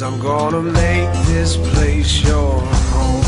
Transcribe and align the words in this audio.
Cause 0.00 0.14
I'm 0.14 0.18
gonna 0.18 0.62
make 0.62 1.12
this 1.26 1.58
place 1.58 2.22
your 2.24 2.58
home. 2.62 3.22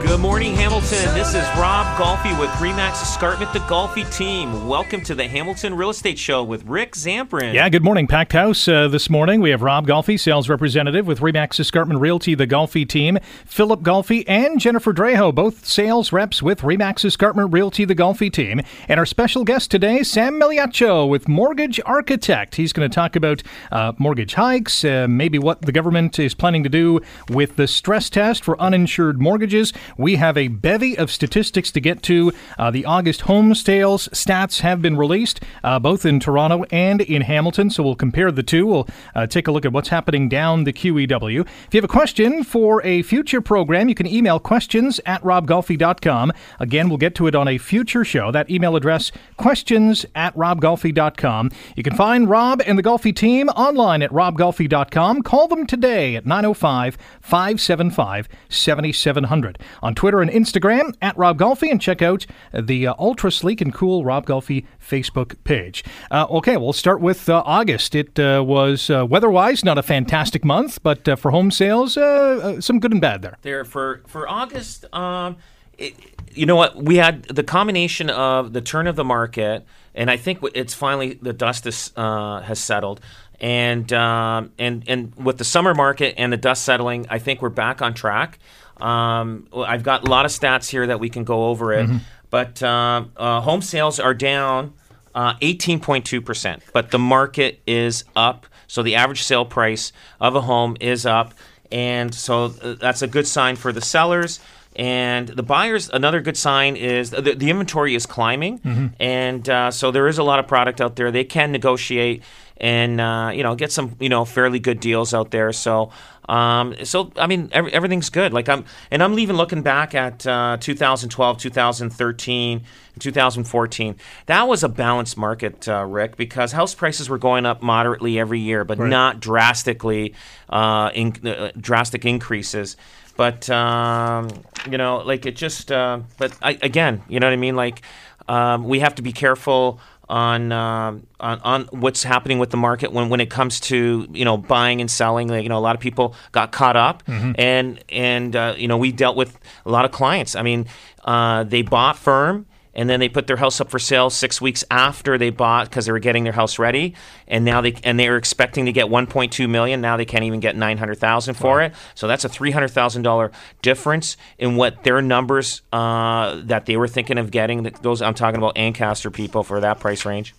Good 0.00 0.20
morning, 0.20 0.54
Hamilton. 0.54 1.14
This 1.14 1.28
is 1.28 1.46
Rob 1.56 1.85
Golfi 1.96 2.38
with 2.38 2.50
Remax 2.50 3.00
Escarpment, 3.00 3.54
the 3.54 3.60
Golfi 3.60 4.04
team. 4.14 4.68
Welcome 4.68 5.00
to 5.04 5.14
the 5.14 5.26
Hamilton 5.26 5.72
Real 5.72 5.88
Estate 5.88 6.18
Show 6.18 6.44
with 6.44 6.62
Rick 6.66 6.92
Zamperin. 6.92 7.54
Yeah, 7.54 7.70
good 7.70 7.82
morning. 7.82 8.06
Packed 8.06 8.34
house 8.34 8.68
uh, 8.68 8.88
this 8.88 9.08
morning. 9.08 9.40
We 9.40 9.48
have 9.48 9.62
Rob 9.62 9.86
Golfi, 9.86 10.20
sales 10.20 10.50
representative 10.50 11.06
with 11.06 11.20
Remax 11.20 11.58
Escarpment 11.58 11.98
Realty, 11.98 12.34
the 12.34 12.46
Golfi 12.46 12.86
team, 12.86 13.16
Phillip 13.46 13.80
Golfi, 13.80 14.24
and 14.28 14.60
Jennifer 14.60 14.92
Draho, 14.92 15.34
both 15.34 15.64
sales 15.64 16.12
reps 16.12 16.42
with 16.42 16.60
Remax 16.60 17.02
Escarpment 17.02 17.50
Realty, 17.50 17.86
the 17.86 17.94
Golfi 17.94 18.30
team. 18.30 18.60
And 18.88 19.00
our 19.00 19.06
special 19.06 19.42
guest 19.42 19.70
today, 19.70 20.02
Sam 20.02 20.38
Migliaccio 20.38 21.08
with 21.08 21.28
Mortgage 21.28 21.80
Architect. 21.86 22.56
He's 22.56 22.74
going 22.74 22.90
to 22.90 22.94
talk 22.94 23.16
about 23.16 23.42
uh, 23.72 23.94
mortgage 23.96 24.34
hikes, 24.34 24.84
uh, 24.84 25.06
maybe 25.08 25.38
what 25.38 25.62
the 25.62 25.72
government 25.72 26.18
is 26.18 26.34
planning 26.34 26.62
to 26.62 26.68
do 26.68 27.00
with 27.30 27.56
the 27.56 27.66
stress 27.66 28.10
test 28.10 28.44
for 28.44 28.60
uninsured 28.60 29.18
mortgages. 29.18 29.72
We 29.96 30.16
have 30.16 30.36
a 30.36 30.48
bevy 30.48 30.98
of 30.98 31.10
statistics 31.10 31.72
to 31.72 31.85
get 31.86 32.02
to. 32.04 32.32
Uh, 32.58 32.70
the 32.70 32.84
August 32.84 33.22
home 33.22 33.54
sales 33.54 34.08
stats 34.08 34.60
have 34.60 34.82
been 34.82 34.96
released, 34.96 35.40
uh, 35.62 35.78
both 35.78 36.04
in 36.04 36.18
Toronto 36.18 36.64
and 36.70 37.00
in 37.00 37.22
Hamilton. 37.22 37.70
So 37.70 37.82
we'll 37.82 37.94
compare 37.94 38.32
the 38.32 38.42
two. 38.42 38.66
We'll 38.66 38.88
uh, 39.14 39.26
take 39.26 39.46
a 39.46 39.52
look 39.52 39.64
at 39.64 39.72
what's 39.72 39.88
happening 39.88 40.28
down 40.28 40.64
the 40.64 40.72
QEW. 40.72 41.40
If 41.40 41.74
you 41.74 41.78
have 41.78 41.84
a 41.84 41.88
question 41.88 42.42
for 42.42 42.84
a 42.84 43.02
future 43.02 43.40
program, 43.40 43.88
you 43.88 43.94
can 43.94 44.06
email 44.06 44.40
questions 44.40 45.00
at 45.06 45.22
robgolfi.com. 45.22 46.32
Again, 46.58 46.88
we'll 46.88 46.98
get 46.98 47.14
to 47.16 47.26
it 47.26 47.34
on 47.34 47.46
a 47.46 47.58
future 47.58 48.04
show. 48.04 48.30
That 48.30 48.50
email 48.50 48.76
address, 48.76 49.12
questions 49.36 50.04
at 50.14 50.34
robgolfi.com. 50.34 51.50
You 51.76 51.82
can 51.82 51.94
find 51.94 52.28
Rob 52.28 52.62
and 52.66 52.78
the 52.78 52.82
Golfi 52.82 53.14
team 53.14 53.48
online 53.50 54.02
at 54.02 54.10
robgolfi.com. 54.10 55.22
Call 55.22 55.48
them 55.48 55.66
today 55.66 56.16
at 56.16 56.26
905 56.26 56.98
575 57.20 58.28
7700. 58.48 59.58
On 59.82 59.94
Twitter 59.94 60.20
and 60.20 60.30
Instagram 60.30 60.94
at 61.00 61.16
Rob 61.16 61.38
Check 61.78 62.02
out 62.02 62.26
the 62.52 62.86
uh, 62.86 62.94
ultra 62.98 63.30
sleek 63.30 63.60
and 63.60 63.72
cool 63.72 64.04
Rob 64.04 64.26
Golfi 64.26 64.66
Facebook 64.80 65.36
page. 65.44 65.84
Uh, 66.10 66.26
okay, 66.30 66.56
we'll 66.56 66.72
start 66.72 67.00
with 67.00 67.28
uh, 67.28 67.42
August. 67.44 67.94
It 67.94 68.18
uh, 68.18 68.42
was 68.46 68.90
uh, 68.90 69.06
weather-wise 69.06 69.64
not 69.64 69.78
a 69.78 69.82
fantastic 69.82 70.44
month, 70.44 70.82
but 70.82 71.08
uh, 71.08 71.16
for 71.16 71.30
home 71.30 71.50
sales, 71.50 71.94
some 71.94 72.80
good 72.80 72.92
and 72.92 73.00
bad 73.00 73.22
there. 73.22 73.38
There 73.42 73.64
for 73.64 74.02
for 74.06 74.28
August. 74.28 74.84
Um, 74.94 75.36
it, 75.78 75.94
you 76.32 76.46
know 76.46 76.56
what? 76.56 76.76
We 76.76 76.96
had 76.96 77.24
the 77.24 77.42
combination 77.42 78.10
of 78.10 78.52
the 78.52 78.60
turn 78.60 78.86
of 78.86 78.96
the 78.96 79.04
market, 79.04 79.64
and 79.94 80.10
I 80.10 80.16
think 80.16 80.40
it's 80.54 80.74
finally 80.74 81.14
the 81.14 81.32
dust 81.32 81.66
is, 81.66 81.92
has 81.96 82.58
settled 82.58 83.00
and 83.40 83.92
um, 83.92 84.52
and 84.58 84.84
and 84.86 85.14
with 85.16 85.38
the 85.38 85.44
summer 85.44 85.74
market 85.74 86.14
and 86.16 86.32
the 86.32 86.36
dust 86.36 86.64
settling, 86.64 87.06
I 87.10 87.18
think 87.18 87.42
we're 87.42 87.48
back 87.48 87.82
on 87.82 87.94
track. 87.94 88.38
Um, 88.78 89.48
I've 89.54 89.82
got 89.82 90.06
a 90.06 90.10
lot 90.10 90.24
of 90.24 90.30
stats 90.30 90.68
here 90.68 90.86
that 90.86 91.00
we 91.00 91.08
can 91.08 91.24
go 91.24 91.46
over 91.46 91.72
it, 91.72 91.86
mm-hmm. 91.86 91.98
but 92.30 92.62
uh, 92.62 93.04
uh, 93.16 93.40
home 93.40 93.62
sales 93.62 93.98
are 93.98 94.14
down 94.14 94.74
uh, 95.14 95.34
18.2 95.36 96.24
percent, 96.24 96.62
but 96.72 96.90
the 96.90 96.98
market 96.98 97.60
is 97.66 98.04
up. 98.14 98.46
So 98.68 98.82
the 98.82 98.96
average 98.96 99.22
sale 99.22 99.44
price 99.44 99.92
of 100.20 100.34
a 100.34 100.40
home 100.40 100.76
is 100.80 101.06
up, 101.06 101.32
and 101.72 102.14
so 102.14 102.52
uh, 102.62 102.74
that's 102.74 103.02
a 103.02 103.06
good 103.06 103.26
sign 103.26 103.56
for 103.56 103.72
the 103.72 103.80
sellers. 103.80 104.40
And 104.74 105.28
the 105.28 105.42
buyers, 105.42 105.88
another 105.88 106.20
good 106.20 106.36
sign 106.36 106.76
is 106.76 107.08
the, 107.10 107.22
the 107.22 107.48
inventory 107.48 107.94
is 107.94 108.04
climbing, 108.04 108.58
mm-hmm. 108.58 108.86
and 109.00 109.48
uh, 109.48 109.70
so 109.70 109.90
there 109.90 110.06
is 110.06 110.18
a 110.18 110.22
lot 110.22 110.38
of 110.38 110.46
product 110.46 110.82
out 110.82 110.96
there. 110.96 111.10
They 111.10 111.24
can 111.24 111.50
negotiate 111.50 112.22
and 112.58 113.00
uh, 113.00 113.30
you 113.34 113.42
know 113.42 113.54
get 113.54 113.72
some 113.72 113.96
you 114.00 114.08
know 114.08 114.24
fairly 114.24 114.58
good 114.58 114.80
deals 114.80 115.14
out 115.14 115.30
there. 115.30 115.52
So 115.52 115.90
um, 116.28 116.74
so 116.84 117.12
I 117.16 117.26
mean 117.26 117.50
every, 117.52 117.72
everything's 117.72 118.10
good. 118.10 118.32
Like 118.32 118.48
I'm 118.48 118.64
and 118.90 119.02
I'm 119.02 119.18
even 119.18 119.36
looking 119.36 119.62
back 119.62 119.94
at 119.94 120.26
uh, 120.26 120.56
2012, 120.60 121.38
2013, 121.38 122.62
2014. 122.98 123.96
That 124.26 124.48
was 124.48 124.64
a 124.64 124.68
balanced 124.68 125.16
market, 125.16 125.68
uh, 125.68 125.84
Rick, 125.84 126.16
because 126.16 126.52
house 126.52 126.74
prices 126.74 127.08
were 127.08 127.18
going 127.18 127.46
up 127.46 127.62
moderately 127.62 128.18
every 128.18 128.40
year, 128.40 128.64
but 128.64 128.78
right. 128.78 128.88
not 128.88 129.20
drastically 129.20 130.14
uh, 130.48 130.90
in, 130.94 131.14
uh, 131.26 131.52
drastic 131.58 132.04
increases. 132.04 132.76
But 133.16 133.48
um, 133.48 134.28
you 134.70 134.78
know, 134.78 134.98
like 134.98 135.26
it 135.26 135.36
just. 135.36 135.72
Uh, 135.72 136.00
but 136.18 136.36
I, 136.42 136.58
again, 136.62 137.02
you 137.08 137.18
know 137.20 137.26
what 137.26 137.32
I 137.32 137.36
mean. 137.36 137.56
Like 137.56 137.82
um, 138.28 138.64
we 138.64 138.80
have 138.80 138.96
to 138.96 139.02
be 139.02 139.12
careful 139.12 139.80
on, 140.08 140.52
uh, 140.52 140.98
on 141.18 141.40
on 141.40 141.64
what's 141.70 142.02
happening 142.02 142.38
with 142.38 142.50
the 142.50 142.56
market 142.56 142.92
when, 142.92 143.08
when 143.08 143.20
it 143.20 143.30
comes 143.30 143.60
to 143.60 144.06
you 144.12 144.24
know 144.24 144.36
buying 144.36 144.80
and 144.80 144.90
selling. 144.90 145.28
Like, 145.28 145.42
you 145.42 145.48
know, 145.48 145.58
a 145.58 145.60
lot 145.60 145.74
of 145.74 145.80
people 145.80 146.14
got 146.32 146.52
caught 146.52 146.76
up, 146.76 147.04
mm-hmm. 147.06 147.32
and 147.38 147.82
and 147.88 148.36
uh, 148.36 148.54
you 148.56 148.68
know 148.68 148.76
we 148.76 148.92
dealt 148.92 149.16
with 149.16 149.38
a 149.64 149.70
lot 149.70 149.84
of 149.84 149.92
clients. 149.92 150.36
I 150.36 150.42
mean, 150.42 150.66
uh, 151.04 151.44
they 151.44 151.62
bought 151.62 151.96
firm 151.96 152.46
and 152.76 152.88
then 152.88 153.00
they 153.00 153.08
put 153.08 153.26
their 153.26 153.38
house 153.38 153.60
up 153.60 153.70
for 153.70 153.80
sale 153.80 154.10
six 154.10 154.40
weeks 154.40 154.62
after 154.70 155.18
they 155.18 155.30
bought 155.30 155.68
because 155.68 155.86
they 155.86 155.92
were 155.92 155.98
getting 155.98 156.22
their 156.22 156.34
house 156.34 156.58
ready, 156.60 156.94
and 157.26 157.44
now 157.44 157.60
they 157.62 157.74
and 157.82 157.98
they 157.98 158.08
were 158.08 158.16
expecting 158.16 158.66
to 158.66 158.72
get 158.72 158.86
1.2 158.86 159.48
million. 159.48 159.80
Now 159.80 159.96
they 159.96 160.04
can't 160.04 160.24
even 160.24 160.38
get 160.38 160.54
900,000 160.54 161.34
for 161.34 161.56
wow. 161.56 161.64
it. 161.64 161.74
So 161.94 162.06
that's 162.06 162.24
a 162.24 162.28
300,000 162.28 163.02
dollar 163.02 163.32
difference 163.62 164.16
in 164.38 164.56
what 164.56 164.84
their 164.84 165.00
numbers 165.02 165.62
uh, 165.72 166.40
that 166.44 166.66
they 166.66 166.76
were 166.76 166.86
thinking 166.86 167.18
of 167.18 167.30
getting. 167.30 167.62
Those 167.82 168.02
I'm 168.02 168.14
talking 168.14 168.38
about 168.38 168.56
Ancaster 168.56 169.10
people 169.10 169.42
for 169.42 169.60
that 169.60 169.80
price 169.80 170.04
range. 170.04 170.34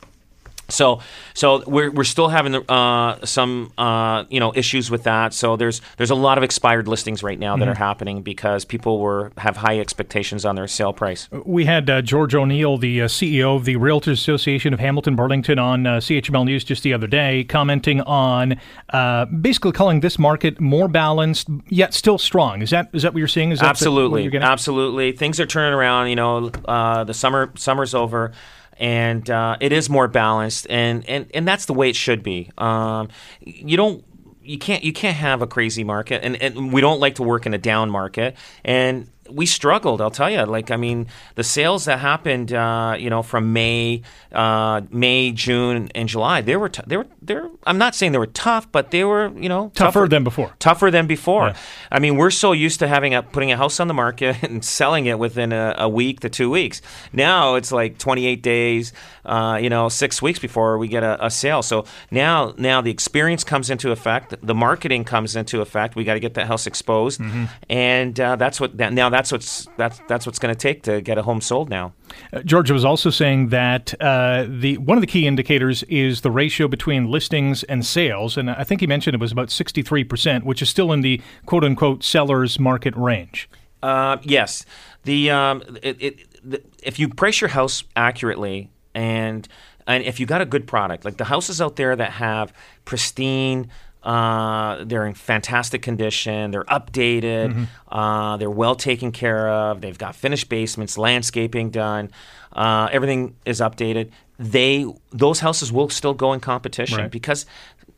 So, 0.70 1.00
so 1.34 1.64
we're, 1.66 1.92
we're 1.92 2.04
still 2.04 2.28
having 2.28 2.56
uh, 2.56 3.26
some 3.26 3.72
uh, 3.78 4.26
you 4.30 4.40
know 4.40 4.52
issues 4.56 4.92
with 4.92 5.04
that. 5.04 5.34
So 5.34 5.56
there's 5.56 5.82
there's 5.98 6.10
a 6.10 6.16
lot 6.16 6.38
of 6.38 6.44
expired 6.44 6.88
listings 6.88 7.24
right 7.24 7.40
now 7.40 7.56
that 7.56 7.64
mm-hmm. 7.64 7.72
are 7.72 7.76
happening 7.76 8.22
because 8.22 8.66
people 8.66 9.00
were 9.00 9.32
have 9.38 9.58
high 9.58 9.80
expectations 9.80 10.46
on 10.46 10.56
their 10.56 10.68
sale 10.68 10.94
price. 10.94 11.30
We 11.46 11.66
had 11.66 11.90
uh, 11.90 12.02
George 12.02 12.36
O'Neill, 12.36 12.78
the 12.78 13.04
uh, 13.04 13.08
CEO 13.08 13.56
of 13.56 13.66
the 13.66 13.76
Realtors 13.76 14.14
Association 14.14 14.74
of 14.74 14.80
Hamilton 14.80 15.16
Burlington, 15.16 15.60
on 15.60 15.88
uh, 15.88 15.98
CHML 15.98 16.46
News 16.46 16.64
just 16.64 16.84
the 16.84 16.94
other 16.94 17.08
day, 17.08 17.46
commenting 17.46 18.02
on 18.02 18.60
uh, 18.90 19.26
basically 19.26 19.72
calling 19.72 20.02
this 20.02 20.20
market 20.20 20.60
more 20.60 20.88
balanced 20.88 21.48
yet 21.70 21.94
still 21.94 22.18
strong. 22.18 22.62
Is 22.62 22.72
that 22.72 22.90
is 22.94 23.04
that 23.04 23.14
what 23.14 23.20
you're 23.20 23.28
seeing? 23.28 23.52
Is 23.52 23.60
that 23.60 23.70
absolutely 23.70 24.36
absolutely 24.38 25.14
things 25.14 25.40
are 25.40 25.46
turning 25.46 25.74
around. 25.74 26.10
You 26.10 26.18
know, 26.18 26.50
the 26.50 27.14
summer 27.14 27.54
summer's 27.56 27.94
over 27.94 28.34
and 28.80 29.30
uh, 29.30 29.58
it 29.60 29.72
is 29.72 29.90
more 29.90 30.08
balanced, 30.08 30.68
and, 30.70 31.08
and, 31.10 31.30
and 31.34 31.48
that's 31.48 31.66
the 31.66 31.74
way 31.74 31.90
it 31.90 31.96
should 31.96 32.24
be. 32.24 32.52
Um, 32.58 33.10
you 33.42 33.78
don't 33.78 34.04
you 34.48 34.58
can't 34.58 34.84
you 34.84 34.94
can't 34.94 35.18
have 35.18 35.42
a 35.42 35.48
crazy 35.48 35.84
market, 35.84 36.24
and, 36.24 36.42
and 36.42 36.72
we 36.72 36.80
don't 36.80 37.00
like 37.00 37.16
to 37.16 37.24
work 37.24 37.46
in 37.46 37.54
a 37.54 37.58
down 37.58 37.90
market, 37.90 38.36
and 38.64 39.10
we 39.30 39.46
struggled. 39.46 40.02
I'll 40.02 40.12
tell 40.12 40.30
you. 40.30 40.44
Like, 40.46 40.72
I 40.72 40.78
mean, 40.78 41.08
the 41.36 41.44
sales 41.44 41.86
that 41.86 42.00
happened, 42.00 42.54
uh, 42.54 42.96
you 43.00 43.10
know, 43.10 43.24
from 43.24 43.54
May, 43.54 44.02
uh, 44.32 44.82
May, 44.92 45.32
June, 45.32 45.90
and 45.96 46.10
July, 46.10 46.42
they 46.42 46.56
were, 46.56 46.70
t- 46.70 46.84
they 46.88 46.98
were, 46.98 47.08
they 47.22 47.36
were. 47.36 47.50
I'm 47.66 47.78
not 47.78 47.96
saying 47.96 48.12
they 48.12 48.18
were 48.18 48.28
tough, 48.28 48.72
but 48.72 48.92
they 48.92 49.04
were, 49.04 49.32
you 49.36 49.50
know, 49.50 49.72
tougher, 49.76 50.00
tougher 50.00 50.08
than 50.08 50.24
before. 50.24 50.54
Tougher 50.60 50.92
than 50.92 51.08
before. 51.08 51.48
Yeah. 51.48 51.58
I 51.92 52.00
mean, 52.00 52.18
we're 52.18 52.32
so 52.32 52.52
used 52.52 52.80
to 52.80 52.88
having 52.88 53.14
a 53.14 53.24
putting 53.24 53.52
a 53.52 53.58
house 53.58 53.80
on 53.80 53.88
the 53.88 53.94
market 53.94 54.38
and 54.44 54.64
selling 54.64 55.06
it 55.06 55.20
within 55.20 55.52
a, 55.52 55.76
a 55.78 55.90
week 55.90 56.22
to 56.22 56.30
two 56.30 56.50
weeks. 56.50 56.82
Now 57.14 57.56
it's 57.56 57.72
like 57.72 57.98
28 57.98 58.42
days, 58.42 58.94
uh, 59.26 59.60
you 59.62 59.70
know, 59.70 59.90
six 59.90 60.22
weeks 60.22 60.40
before 60.40 60.78
we 60.78 60.88
get 60.88 61.04
a, 61.04 61.26
a, 61.26 61.30
sale. 61.30 61.62
So 61.62 61.86
now, 62.12 62.54
now 62.58 62.82
the 62.82 62.92
experience 62.92 63.44
comes 63.44 63.70
into 63.70 63.92
effect, 63.92 64.36
the 64.42 64.56
marketing 64.56 65.04
comes 65.04 65.36
into 65.36 65.62
effect. 65.62 65.96
We 65.96 66.04
got 66.04 66.14
to 66.14 66.20
get 66.20 66.36
that 66.36 66.48
house 66.48 66.66
exposed, 66.68 67.20
mm-hmm. 67.20 67.46
and 67.70 68.20
uh, 68.20 68.36
that's 68.38 68.60
what 68.60 68.78
that, 68.78 68.94
now 68.94 69.10
that's 69.18 69.32
what's 69.32 69.68
that's 69.78 70.00
that's 70.08 70.28
what's 70.28 70.38
going 70.38 70.54
to 70.54 70.60
take 70.60 70.84
to 70.84 71.02
get 71.02 71.18
a 71.18 71.24
home 71.24 71.42
sold 71.42 71.72
now. 71.72 71.92
Uh, 72.32 72.42
Georgia 72.44 72.72
was 72.72 72.86
also 72.86 73.10
saying 73.10 73.50
that 73.50 74.00
uh, 74.00 74.46
the 74.48 74.78
one 74.78 74.96
of 74.96 75.02
the 75.02 75.08
key 75.08 75.26
indicators 75.26 75.82
is 75.84 76.22
the 76.22 76.30
ratio 76.30 76.68
between 76.68 77.10
listings 77.10 77.64
and 77.64 77.84
sales, 77.84 78.38
and 78.38 78.52
I 78.52 78.64
think 78.64 78.80
he 78.80 78.86
mentioned 78.86 79.16
it 79.16 79.20
was 79.20 79.32
about 79.32 79.50
sixty 79.50 79.82
three 79.82 80.04
percent, 80.04 80.46
which 80.46 80.62
is 80.62 80.70
still 80.70 80.94
in 80.94 81.02
the 81.02 81.20
quote 81.48 81.64
unquote 81.64 82.04
seller's 82.04 82.60
market 82.60 82.96
range. 82.96 83.50
Uh, 83.82 84.18
yes, 84.22 84.66
the, 85.04 85.32
um, 85.32 85.64
it, 85.82 85.98
it, 86.00 86.42
the 86.44 86.62
if 86.84 87.00
you 87.00 87.10
price 87.10 87.42
your 87.42 87.50
house 87.50 87.84
accurately 87.96 88.70
and 88.94 89.48
and 89.88 90.04
if 90.04 90.20
you 90.20 90.28
got 90.28 90.42
a 90.42 90.46
good 90.46 90.68
product, 90.68 91.06
like 91.06 91.18
the 91.18 91.26
houses 91.26 91.60
out 91.60 91.76
there 91.76 91.96
that 91.96 92.12
have 92.12 92.54
pristine 92.86 93.72
Uh, 94.08 94.86
they're 94.86 95.06
in 95.06 95.14
fantastic 95.14 95.82
condition. 95.82 96.52
They're 96.52 96.64
updated. 96.64 97.52
Mm-hmm. 97.54 97.94
Uh, 97.94 98.38
they're 98.38 98.50
well 98.50 98.76
taken 98.76 99.12
care 99.12 99.50
of. 99.50 99.82
They've 99.82 99.98
got 99.98 100.16
finished 100.16 100.48
basements, 100.48 100.98
landscaping 100.98 101.72
done. 101.72 102.12
Uh, 102.54 102.88
everything 102.92 103.36
is 103.46 103.60
updated. 103.60 104.12
They 104.40 104.86
those 105.12 105.40
houses 105.42 105.72
will 105.72 105.90
still 105.90 106.14
go 106.14 106.32
in 106.34 106.40
competition 106.40 107.00
Right. 107.00 107.12
because 107.12 107.46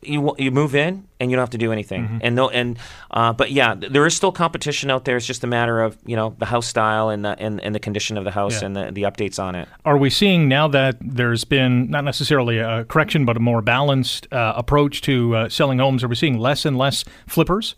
you 0.02 0.34
you 0.38 0.50
move 0.50 0.74
in 0.74 1.06
and 1.18 1.30
you 1.30 1.36
don't 1.36 1.42
have 1.42 1.50
to 1.50 1.58
do 1.58 1.72
anything. 1.72 2.04
Mm-hmm. 2.04 2.18
And 2.22 2.34
no 2.36 2.48
and 2.48 2.78
uh, 3.10 3.32
but 3.34 3.50
yeah, 3.50 3.74
there 3.74 4.06
is 4.06 4.16
still 4.16 4.32
competition 4.32 4.90
out 4.90 5.04
there. 5.04 5.16
It's 5.16 5.26
just 5.26 5.44
a 5.44 5.46
matter 5.46 5.82
of 5.82 5.98
you 6.06 6.16
know 6.16 6.34
the 6.38 6.46
house 6.46 6.66
style 6.66 7.10
and 7.10 7.24
the 7.24 7.38
and, 7.38 7.60
and 7.62 7.74
the 7.74 7.80
condition 7.80 8.16
of 8.16 8.24
the 8.24 8.30
house 8.30 8.60
Yeah. 8.60 8.66
and 8.66 8.76
the, 8.76 8.90
the 8.92 9.02
updates 9.02 9.42
on 9.42 9.54
it. 9.54 9.68
Are 9.84 9.98
we 9.98 10.08
seeing 10.10 10.48
now 10.48 10.68
that 10.68 10.96
there's 11.00 11.44
been 11.44 11.90
not 11.90 12.04
necessarily 12.04 12.58
a 12.58 12.84
correction, 12.84 13.24
but 13.24 13.36
a 13.36 13.40
more 13.40 13.60
balanced 13.62 14.26
uh, 14.32 14.54
approach 14.56 15.02
to 15.02 15.36
uh, 15.36 15.48
selling 15.48 15.78
homes? 15.78 16.02
Are 16.02 16.08
we 16.08 16.14
seeing 16.16 16.38
less 16.38 16.64
and 16.64 16.78
less 16.78 17.04
flippers? 17.26 17.74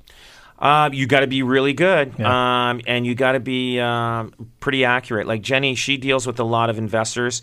Uh, 0.58 0.88
you 0.92 1.08
got 1.08 1.20
to 1.20 1.26
be 1.26 1.42
really 1.42 1.72
good, 1.72 2.14
Yeah. 2.20 2.69
um, 2.70 2.80
and 2.86 3.04
you 3.04 3.16
got 3.16 3.32
to 3.32 3.40
be 3.40 3.80
um, 3.80 4.32
pretty 4.60 4.84
accurate. 4.84 5.26
Like 5.26 5.42
Jenny, 5.42 5.74
she 5.74 5.96
deals 5.96 6.24
with 6.24 6.38
a 6.38 6.44
lot 6.44 6.70
of 6.70 6.78
investors, 6.78 7.42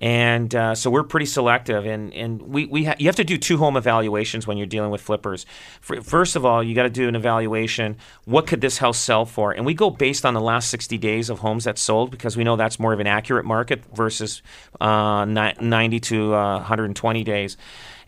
and 0.00 0.54
uh, 0.54 0.74
so 0.74 0.90
we're 0.90 1.02
pretty 1.02 1.26
selective. 1.26 1.84
And 1.84 2.14
and 2.14 2.40
we, 2.42 2.66
we 2.66 2.84
ha- 2.84 2.94
you 2.98 3.06
have 3.06 3.16
to 3.16 3.24
do 3.24 3.36
two 3.36 3.58
home 3.58 3.76
evaluations 3.76 4.46
when 4.46 4.56
you're 4.56 4.66
dealing 4.66 4.90
with 4.90 5.00
flippers. 5.00 5.44
F- 5.88 6.04
First 6.04 6.36
of 6.36 6.44
all, 6.44 6.62
you 6.62 6.74
got 6.74 6.84
to 6.84 6.90
do 6.90 7.06
an 7.08 7.14
evaluation. 7.14 7.96
What 8.24 8.46
could 8.46 8.60
this 8.60 8.78
house 8.78 8.98
sell 8.98 9.26
for? 9.26 9.52
And 9.52 9.66
we 9.66 9.74
go 9.74 9.90
based 9.90 10.24
on 10.24 10.34
the 10.34 10.40
last 10.40 10.70
60 10.70 10.96
days 10.98 11.28
of 11.28 11.40
homes 11.40 11.64
that 11.64 11.78
sold 11.78 12.10
because 12.10 12.36
we 12.36 12.44
know 12.44 12.56
that's 12.56 12.78
more 12.80 12.92
of 12.92 13.00
an 13.00 13.06
accurate 13.06 13.44
market 13.44 13.84
versus 13.94 14.42
uh, 14.80 15.24
90 15.24 16.00
to 16.00 16.34
uh, 16.34 16.56
120 16.56 17.24
days. 17.24 17.56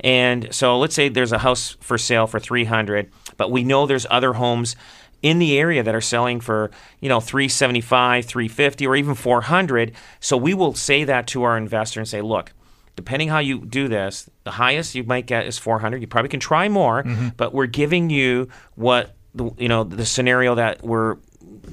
And 0.00 0.53
so 0.53 0.79
let's 0.79 0.94
say 0.94 1.09
there's 1.09 1.33
a 1.33 1.39
house 1.39 1.77
for 1.81 1.97
sale 1.97 2.27
for 2.27 2.41
300, 2.41 3.11
but 3.37 3.50
we 3.50 3.62
know 3.62 3.87
there's 3.87 4.06
other 4.11 4.33
homes 4.33 4.75
in 5.22 5.38
the 5.38 5.58
area 5.58 5.82
that 5.82 5.94
are 5.94 6.00
selling 6.00 6.40
for, 6.40 6.70
you 7.00 7.08
know, 7.08 7.20
375, 7.20 8.26
350 8.26 8.86
or 8.86 8.96
even 8.96 9.14
400. 9.14 9.92
So 10.20 10.36
we 10.36 10.52
will 10.52 10.74
say 10.74 11.04
that 11.04 11.26
to 11.28 11.44
our 11.44 11.56
investor 11.56 12.00
and 12.00 12.08
say, 12.08 12.20
"Look, 12.20 12.52
depending 12.96 13.28
how 13.28 13.38
you 13.38 13.64
do 13.64 13.88
this, 13.88 14.28
the 14.44 14.52
highest 14.52 14.94
you 14.94 15.04
might 15.04 15.26
get 15.26 15.46
is 15.46 15.58
400. 15.58 16.00
You 16.00 16.06
probably 16.06 16.28
can 16.28 16.40
try 16.40 16.69
more, 16.69 17.02
mm-hmm. 17.02 17.28
but 17.36 17.54
we're 17.54 17.66
giving 17.66 18.10
you 18.10 18.48
what 18.74 19.14
the, 19.34 19.50
you 19.58 19.69
know, 19.69 19.84
the 19.84 20.04
scenario 20.04 20.54
that 20.54 20.82
we're 20.82 21.16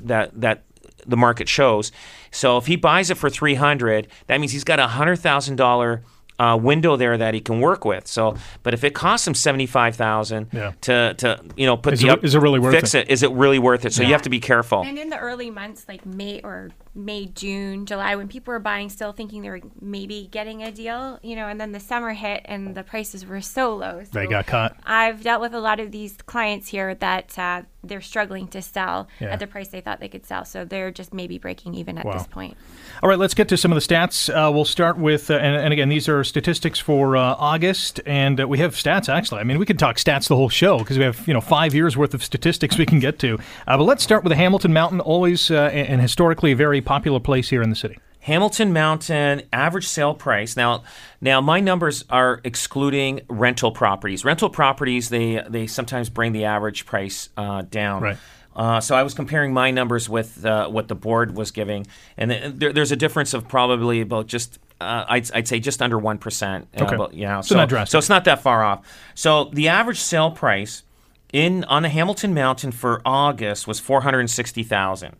that 0.03 0.39
that 0.39 0.63
the 1.05 1.17
market 1.17 1.49
shows. 1.49 1.91
So 2.31 2.57
if 2.57 2.67
he 2.67 2.75
buys 2.75 3.09
it 3.09 3.17
for 3.17 3.29
300, 3.29 4.07
that 4.27 4.39
means 4.39 4.51
he's 4.51 4.63
got 4.63 4.79
a 4.79 4.85
$100,000 4.85 6.01
uh, 6.39 6.57
window 6.57 6.95
there 6.95 7.17
that 7.17 7.33
he 7.33 7.41
can 7.41 7.59
work 7.59 7.83
with. 7.85 8.07
So, 8.07 8.35
but 8.63 8.73
if 8.73 8.83
it 8.83 8.93
costs 8.93 9.27
him 9.27 9.33
seventy 9.35 9.65
five 9.65 9.95
thousand 9.95 10.47
Yeah. 10.53 10.71
to 10.81 11.13
to 11.15 11.43
you 11.57 11.65
know 11.65 11.77
put 11.77 11.93
Is 11.93 11.99
the 12.01 12.07
it- 12.07 12.11
up, 12.11 12.23
is 12.23 12.33
it 12.35 12.39
really 12.39 12.59
worth 12.59 12.73
fix 12.73 12.95
it? 12.95 13.09
Is 13.09 13.23
it 13.23 13.31
really 13.31 13.59
worth 13.59 13.85
it? 13.85 13.93
So 13.93 14.03
you 14.03 14.13
have 14.13 14.21
to 14.23 14.29
be 14.29 14.39
careful. 14.39 14.81
And 14.83 14.97
in 14.97 15.09
the 15.09 15.17
early 15.19 15.49
months, 15.51 15.85
like 15.87 16.05
May 16.05 16.41
or 16.43 16.71
May, 17.05 17.25
June, 17.25 17.85
July, 17.85 18.15
when 18.15 18.27
people 18.27 18.51
were 18.51 18.59
buying, 18.59 18.89
still 18.89 19.11
thinking 19.11 19.41
they 19.41 19.49
were 19.49 19.61
maybe 19.81 20.27
getting 20.31 20.63
a 20.63 20.71
deal, 20.71 21.19
you 21.23 21.35
know, 21.35 21.47
and 21.47 21.59
then 21.59 21.71
the 21.71 21.79
summer 21.79 22.13
hit 22.13 22.41
and 22.45 22.75
the 22.75 22.83
prices 22.83 23.25
were 23.25 23.41
so 23.41 23.75
low. 23.75 24.03
They 24.11 24.27
got 24.27 24.47
caught. 24.47 24.75
I've 24.85 25.23
dealt 25.23 25.41
with 25.41 25.53
a 25.53 25.59
lot 25.59 25.79
of 25.79 25.91
these 25.91 26.17
clients 26.25 26.67
here 26.69 26.95
that 26.95 27.37
uh, 27.39 27.61
they're 27.83 28.01
struggling 28.01 28.47
to 28.49 28.61
sell 28.61 29.07
Yeah. 29.19 29.29
at 29.29 29.39
the 29.39 29.47
price 29.47 29.69
they 29.69 29.81
thought 29.81 29.99
they 29.99 30.09
could 30.09 30.25
sell. 30.25 30.43
So 30.45 30.65
they're 30.65 30.91
just 30.91 31.13
maybe 31.13 31.37
breaking 31.37 31.75
even 31.75 31.97
at 31.97 32.05
Wow. 32.05 32.13
this 32.13 32.27
point. 32.27 32.57
All 33.01 33.09
right, 33.09 33.17
let's 33.19 33.33
get 33.33 33.47
to 33.49 33.57
some 33.57 33.71
of 33.71 33.75
the 33.75 33.81
stats. 33.95 34.29
Uh, 34.29 34.51
we'll 34.51 34.65
start 34.65 34.97
with, 34.97 35.31
uh, 35.31 35.35
and, 35.35 35.55
and 35.55 35.71
again, 35.73 35.89
these 35.89 36.09
are 36.09 36.23
statistics 36.23 36.79
for 36.79 37.15
uh, 37.15 37.35
August, 37.37 38.01
and 38.05 38.41
uh, 38.41 38.47
we 38.47 38.57
have 38.57 38.75
stats 38.75 39.07
actually. 39.07 39.39
I 39.39 39.43
mean, 39.43 39.59
we 39.59 39.65
could 39.65 39.79
talk 39.79 39.95
stats 39.95 40.27
the 40.27 40.35
whole 40.35 40.49
show 40.49 40.79
because 40.79 40.97
we 40.97 41.03
have 41.03 41.25
you 41.27 41.33
know 41.33 41.41
five 41.41 41.73
years 41.73 41.95
worth 41.95 42.13
of 42.13 42.23
statistics 42.23 42.77
we 42.77 42.85
can 42.85 42.99
get 42.99 43.19
to. 43.19 43.37
Uh, 43.67 43.77
but 43.77 43.83
let's 43.83 44.03
start 44.03 44.23
with 44.23 44.31
the 44.31 44.35
Hamilton 44.35 44.73
Mountain, 44.73 44.99
always 44.99 45.49
uh, 45.49 45.69
and 45.73 46.01
historically 46.01 46.53
very 46.53 46.81
popular 46.89 47.19
place 47.19 47.49
here 47.49 47.61
in 47.61 47.69
the 47.69 47.75
city. 47.75 47.99
Hamilton 48.21 48.73
Mountain 48.73 49.43
average 49.53 49.87
sale 49.87 50.15
price. 50.15 50.57
Now, 50.57 50.83
now 51.21 51.39
my 51.39 51.59
numbers 51.59 52.03
are 52.09 52.41
excluding 52.43 53.21
rental 53.29 53.71
properties. 53.71 54.25
Rental 54.25 54.49
properties 54.49 55.09
they 55.09 55.43
they 55.47 55.67
sometimes 55.67 56.09
bring 56.09 56.33
the 56.33 56.45
average 56.45 56.85
price 56.85 57.29
uh, 57.37 57.61
down. 57.61 58.01
Right. 58.01 58.17
Uh, 58.55 58.81
so 58.81 58.95
I 58.95 59.03
was 59.03 59.13
comparing 59.13 59.53
my 59.53 59.71
numbers 59.71 60.09
with 60.09 60.43
uh, 60.43 60.67
what 60.67 60.87
the 60.87 60.95
board 60.95 61.37
was 61.37 61.51
giving, 61.51 61.85
and 62.17 62.31
there, 62.59 62.73
there's 62.73 62.91
a 62.91 62.95
difference 62.97 63.33
of 63.33 63.47
probably 63.47 64.01
about 64.01 64.25
just 64.27 64.59
uh, 64.81 65.05
I'd, 65.07 65.31
I'd 65.31 65.47
say 65.47 65.59
just 65.59 65.81
under 65.81 65.97
one 65.97 66.17
percent. 66.17 66.67
Okay. 66.75 66.97
yeah, 67.15 67.41
So 67.41 67.55
not 67.55 67.69
drastic. 67.69 67.91
so 67.91 67.99
it's 67.99 68.09
not 68.09 68.25
that 68.25 68.41
far 68.41 68.63
off. 68.63 68.79
So 69.15 69.45
the 69.53 69.69
average 69.69 69.99
sale 69.99 70.31
price 70.31 70.83
in 71.31 71.63
on 71.65 71.83
the 71.83 71.89
Hamilton 71.89 72.33
Mountain 72.33 72.71
for 72.71 73.01
August 73.05 73.67
was 73.67 73.79
four 73.79 74.01
hundred 74.01 74.27
sixty 74.29 74.63
thousand. 74.63 75.15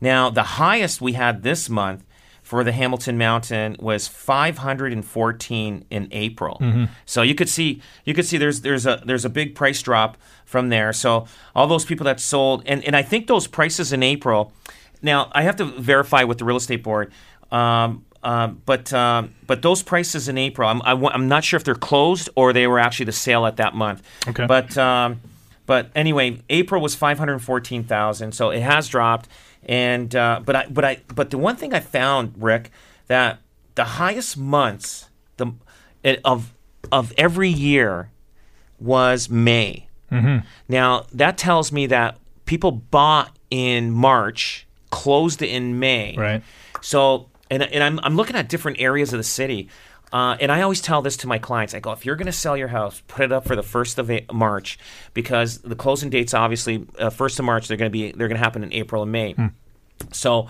Now 0.00 0.30
the 0.30 0.42
highest 0.42 1.00
we 1.00 1.12
had 1.14 1.42
this 1.42 1.68
month 1.68 2.04
for 2.42 2.64
the 2.64 2.72
Hamilton 2.72 3.18
Mountain 3.18 3.76
was 3.78 4.08
514 4.08 5.84
in 5.90 6.08
April. 6.12 6.56
So 7.04 7.20
you 7.20 7.34
could 7.34 7.48
see 7.48 7.82
you 8.04 8.14
could 8.14 8.24
see 8.24 8.38
there's 8.38 8.62
there's 8.62 8.86
a 8.86 9.02
there's 9.04 9.24
a 9.24 9.30
big 9.30 9.54
price 9.54 9.82
drop 9.82 10.16
from 10.44 10.70
there. 10.70 10.92
So 10.92 11.26
all 11.54 11.66
those 11.66 11.84
people 11.84 12.04
that 12.04 12.20
sold 12.20 12.62
and, 12.64 12.82
and 12.84 12.96
I 12.96 13.02
think 13.02 13.26
those 13.26 13.46
prices 13.46 13.92
in 13.92 14.02
April. 14.02 14.52
Now 15.02 15.30
I 15.32 15.42
have 15.42 15.56
to 15.56 15.64
verify 15.64 16.24
with 16.24 16.38
the 16.38 16.44
real 16.44 16.56
estate 16.56 16.82
board. 16.82 17.12
Um, 17.50 18.04
um, 18.22 18.62
but 18.66 18.92
um, 18.92 19.34
but 19.46 19.62
those 19.62 19.82
prices 19.82 20.28
in 20.28 20.38
April, 20.38 20.68
I'm 20.68 20.82
I, 20.82 20.92
am 20.92 21.06
i 21.06 21.14
am 21.14 21.28
not 21.28 21.44
sure 21.44 21.56
if 21.56 21.64
they're 21.64 21.74
closed 21.74 22.28
or 22.34 22.52
they 22.52 22.66
were 22.66 22.78
actually 22.78 23.06
the 23.06 23.12
sale 23.12 23.46
at 23.46 23.56
that 23.56 23.74
month. 23.74 24.02
Okay. 24.26 24.46
But 24.46 24.76
um, 24.76 25.20
but 25.66 25.90
anyway, 25.94 26.40
April 26.48 26.80
was 26.82 26.94
five 26.94 27.18
hundred 27.18 27.38
fourteen 27.40 27.84
thousand, 27.84 28.32
so 28.32 28.50
it 28.50 28.62
has 28.62 28.88
dropped. 28.88 29.28
And 29.64 30.14
uh, 30.14 30.40
but 30.44 30.56
I 30.56 30.66
but 30.68 30.84
I 30.84 31.00
but 31.14 31.30
the 31.30 31.38
one 31.38 31.56
thing 31.56 31.74
I 31.74 31.80
found, 31.80 32.34
Rick, 32.38 32.70
that 33.06 33.40
the 33.74 33.84
highest 33.84 34.36
months 34.36 35.08
the 35.36 35.52
of 36.24 36.54
of 36.90 37.12
every 37.18 37.48
year 37.50 38.10
was 38.78 39.28
May. 39.28 39.88
Now 40.68 41.06
that 41.12 41.36
tells 41.36 41.70
me 41.70 41.86
that 41.86 42.18
people 42.46 42.72
bought 42.72 43.36
in 43.50 43.90
March, 43.90 44.66
closed 44.90 45.42
in 45.42 45.78
May. 45.78 46.16
Right. 46.16 46.42
So, 46.80 47.28
and, 47.50 47.62
and 47.62 47.82
I'm, 47.82 48.00
I'm 48.02 48.16
looking 48.16 48.36
at 48.36 48.48
different 48.48 48.80
areas 48.80 49.12
of 49.12 49.18
the 49.18 49.24
city. 49.24 49.68
Uh, 50.12 50.36
and 50.40 50.50
I 50.50 50.62
always 50.62 50.80
tell 50.80 51.02
this 51.02 51.16
to 51.18 51.26
my 51.26 51.38
clients. 51.38 51.74
I 51.74 51.80
go, 51.80 51.92
if 51.92 52.06
you're 52.06 52.16
going 52.16 52.26
to 52.26 52.32
sell 52.32 52.56
your 52.56 52.68
house, 52.68 53.02
put 53.08 53.24
it 53.24 53.32
up 53.32 53.46
for 53.46 53.56
the 53.56 53.62
first 53.62 53.98
of 53.98 54.10
March, 54.32 54.78
because 55.12 55.58
the 55.58 55.76
closing 55.76 56.10
dates, 56.10 56.32
obviously, 56.34 56.86
uh, 56.98 57.10
first 57.10 57.38
of 57.38 57.44
March, 57.44 57.68
they're 57.68 57.76
going 57.76 57.90
to 57.90 57.98
be 57.98 58.12
they're 58.12 58.28
going 58.28 58.38
to 58.38 58.44
happen 58.44 58.62
in 58.62 58.72
April 58.72 59.02
and 59.02 59.12
May. 59.12 59.34
So, 60.12 60.48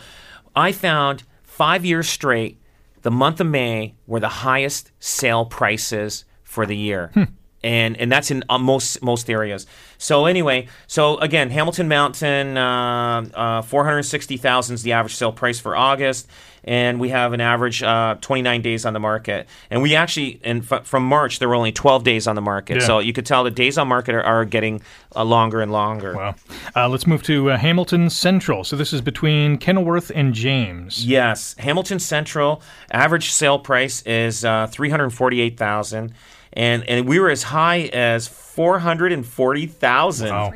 I 0.54 0.72
found 0.72 1.24
five 1.42 1.84
years 1.84 2.08
straight, 2.08 2.60
the 3.02 3.10
month 3.10 3.40
of 3.40 3.46
May 3.46 3.94
were 4.06 4.20
the 4.20 4.28
highest 4.28 4.92
sale 5.00 5.44
prices 5.44 6.24
for 6.42 6.66
the 6.66 6.76
year. 6.76 7.12
And, 7.60 7.96
and 7.96 8.10
that's 8.12 8.30
in 8.30 8.44
uh, 8.48 8.56
most 8.58 9.02
most 9.02 9.28
areas. 9.28 9.66
So 9.98 10.26
anyway, 10.26 10.68
so 10.86 11.18
again, 11.18 11.50
Hamilton 11.50 11.88
Mountain, 11.88 12.56
uh, 12.56 13.28
uh, 13.34 13.62
four 13.62 13.84
hundred 13.84 14.04
sixty 14.04 14.36
thousand 14.36 14.74
is 14.74 14.84
the 14.84 14.92
average 14.92 15.16
sale 15.16 15.32
price 15.32 15.58
for 15.58 15.74
August, 15.74 16.28
and 16.68 17.00
we 17.00 17.08
have 17.08 17.32
an 17.32 17.40
average 17.40 17.82
uh, 17.82 18.16
twenty 18.20 18.42
nine 18.42 18.60
days 18.60 18.84
on 18.84 18.92
the 18.92 19.00
market. 19.00 19.48
And 19.70 19.80
we 19.82 19.96
actually, 19.96 20.38
and 20.44 20.70
f- 20.70 20.86
from 20.86 21.02
March, 21.02 21.38
there 21.38 21.48
were 21.48 21.54
only 21.54 21.72
twelve 21.72 22.04
days 22.04 22.26
on 22.26 22.36
the 22.36 22.42
market. 22.42 22.76
Yeah. 22.76 22.86
So 22.86 22.98
you 22.98 23.14
could 23.14 23.24
tell 23.24 23.42
the 23.42 23.50
days 23.50 23.78
on 23.78 23.88
market 23.88 24.14
are, 24.14 24.22
are 24.22 24.44
getting 24.44 24.82
uh, 25.16 25.24
longer 25.24 25.62
and 25.62 25.72
longer. 25.72 26.14
Wow. 26.14 26.34
Uh, 26.76 26.88
let's 26.88 27.06
move 27.06 27.22
to 27.22 27.50
uh, 27.50 27.56
Hamilton 27.56 28.10
Central. 28.10 28.64
So 28.64 28.76
this 28.76 28.92
is 28.92 29.00
between 29.00 29.56
Kenilworth 29.56 30.12
and 30.14 30.34
James. 30.34 31.06
Yes, 31.06 31.54
Hamilton 31.58 31.98
Central 31.98 32.60
average 32.90 33.30
sale 33.30 33.58
price 33.58 34.02
is 34.02 34.44
uh, 34.44 34.66
three 34.66 34.90
hundred 34.90 35.08
forty-eight 35.10 35.56
thousand, 35.56 36.12
and 36.52 36.84
and 36.84 37.08
we 37.08 37.18
were 37.18 37.30
as 37.30 37.44
high 37.44 37.90
as 37.94 38.28
four 38.28 38.78
hundred 38.80 39.12
and 39.12 39.24
forty 39.24 39.66
thousand. 39.66 40.28
Wow. 40.28 40.52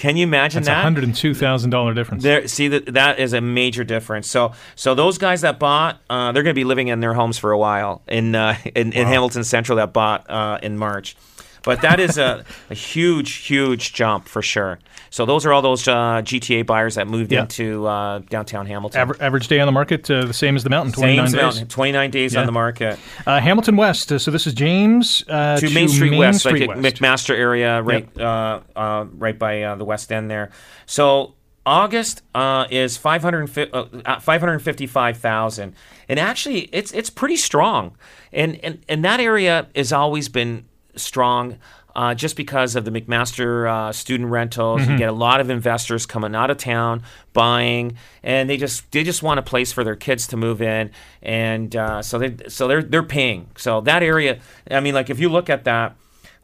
Can 0.00 0.16
you 0.16 0.22
imagine 0.22 0.62
That's 0.62 0.68
a 0.68 0.70
that? 0.76 0.82
hundred 0.82 1.04
and 1.04 1.14
two 1.14 1.34
thousand 1.34 1.68
dollar 1.68 1.92
difference. 1.92 2.22
There, 2.22 2.48
see 2.48 2.68
that 2.68 2.86
that 2.94 3.18
is 3.18 3.34
a 3.34 3.42
major 3.42 3.84
difference. 3.84 4.30
So, 4.30 4.52
so 4.74 4.94
those 4.94 5.18
guys 5.18 5.42
that 5.42 5.58
bought, 5.58 6.00
uh, 6.08 6.32
they're 6.32 6.42
going 6.42 6.54
to 6.54 6.58
be 6.58 6.64
living 6.64 6.88
in 6.88 7.00
their 7.00 7.12
homes 7.12 7.36
for 7.36 7.52
a 7.52 7.58
while 7.58 8.00
in 8.08 8.34
uh, 8.34 8.56
in, 8.74 8.92
in 8.94 9.06
Hamilton 9.06 9.44
Central 9.44 9.76
that 9.76 9.92
bought 9.92 10.28
uh, 10.30 10.58
in 10.62 10.78
March. 10.78 11.16
But 11.62 11.82
that 11.82 12.00
is 12.00 12.16
a, 12.18 12.44
a 12.70 12.74
huge, 12.74 13.32
huge 13.46 13.92
jump 13.92 14.26
for 14.28 14.42
sure. 14.42 14.78
So 15.10 15.26
those 15.26 15.44
are 15.44 15.52
all 15.52 15.60
those 15.62 15.86
uh, 15.88 16.22
GTA 16.22 16.64
buyers 16.64 16.94
that 16.94 17.08
moved 17.08 17.32
Yeah. 17.32 17.40
into 17.42 17.86
uh, 17.86 18.20
downtown 18.30 18.66
Hamilton. 18.66 19.00
Aver- 19.00 19.16
average 19.20 19.48
day 19.48 19.60
on 19.60 19.66
the 19.66 19.72
market, 19.72 20.08
uh, 20.10 20.24
the 20.24 20.32
same 20.32 20.54
as 20.56 20.62
the 20.64 20.70
mountain, 20.70 20.92
twenty 20.92 21.16
Same 21.16 21.24
as 21.24 21.32
days. 21.32 21.42
Mountain, 21.42 21.68
29 21.68 22.10
days 22.10 22.34
Yeah. 22.34 22.40
on 22.40 22.46
the 22.46 22.52
market. 22.52 22.98
Uh, 23.26 23.40
Hamilton 23.40 23.76
West. 23.76 24.12
Uh, 24.12 24.18
so 24.18 24.30
this 24.30 24.46
is 24.46 24.54
James 24.54 25.24
uh, 25.28 25.56
to 25.58 25.68
Main 25.70 25.88
Street 25.88 26.16
West, 26.16 26.40
Street 26.40 26.68
like 26.68 26.80
West. 26.82 26.96
McMaster 26.96 27.34
area, 27.36 27.82
right, 27.82 28.08
uh, 28.20 28.60
uh, 28.76 29.06
right 29.14 29.38
by 29.38 29.62
uh, 29.62 29.74
the 29.76 29.84
West 29.84 30.12
End 30.12 30.30
there. 30.30 30.50
So 30.86 31.34
August 31.66 32.22
uh, 32.34 32.66
is 32.70 32.96
500, 32.96 33.70
uh, 33.74 34.20
555,000. 34.20 35.74
And 36.08 36.18
actually, 36.18 36.60
it's 36.72 36.92
it's 36.92 37.10
pretty 37.10 37.36
strong. 37.36 37.96
And, 38.32 38.58
and, 38.64 38.84
and 38.88 39.04
that 39.04 39.20
area 39.20 39.68
has 39.74 39.92
always 39.92 40.28
been 40.28 40.64
strong. 40.96 41.58
uh, 41.96 42.14
just 42.14 42.36
because 42.36 42.76
of 42.76 42.84
the 42.84 42.90
McMaster 42.92 43.68
uh, 43.68 43.92
student 43.92 44.30
rentals. 44.30 44.86
You 44.86 44.96
get 44.96 45.08
a 45.08 45.12
lot 45.12 45.40
of 45.40 45.50
investors 45.50 46.06
coming 46.06 46.36
out 46.36 46.48
of 46.48 46.56
town 46.56 47.02
buying, 47.32 47.96
and 48.22 48.48
they 48.48 48.56
just 48.56 48.90
they 48.92 49.02
just 49.02 49.24
want 49.24 49.40
a 49.40 49.42
place 49.42 49.72
for 49.72 49.82
their 49.82 49.96
kids 49.96 50.28
to 50.28 50.36
move 50.36 50.62
in, 50.62 50.92
and 51.20 51.74
uh, 51.74 52.00
so 52.00 52.18
they 52.18 52.48
so 52.48 52.68
they're 52.68 52.82
they're 52.82 53.02
paying. 53.02 53.48
So 53.56 53.80
that 53.82 54.04
area, 54.04 54.38
I 54.70 54.78
mean, 54.80 54.94
like 54.94 55.10
if 55.10 55.18
you 55.18 55.28
look 55.28 55.50
at 55.50 55.64
that. 55.64 55.96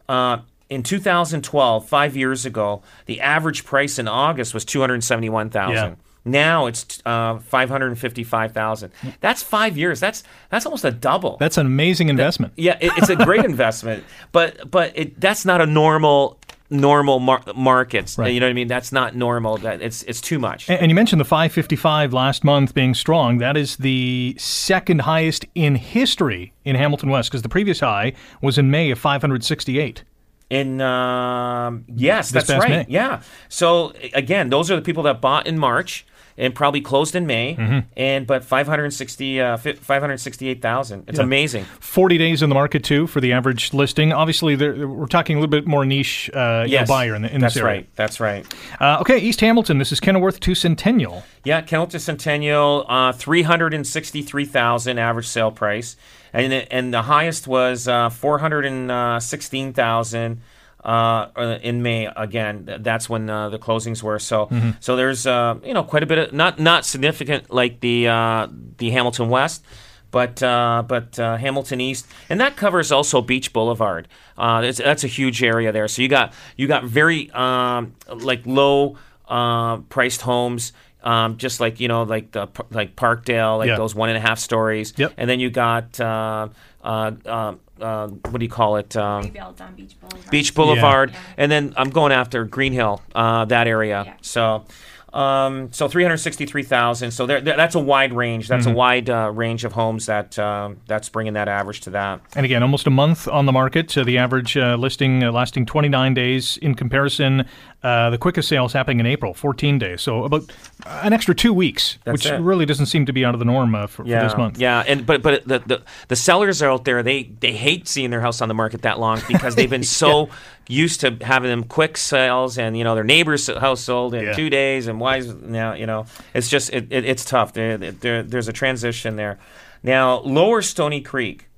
Uh, 0.08 0.38
in 0.68 0.82
2012, 0.82 1.88
five 1.88 2.16
years 2.16 2.44
ago, 2.44 2.82
the 3.06 3.20
average 3.20 3.64
price 3.64 4.00
in 4.00 4.08
August 4.08 4.52
was 4.52 4.64
271,000. 4.64 5.74
Yeah. 5.74 5.94
Now 6.26 6.66
it's 6.66 7.00
uh, 7.06 7.38
555,000. 7.38 8.92
That's 9.20 9.42
five 9.42 9.78
years. 9.78 10.00
That's 10.00 10.24
that's 10.50 10.66
almost 10.66 10.84
a 10.84 10.90
double. 10.90 11.36
That's 11.38 11.56
an 11.56 11.66
amazing 11.66 12.08
investment. 12.08 12.52
Yeah, 12.56 12.76
it, 12.80 12.92
it's 12.96 13.08
a 13.08 13.16
great 13.16 13.44
investment, 13.52 14.04
but 14.32 14.70
but 14.70 14.92
it, 14.94 15.20
that's 15.20 15.44
not 15.44 15.60
a 15.60 15.66
normal 15.66 16.38
normal 16.68 17.20
mar- 17.20 17.44
markets. 17.54 18.18
Right. 18.18 18.34
You 18.34 18.40
know 18.40 18.46
what 18.46 18.50
I 18.50 18.54
mean? 18.54 18.68
That's 18.68 18.90
not 18.90 19.14
normal. 19.14 19.58
That 19.58 19.80
it's 19.80 20.02
it's 20.02 20.20
too 20.20 20.38
much. 20.38 20.68
And 20.68 20.80
and 20.80 20.90
you 20.90 20.94
mentioned 20.94 21.20
the 21.20 21.24
555 21.24 22.12
last 22.12 22.44
month 22.44 22.74
being 22.74 22.94
strong. 22.94 23.38
That 23.38 23.56
is 23.56 23.76
the 23.76 24.34
second 24.38 25.02
highest 25.02 25.46
in 25.54 25.76
history 25.76 26.52
in 26.64 26.76
Hamilton 26.76 27.08
West 27.10 27.30
because 27.30 27.42
the 27.42 27.48
previous 27.48 27.80
high 27.80 28.14
was 28.42 28.58
in 28.58 28.70
May 28.70 28.90
of 28.90 28.98
568. 28.98 30.02
In 30.48 30.80
um, 30.80 31.84
yes, 31.88 32.30
This 32.30 32.46
that's 32.46 32.60
right. 32.62 32.86
May. 32.88 32.92
Yeah. 32.92 33.22
So 33.48 33.92
again, 34.14 34.48
those 34.48 34.70
are 34.70 34.76
the 34.76 34.82
people 34.82 35.02
that 35.04 35.20
bought 35.20 35.46
in 35.46 35.58
March 35.58 36.06
and 36.38 36.54
probably 36.54 36.80
closed 36.80 37.14
in 37.14 37.26
May. 37.26 37.56
Mm-hmm. 37.56 37.78
And 37.96 38.26
but 38.26 38.44
560, 38.44 39.40
uh, 39.40 39.56
568,000. 39.56 41.04
It's 41.08 41.18
yeah. 41.18 41.24
amazing. 41.24 41.64
40 41.80 42.18
days 42.18 42.42
in 42.42 42.48
the 42.48 42.54
market 42.54 42.84
too 42.84 43.06
for 43.06 43.20
the 43.20 43.32
average 43.32 43.72
listing. 43.72 44.12
Obviously, 44.12 44.56
we're 44.56 45.06
talking 45.06 45.36
a 45.36 45.40
little 45.40 45.50
bit 45.50 45.66
more 45.66 45.84
niche 45.84 46.30
uh, 46.34 46.64
yes. 46.68 46.88
buyer 46.88 47.14
in, 47.14 47.22
the, 47.22 47.34
in 47.34 47.40
That's 47.40 47.56
area. 47.56 47.84
That's 47.94 48.20
right. 48.20 48.40
That's 48.40 48.80
right. 48.80 48.80
Uh, 48.80 49.00
okay, 49.00 49.18
East 49.18 49.40
Hamilton. 49.40 49.78
This 49.78 49.92
is 49.92 50.00
Kenilworth 50.00 50.40
to 50.40 50.54
Centennial. 50.54 51.22
Yeah, 51.44 51.60
Kenilworth 51.60 51.92
to 51.92 52.00
Centennial, 52.00 52.84
uh, 52.88 53.12
363,000 53.12 54.98
average 54.98 55.28
sale 55.28 55.50
price. 55.50 55.96
And, 56.32 56.52
and 56.52 56.92
the 56.92 57.02
highest 57.02 57.46
was 57.46 57.86
uh, 57.88 58.10
416,000 58.10 60.42
uh, 60.86 61.28
uh, 61.34 61.58
in 61.62 61.82
May 61.82 62.06
again, 62.16 62.78
that's 62.80 63.10
when 63.10 63.28
uh, 63.28 63.48
the 63.48 63.58
closings 63.58 64.04
were. 64.04 64.20
So, 64.20 64.48
so 64.78 64.94
there's 64.94 65.26
uh, 65.26 65.56
you 65.64 65.74
know 65.74 65.82
quite 65.82 66.04
a 66.04 66.06
bit 66.06 66.18
of 66.18 66.32
not 66.32 66.60
not 66.60 66.84
significant 66.86 67.50
like 67.50 67.80
the 67.80 68.06
uh, 68.06 68.46
the 68.78 68.90
Hamilton 68.90 69.28
West, 69.28 69.64
but 70.12 70.40
uh, 70.44 70.84
but 70.86 71.18
uh, 71.18 71.38
Hamilton 71.38 71.80
East, 71.80 72.06
and 72.30 72.40
that 72.40 72.54
covers 72.56 72.92
also 72.92 73.20
Beach 73.20 73.52
Boulevard. 73.52 74.06
Uh, 74.38 74.60
that's, 74.60 74.78
that's 74.78 75.02
a 75.02 75.08
huge 75.08 75.42
area 75.42 75.72
there. 75.72 75.88
So 75.88 76.02
you 76.02 76.08
got 76.08 76.32
you 76.56 76.68
got 76.68 76.84
very 76.84 77.32
um, 77.32 77.94
like 78.08 78.42
low 78.46 78.96
uh, 79.26 79.78
priced 79.88 80.22
homes. 80.22 80.72
Um, 81.02 81.36
just 81.36 81.60
like 81.60 81.78
you 81.80 81.86
know, 81.88 82.02
like 82.04 82.32
the 82.32 82.46
like 82.70 82.94
Parkdale, 82.96 83.58
like 83.58 83.68
Yeah. 83.68 83.76
those 83.76 83.94
one 83.94 84.08
and 84.08 84.18
a 84.18 84.20
half 84.20 84.38
stories, 84.40 84.92
Yep. 84.96 85.12
and 85.16 85.28
then 85.30 85.38
you 85.40 85.50
got 85.50 86.00
uh, 86.00 86.48
uh, 86.82 87.12
uh, 87.24 87.54
uh, 87.80 88.08
what 88.08 88.38
do 88.38 88.44
you 88.44 88.50
call 88.50 88.76
it? 88.76 88.96
Um, 88.96 89.22
Rebuilds 89.24 89.60
on 89.60 89.74
Beach 89.74 89.96
Boulevard. 90.00 90.30
Beach 90.30 90.54
Boulevard, 90.54 91.10
Yeah. 91.10 91.18
and 91.38 91.52
then 91.52 91.74
I'm 91.76 91.90
going 91.90 92.12
after 92.12 92.44
Green 92.44 92.72
Hill, 92.72 93.02
uh, 93.14 93.44
that 93.46 93.66
area. 93.66 94.02
Yeah. 94.06 94.14
So, 94.22 94.64
um, 95.12 95.72
so 95.72 95.88
363,000. 95.88 97.10
So 97.10 97.24
there, 97.26 97.40
there- 97.40 97.56
that's 97.56 97.74
a 97.74 97.78
wide 97.80 98.12
range. 98.12 98.48
That's 98.48 98.66
a 98.66 98.70
wide 98.70 99.08
uh, 99.08 99.30
range 99.32 99.64
of 99.64 99.72
homes 99.72 100.06
that 100.06 100.38
um 100.38 100.76
that's 100.86 101.08
bringing 101.08 101.32
that 101.34 101.48
average 101.48 101.80
to 101.82 101.90
that. 101.90 102.20
And 102.34 102.44
again, 102.44 102.62
almost 102.62 102.86
a 102.86 102.90
month 102.90 103.26
on 103.28 103.46
the 103.46 103.52
market. 103.52 103.96
Uh, 103.96 104.04
the 104.04 104.18
average 104.18 104.56
uh, 104.56 104.76
listing 104.76 105.24
uh, 105.24 105.32
lasting 105.32 105.64
29 105.66 106.12
days. 106.14 106.58
In 106.58 106.74
comparison, 106.74 107.46
uh, 107.86 108.10
the 108.10 108.18
quickest 108.18 108.48
sales 108.48 108.72
happening 108.72 108.98
in 109.00 109.06
April, 109.06 109.32
14 109.34 109.78
days. 109.78 110.02
So 110.02 110.24
about 110.24 110.42
an 110.86 111.12
extra 111.12 111.34
two 111.34 111.52
weeks, 111.52 111.98
That's 112.04 112.24
which 112.24 112.26
it. 112.32 112.40
really 112.40 112.66
doesn't 112.66 112.86
seem 112.86 113.06
to 113.06 113.12
be 113.12 113.24
out 113.24 113.34
of 113.34 113.38
the 113.38 113.44
norm 113.44 113.74
uh, 113.74 113.86
for, 113.86 114.04
Yeah, 114.04 114.20
for 114.20 114.28
this 114.28 114.36
month. 114.36 114.58
yeah, 114.58 114.82
and 114.86 115.06
but 115.06 115.22
but 115.22 115.44
the, 115.46 115.58
the 115.60 115.82
the 116.08 116.16
sellers 116.16 116.62
out 116.62 116.84
there 116.84 117.02
they 117.02 117.24
they 117.40 117.52
hate 117.52 117.86
seeing 117.86 118.10
their 118.10 118.20
house 118.22 118.40
on 118.42 118.48
the 118.48 118.54
market 118.54 118.82
that 118.82 118.98
long 118.98 119.20
because 119.28 119.54
they've 119.54 119.70
been 119.70 119.84
so 119.84 120.28
used 120.68 121.00
to 121.02 121.16
having 121.20 121.48
them 121.48 121.62
quick 121.64 121.96
sales 121.96 122.58
and 122.58 122.76
you 122.76 122.82
know 122.84 122.94
their 122.96 123.04
neighbor's 123.04 123.46
house 123.46 123.80
sold 123.82 124.14
in 124.14 124.24
Yeah. 124.24 124.32
two 124.34 124.50
days 124.50 124.88
and 124.88 124.98
why 124.98 125.18
is 125.18 125.32
now 125.34 125.74
you 125.74 125.86
know 125.86 126.06
it's 126.34 126.48
just 126.48 126.70
it, 126.72 126.88
it, 126.90 127.04
it's 127.04 127.24
tough. 127.24 127.52
There, 127.52 127.78
there 127.78 128.22
there's 128.24 128.48
a 128.48 128.52
transition 128.52 129.14
there. 129.16 129.38
Now 129.82 130.20
Lower 130.20 130.62
Stony 130.62 131.00
Creek. 131.00 131.48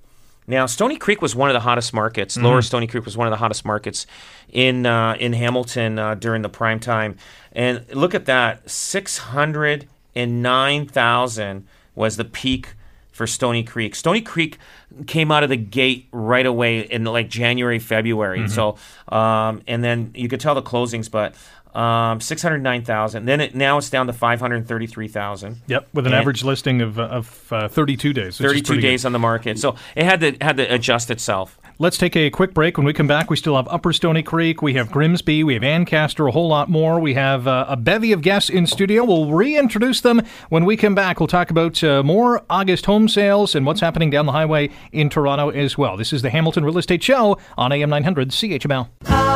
Now, 0.48 0.64
Stony 0.66 0.96
Creek 0.96 1.20
was 1.20 1.36
one 1.36 1.50
of 1.50 1.54
the 1.54 1.60
hottest 1.60 1.92
markets. 1.92 2.34
Mm-hmm. 2.34 2.46
Lower 2.46 2.62
Stony 2.62 2.86
Creek 2.86 3.04
was 3.04 3.16
one 3.16 3.26
of 3.26 3.30
the 3.30 3.36
hottest 3.36 3.64
markets 3.64 4.06
in 4.48 4.86
uh, 4.86 5.14
in 5.20 5.34
Hamilton 5.34 5.98
uh, 5.98 6.14
during 6.14 6.42
the 6.42 6.48
prime 6.48 6.80
time. 6.80 7.16
And 7.52 7.84
look 7.92 8.14
at 8.14 8.24
that, 8.24 8.68
six 8.68 9.18
hundred 9.18 9.86
and 10.16 10.42
nine 10.42 10.86
thousand 10.86 11.66
was 11.94 12.16
the 12.16 12.24
peak 12.24 12.74
for 13.18 13.26
Stony 13.26 13.62
Creek. 13.64 13.94
Stony 13.94 14.22
Creek 14.22 14.56
came 15.06 15.30
out 15.30 15.42
of 15.42 15.50
the 15.50 15.56
gate 15.56 16.08
right 16.12 16.46
away 16.46 16.80
in 16.80 17.04
like 17.04 17.28
January, 17.28 17.78
February. 17.80 18.38
Mm-hmm. 18.38 18.48
So, 18.48 18.76
um, 19.14 19.60
and 19.66 19.84
then 19.84 20.12
you 20.14 20.28
could 20.28 20.40
tell 20.40 20.54
the 20.54 20.62
closings, 20.62 21.10
but 21.10 21.34
um, 21.78 22.20
six 22.20 22.40
hundred 22.40 22.62
nine 22.62 22.84
thousand. 22.84 23.26
Then 23.26 23.40
it 23.40 23.54
now 23.54 23.76
it's 23.76 23.90
down 23.90 24.06
to 24.06 24.12
five 24.12 24.40
hundred 24.40 24.66
thirty 24.66 24.86
three 24.86 25.08
thousand. 25.08 25.56
Yep, 25.66 25.88
with 25.92 26.06
an 26.06 26.12
And- 26.12 26.20
average 26.20 26.44
listing 26.44 26.80
of, 26.80 26.98
of 26.98 27.52
uh, 27.52 27.68
32 27.68 28.12
days. 28.12 28.38
32 28.38 28.64
pretty 28.64 28.80
good. 28.80 28.88
days 28.88 29.04
on 29.04 29.12
the 29.12 29.18
market. 29.18 29.58
So 29.58 29.74
it 29.94 30.04
had 30.04 30.20
to 30.20 30.36
had 30.40 30.56
to 30.56 30.74
adjust 30.74 31.10
itself. 31.10 31.58
Let's 31.80 31.96
take 31.96 32.16
a 32.16 32.28
quick 32.28 32.54
break. 32.54 32.76
When 32.76 32.84
we 32.84 32.92
come 32.92 33.06
back, 33.06 33.30
we 33.30 33.36
still 33.36 33.54
have 33.54 33.68
Upper 33.68 33.92
Stony 33.92 34.24
Creek, 34.24 34.60
we 34.62 34.74
have 34.74 34.90
Grimsby, 34.90 35.44
we 35.44 35.54
have 35.54 35.62
Ancaster, 35.62 36.26
a 36.26 36.32
whole 36.32 36.48
lot 36.48 36.68
more. 36.68 36.98
We 36.98 37.14
have 37.14 37.46
uh, 37.46 37.66
a 37.68 37.76
bevy 37.76 38.10
of 38.10 38.20
guests 38.20 38.50
in 38.50 38.66
studio. 38.66 39.04
We'll 39.04 39.30
reintroduce 39.30 40.00
them 40.00 40.22
when 40.48 40.64
we 40.64 40.76
come 40.76 40.96
back. 40.96 41.20
We'll 41.20 41.28
talk 41.28 41.50
about 41.50 41.84
uh, 41.84 42.02
more 42.02 42.44
August 42.50 42.86
home 42.86 43.08
sales 43.08 43.54
and 43.54 43.64
what's 43.64 43.80
happening 43.80 44.10
down 44.10 44.26
the 44.26 44.32
highway 44.32 44.70
in 44.90 45.08
Toronto 45.08 45.50
as 45.50 45.78
well. 45.78 45.96
This 45.96 46.12
is 46.12 46.22
the 46.22 46.30
Hamilton 46.30 46.64
Real 46.64 46.78
Estate 46.78 47.04
Show 47.04 47.38
on 47.56 47.70
AM 47.70 47.90
900 47.90 48.30
CHML. 48.30 49.27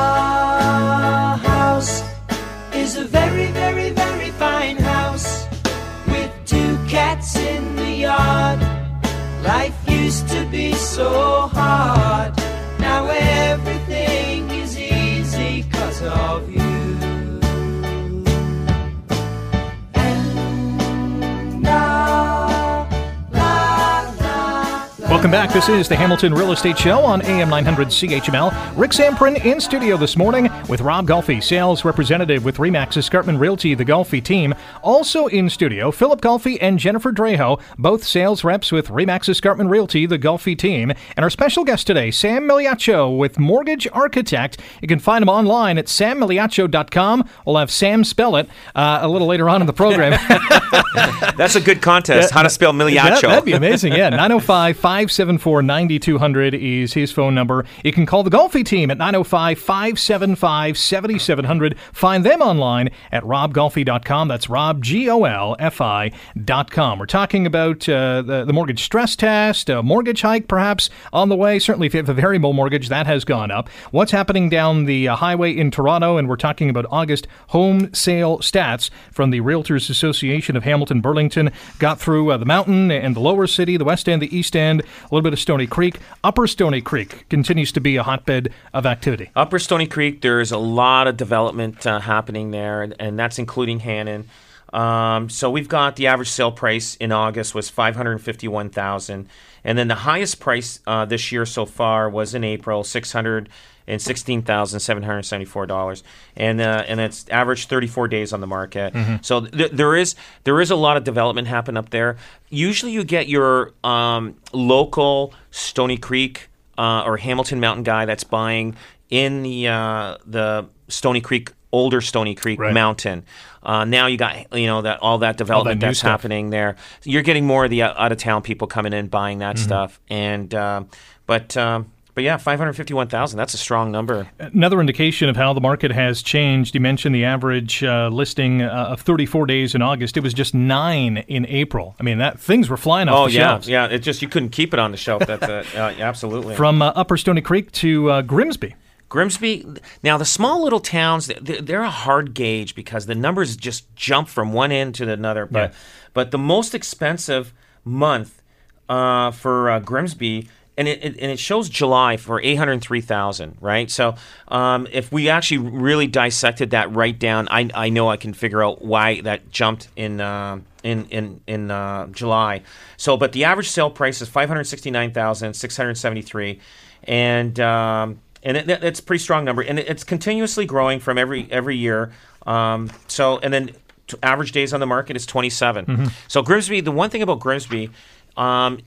Welcome 25.23 25.39
back. 25.39 25.53
This 25.53 25.69
is 25.69 25.89
the 25.89 25.95
Hamilton 25.95 26.35
Real 26.35 26.51
Estate 26.51 26.77
Show 26.77 26.99
on 26.99 27.23
AM 27.23 27.49
900 27.49 27.87
CHML. 27.87 28.77
Rick 28.77 28.91
Zamperin 28.91 29.45
in 29.45 29.61
studio 29.61 29.97
this 29.97 30.17
morning 30.17 30.51
with 30.69 30.81
Rob 30.81 31.07
Golfi, 31.07 31.41
sales 31.41 31.85
representative 31.85 32.45
with 32.45 32.57
Remax 32.57 32.97
Escarpment 32.97 33.39
Realty, 33.39 33.75
the 33.77 33.85
Golfi 33.85 34.21
team. 34.21 34.53
Also 34.83 35.29
in 35.29 35.49
studio, 35.49 35.93
Phillip 35.93 36.21
Golfi 36.21 36.59
and 36.61 36.77
Jennifer 36.77 37.13
Draho, 37.13 37.61
both 37.79 38.03
sales 38.03 38.43
reps 38.43 38.73
with 38.73 38.89
Remax 38.89 39.29
Escarpment 39.29 39.71
Realty, 39.71 40.07
the 40.07 40.19
Golfi 40.19 40.59
team. 40.59 40.91
And 41.17 41.23
our 41.23 41.31
special 41.31 41.63
guest 41.63 41.87
today, 41.87 42.11
Sam 42.11 42.43
Migliaccio 42.49 43.17
with 43.17 43.39
Mortgage 43.39 43.87
Architect. 43.93 44.61
You 44.81 44.89
can 44.89 44.99
find 44.99 45.23
him 45.23 45.29
online 45.29 45.79
at 45.79 45.87
sammigliaccio.com. 45.87 47.29
We'll 47.47 47.59
have 47.59 47.71
Sam 47.71 48.03
spell 48.03 48.35
it 48.35 48.49
uh, 48.75 48.99
a 49.03 49.09
little 49.09 49.29
later 49.29 49.49
on 49.49 49.61
in 49.61 49.69
the 49.69 49.73
program. 49.73 50.19
That's 51.37 51.55
a 51.55 51.61
good 51.61 51.81
contest. 51.81 52.33
How 52.33 52.43
to 52.43 52.51
spell 52.51 52.73
Migliaccio. 52.73 53.21
That, 53.23 53.37
would 53.37 53.45
be 53.45 53.53
amazing. 53.53 53.93
Yeah, 53.93 54.09
905 54.09 55.12
574 55.13 55.63
9200 55.63 56.55
is 56.55 56.95
his 56.95 57.13
phone 57.13 57.35
number. 57.35 57.67
You 57.85 57.93
can 57.93 58.07
call 58.07 58.23
the 58.23 58.31
Golfi 58.31 58.65
team 58.65 58.91
at 58.91 58.97
905 58.97 59.59
575 59.59 60.79
7700. 60.79 61.79
Find 61.93 62.25
them 62.25 62.41
online 62.41 62.89
at 63.11 63.23
robgolfi.com. 63.25 64.29
That's 64.29 64.49
rob, 64.49 64.83
G 64.83 65.11
O 65.11 65.25
L 65.25 65.55
F 65.59 65.83
I.com. 65.83 66.99
We're 66.99 67.07
talking 67.07 67.47
about 67.47 67.87
uh, 67.89 68.23
the, 68.23 68.45
the 68.47 68.53
mortgage 68.55 68.83
stress 68.83 69.15
test, 69.15 69.69
a 69.69 69.83
mortgage 69.83 70.23
hike 70.23 70.49
perhaps 70.49 70.89
on 71.13 71.29
the 71.29 71.37
way. 71.37 71.59
Certainly, 71.59 71.89
if 71.89 71.95
you 71.95 71.99
have 71.99 72.09
a 72.09 72.15
variable 72.15 72.55
mortgage, 72.55 72.89
that 72.89 73.07
has 73.07 73.25
gone 73.25 73.51
up. 73.51 73.69
What's 73.91 74.13
happening 74.13 74.49
down 74.49 74.87
the 74.87 75.09
uh, 75.09 75.17
highway 75.17 75.53
in 75.53 75.71
Toronto? 75.71 76.17
And 76.17 76.27
we're 76.27 76.37
talking 76.37 76.71
about 76.71 76.87
August 76.91 77.29
home 77.49 77.93
sale 77.93 78.39
stats 78.39 78.89
from 79.11 79.31
the 79.31 79.41
Realtors 79.41 79.91
Association 79.91 80.57
of 80.57 80.65
Hamilton 80.65 81.03
Burlington. 81.03 81.51
Got 81.79 82.01
through 82.01 82.31
uh, 82.31 82.39
the 82.39 82.47
mountain 82.47 82.91
and 82.91 83.15
the 83.15 83.21
lower 83.21 83.47
city, 83.47 83.77
the 83.77 83.85
west 83.85 84.09
end, 84.09 84.23
the 84.23 84.35
east 84.35 84.57
end, 84.57 84.83
a 85.03 85.15
little 85.15 85.23
bit 85.23 85.33
of 85.33 85.39
Stony 85.39 85.67
Creek. 85.67 85.99
Upper 86.25 86.47
Stony 86.47 86.81
Creek 86.81 87.27
continues 87.29 87.73
to 87.73 87.81
be 87.81 87.97
a 87.97 88.03
hotbed 88.03 88.53
of 88.73 88.87
activity. 88.87 89.31
Upper 89.35 89.59
Stony 89.59 89.87
Creek, 89.87 90.21
there's 90.21 90.53
a 90.53 90.59
lot 90.59 91.07
of 91.07 91.17
development 91.17 91.87
uh, 91.87 92.01
happening 92.01 92.51
there, 92.51 92.83
and, 92.83 92.95
and 92.99 93.19
that's 93.19 93.39
including 93.39 93.81
Hannon. 93.81 94.29
Um, 94.73 95.29
so 95.29 95.51
we've 95.51 95.69
got 95.69 95.97
the 95.97 96.07
average 96.07 96.31
sale 96.31 96.51
price 96.51 96.97
in 96.97 97.13
August 97.13 97.55
was 97.55 97.69
five 97.69 97.95
hundred 97.95 98.19
fifty-one 98.21 98.71
thousand, 98.71 99.29
and 99.65 99.77
then 99.77 99.89
the 99.89 99.95
highest 99.95 100.41
price 100.41 100.81
uh, 100.87 101.05
this 101.05 101.31
year 101.31 101.45
so 101.45 101.67
far 101.67 102.09
was 102.09 102.35
in 102.35 102.43
April 102.43 102.83
six 102.83 103.13
hundred 103.13 103.51
and 103.93 104.03
sixteen 104.03 104.43
thousand 104.43 104.81
seven 104.81 105.03
hundred 105.03 105.23
seventy-four 105.23 105.67
dollars, 105.67 106.03
and 106.37 106.61
uh, 106.61 106.85
and 106.89 106.99
it's 107.01 107.29
average 107.29 107.67
thirty-four 107.67 108.09
days 108.09 108.33
on 108.33 108.41
the 108.41 108.47
market. 108.47 108.95
So 109.23 109.43
th- 109.43 109.71
there 109.73 109.95
is 109.97 110.15
there 110.45 110.61
is 110.61 110.71
a 110.71 110.77
lot 110.77 110.97
of 110.97 111.05
development 111.05 111.47
happen 111.49 111.77
up 111.77 111.91
there. 111.91 112.17
Usually, 112.49 112.93
you 112.93 113.05
get 113.05 113.29
your 113.29 113.73
um, 113.85 114.37
local 114.53 115.33
Stony 115.51 115.97
Creek 115.99 116.49
uh, 116.79 117.03
or 117.05 117.17
Hamilton 117.19 117.61
Mountain 117.61 117.85
guy 117.85 118.05
that's 118.07 118.25
buying 118.25 118.75
in 119.11 119.43
the 119.43 119.69
uh, 119.69 120.17
the 120.27 120.67
Stony 120.89 121.21
Creek 121.21 121.53
older 121.71 122.01
Stony 122.03 122.35
Creek 122.35 122.59
Right. 122.61 122.75
mountain. 122.75 123.25
Uh, 123.63 123.85
now 123.85 124.07
you 124.07 124.17
got 124.19 124.53
you 124.59 124.67
know 124.67 124.83
that 124.83 125.01
all 125.01 125.19
that 125.19 125.37
development 125.39 125.81
new 125.81 125.87
that's 125.87 126.01
stuff. 126.01 126.11
happening 126.11 126.51
there. 126.51 126.77
You're 127.05 127.23
getting 127.23 127.47
more 127.47 127.65
of 127.65 127.71
the 127.71 127.83
out 127.83 128.13
of 128.13 128.19
town 128.19 128.43
people 128.43 128.67
coming 128.67 128.93
in 128.93 129.07
buying 129.09 129.39
that 129.39 129.57
Mm-hmm. 129.57 129.65
stuff, 129.65 130.01
and 130.11 130.53
um, 130.55 130.89
but 131.27 131.57
um, 131.57 131.91
but 132.15 132.25
yeah, 132.25 132.37
five 132.37 132.59
hundred 132.59 132.75
fifty 132.75 132.93
one 132.95 133.09
thousand. 133.09 133.39
That's 133.39 133.55
a 133.55 133.59
strong 133.59 133.91
number. 133.91 134.29
Another 134.39 134.81
indication 134.81 135.29
of 135.29 135.37
how 135.37 135.53
the 135.53 135.61
market 135.61 135.91
has 135.93 136.23
changed. 136.23 136.75
You 136.75 136.81
mentioned 136.81 137.15
the 137.15 137.25
average 137.25 137.83
uh, 137.83 138.09
listing 138.13 138.63
uh, 138.63 138.69
of 138.91 139.01
34 139.01 139.47
days 139.47 139.75
in 139.75 139.83
August. 139.83 140.17
It 140.17 140.21
was 140.23 140.35
just 140.35 140.55
nine 140.55 141.19
in 141.29 141.47
April. 141.47 141.95
I 141.99 142.03
mean, 142.03 142.19
that 142.19 142.39
things 142.39 142.69
were 142.69 142.77
flying 142.77 143.09
off 143.09 143.19
Oh 143.19 143.27
the 143.27 143.33
yeah, 143.33 143.41
shelves. 143.49 143.69
yeah. 143.69 143.87
Yeah. 143.89 143.95
It 143.95 144.01
just 144.01 144.21
you 144.23 144.29
couldn't 144.29 144.51
keep 144.51 144.73
it 144.75 144.79
on 144.79 144.91
the 144.91 144.97
shelf. 144.99 145.27
That's 145.27 145.43
uh, 145.43 145.65
uh, 145.75 146.01
absolutely. 146.03 146.55
From 146.55 146.83
uh, 146.83 146.93
Upper 146.95 147.17
Stony 147.17 147.41
Creek 147.41 147.73
to 147.73 148.11
uh, 148.11 148.23
Grimsby. 148.23 148.75
Grimsby. 149.09 149.67
Now, 150.03 150.17
the 150.17 150.25
small 150.25 150.63
little 150.63 150.81
towns, 150.81 151.27
they're, 151.41 151.61
they're 151.61 151.83
a 151.83 151.91
hard 151.91 152.33
gauge 152.35 152.75
because 152.75 153.05
the 153.07 153.15
numbers 153.15 153.57
just 153.57 153.95
jump 153.95 154.29
from 154.29 154.53
one 154.55 154.73
end 154.73 154.95
to 154.97 155.11
another. 155.11 155.45
But, 155.47 155.71
Yeah. 155.73 155.77
but 156.15 156.31
the 156.31 156.39
most 156.39 156.75
expensive 156.75 157.53
month 157.85 158.43
uh, 158.89 159.31
for 159.31 159.71
uh, 159.71 159.81
Grimsby, 159.81 160.49
and 160.77 160.89
it, 160.89 161.05
it, 161.05 161.19
and 161.19 161.31
it 161.31 161.39
shows 161.39 161.69
July 161.69 162.17
for 162.17 162.41
eight 162.41 162.57
hundred 162.57 162.81
three 162.81 163.01
thousand. 163.01 163.57
Right. 163.61 163.91
So, 163.91 164.15
um, 164.49 164.87
if 164.91 165.13
we 165.13 165.29
actually 165.29 165.59
really 165.59 166.07
dissected 166.07 166.71
that 166.71 166.95
right 166.95 167.19
down, 167.19 167.49
I, 167.51 167.69
I 167.75 167.89
know 167.89 168.09
I 168.09 168.17
can 168.17 168.33
figure 168.35 168.63
out 168.63 168.83
why 168.83 169.21
that 169.23 169.51
jumped 169.51 169.89
in. 169.97 170.21
Uh, 170.21 170.61
in 170.83 171.05
in 171.11 171.41
in 171.47 171.71
uh, 171.71 172.09
July, 172.09 172.63
so 172.97 173.17
but 173.17 173.31
the 173.31 173.45
average 173.45 173.71
sale 173.71 173.89
price 173.89 174.21
is 174.21 174.29
five 174.29 174.49
hundred 174.49 174.65
sixty 174.65 174.91
nine 174.91 175.13
thousand 175.13 175.55
six 175.55 175.77
hundred 175.77 175.95
seventy 175.95 176.23
three, 176.23 176.59
and 177.05 177.61
um, 177.61 178.19
and 178.43 178.57
it, 178.57 178.69
it's 178.69 178.99
a 178.99 179.03
pretty 179.05 179.23
strong 179.23 179.45
number, 179.45 179.63
and 179.63 179.79
it, 179.79 179.89
it's 179.89 180.03
continuously 180.03 180.67
growing 180.67 180.99
from 180.99 181.19
every 181.19 181.47
every 181.53 181.77
year. 181.77 182.11
Um, 182.47 182.91
so, 183.07 183.39
and 183.39 183.53
then 183.53 183.71
t- 184.07 184.17
average 184.23 184.53
days 184.53 184.73
on 184.73 184.81
the 184.81 184.87
market 184.87 185.17
is 185.17 185.27
27. 185.27 186.11
So 186.29 186.43
Grimsby, 186.43 186.81
the 186.81 186.91
one 186.93 187.11
thing 187.11 187.23
about 187.23 187.41
Grimsby, 187.41 187.91
um, 188.37 188.81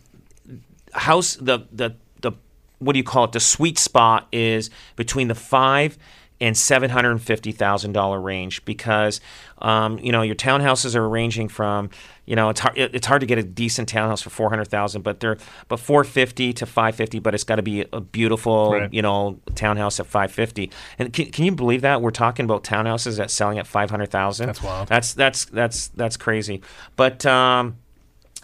house 0.95 1.35
the 1.35 1.59
the 1.71 1.95
the 2.21 2.31
what 2.79 2.93
do 2.93 2.99
you 2.99 3.03
call 3.03 3.25
it? 3.25 3.31
The 3.31 3.39
sweet 3.39 3.77
spot 3.79 4.27
is 4.31 4.69
between 4.95 5.27
the 5.27 5.35
five 5.35 5.97
and 6.41 6.57
seven 6.57 6.89
hundred 6.89 7.11
and 7.11 7.21
fifty 7.21 7.53
thousand 7.53 7.93
dollar 7.93 8.19
range 8.19 8.63
because 8.65 9.21
um, 9.59 9.97
you 9.99 10.11
know 10.11 10.21
your 10.21 10.35
townhouses 10.35 10.93
are 10.93 11.07
ranging 11.07 11.47
from 11.47 11.89
you 12.25 12.35
know 12.35 12.49
it's 12.49 12.59
hard 12.59 12.77
it's 12.77 13.07
hard 13.07 13.21
to 13.21 13.25
get 13.25 13.37
a 13.37 13.43
decent 13.43 13.87
townhouse 13.87 14.21
for 14.21 14.29
four 14.29 14.49
hundred 14.49 14.67
thousand 14.67 15.01
but 15.01 15.21
they're 15.21 15.37
but 15.69 15.79
four 15.79 16.03
fifty 16.03 16.51
to 16.51 16.65
five 16.65 16.93
fifty 16.93 17.19
but 17.19 17.33
it's 17.33 17.45
got 17.45 17.55
to 17.55 17.61
be 17.61 17.85
a 17.93 18.01
beautiful 18.01 18.73
Right. 18.73 18.93
you 18.93 19.01
know 19.01 19.39
townhouse 19.55 19.97
at 20.01 20.07
five 20.07 20.29
fifty 20.29 20.71
and 20.99 21.13
can, 21.13 21.31
can 21.31 21.45
you 21.45 21.53
believe 21.53 21.81
that 21.83 22.01
we're 22.01 22.11
talking 22.11 22.43
about 22.43 22.65
townhouses 22.65 23.15
that 23.15 23.31
selling 23.31 23.57
at 23.57 23.65
five 23.65 23.89
hundred 23.89 24.11
thousand 24.11 24.47
That's 24.47 24.61
wild. 24.61 24.89
that's 24.89 25.13
that's 25.13 25.45
that's 25.45 25.87
that's 25.89 26.17
crazy 26.17 26.61
but 26.97 27.25
um, 27.25 27.77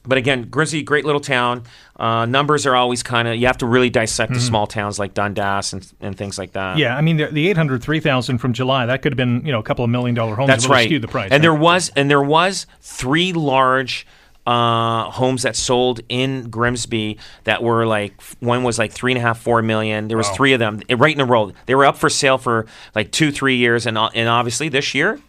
but 0.03 0.17
again, 0.17 0.47
Grimsby, 0.49 0.83
great 0.83 1.05
little 1.05 1.21
town. 1.21 1.63
Uh, 1.95 2.25
numbers 2.25 2.65
are 2.65 2.75
always 2.75 3.03
kind 3.03 3.27
of 3.27 3.35
you 3.35 3.45
have 3.47 3.57
to 3.59 3.65
really 3.67 3.89
dissect 3.89 4.33
the 4.33 4.39
small 4.39 4.65
towns 4.65 4.97
like 4.97 5.13
Dundas 5.13 5.73
and, 5.73 5.93
and 6.01 6.17
things 6.17 6.39
like 6.39 6.53
that. 6.53 6.71
Mm-hmm. 6.71 6.79
Yeah, 6.79 6.97
I 6.97 7.01
mean, 7.01 7.17
the, 7.17 7.27
the 7.27 7.47
803,000 7.49 8.37
from 8.39 8.53
July, 8.53 8.87
that 8.87 9.01
could 9.03 9.11
have 9.13 9.17
been, 9.17 9.45
you 9.45 9.51
know, 9.51 9.59
a 9.59 9.63
couple 9.63 9.85
of 9.85 9.91
million 9.91 10.15
dollar 10.15 10.35
homes. 10.35 10.47
that's 10.47 10.67
right. 10.67 10.85
skewed 10.85 11.03
the 11.03 11.07
price. 11.07 11.29
and 11.31 11.43
there 11.43 11.53
was 11.53 11.91
and 11.95 12.09
there 12.09 12.21
was 12.23 12.65
three 12.81 13.33
large 13.33 14.07
uh, 14.47 15.03
homes 15.11 15.43
that 15.43 15.55
sold 15.55 15.99
in 16.09 16.49
Grimsby 16.49 17.19
that 17.43 17.61
were 17.61 17.85
like 17.85 18.19
one 18.39 18.63
was 18.63 18.79
like 18.79 18.91
three 18.91 19.11
and 19.11 19.19
a 19.19 19.21
half, 19.21 19.39
four 19.39 19.61
million. 19.61 20.07
There 20.07 20.17
was 20.17 20.27
Wow. 20.29 20.33
three 20.33 20.53
of 20.53 20.59
them 20.59 20.81
eh, 20.89 20.95
right 20.97 21.13
in 21.13 21.21
a 21.21 21.25
row. 21.25 21.51
They 21.67 21.75
were 21.75 21.85
up 21.85 21.97
for 21.97 22.09
sale 22.09 22.39
for 22.39 22.65
like 22.95 23.11
two, 23.11 23.31
three 23.31 23.57
years, 23.57 23.85
and 23.85 23.99
uh, 23.99 24.09
and 24.15 24.27
obviously 24.27 24.67
this 24.69 24.95
year 24.95 25.19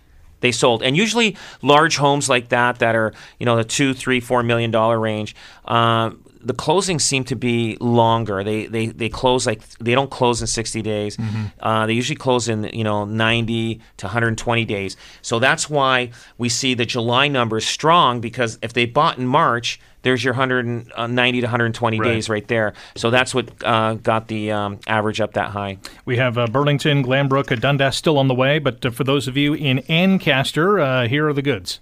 they 0.42 0.52
sold. 0.52 0.82
And 0.82 0.96
usually 0.96 1.36
large 1.62 1.96
homes 1.96 2.28
like 2.28 2.50
that 2.50 2.78
that 2.80 2.94
are 2.94 3.14
you 3.38 3.46
know 3.46 3.56
the 3.56 3.64
two, 3.64 3.94
three, 3.94 4.20
four 4.20 4.42
million 4.42 4.70
dollar 4.70 5.00
range. 5.00 5.34
Um, 5.64 6.22
the 6.44 6.54
closings 6.54 7.02
seem 7.02 7.24
to 7.24 7.36
be 7.36 7.76
longer. 7.80 8.42
They, 8.44 8.66
they 8.66 8.86
they 8.86 9.08
close 9.08 9.46
like 9.46 9.66
they 9.78 9.94
don't 9.94 10.10
close 10.10 10.40
in 10.40 10.46
60 10.46 10.82
days. 10.82 11.16
Uh, 11.60 11.86
they 11.86 11.92
usually 11.92 12.16
close 12.16 12.48
in 12.48 12.64
you 12.72 12.84
know 12.84 13.04
90 13.04 13.80
to 13.98 14.06
120 14.06 14.64
days. 14.64 14.96
So 15.22 15.38
that's 15.38 15.70
why 15.70 16.10
we 16.38 16.48
see 16.48 16.74
the 16.74 16.84
July 16.86 17.28
numbers 17.28 17.66
strong 17.66 18.20
because 18.20 18.58
if 18.62 18.72
they 18.72 18.86
bought 18.86 19.18
in 19.18 19.26
March, 19.26 19.80
there's 20.02 20.24
your 20.24 20.34
190 20.34 21.40
to 21.40 21.46
120 21.46 22.00
Right. 22.00 22.06
days 22.08 22.28
right 22.28 22.46
there. 22.48 22.72
So 22.96 23.10
that's 23.10 23.32
what 23.34 23.50
uh, 23.64 23.94
got 23.94 24.26
the 24.28 24.50
um, 24.50 24.80
average 24.88 25.20
up 25.20 25.34
that 25.34 25.50
high. 25.50 25.78
We 26.04 26.16
have 26.16 26.36
uh, 26.38 26.48
Burlington, 26.48 27.04
Glanbrook, 27.04 27.52
uh, 27.52 27.56
Dundas 27.56 27.96
still 27.96 28.18
on 28.18 28.26
the 28.26 28.34
way, 28.34 28.58
but 28.58 28.84
uh, 28.84 28.90
for 28.90 29.04
those 29.04 29.28
of 29.28 29.36
you 29.36 29.54
in 29.54 29.78
Ancaster, 29.88 30.80
uh, 30.80 31.06
here 31.06 31.28
are 31.28 31.32
the 31.32 31.42
goods. 31.42 31.78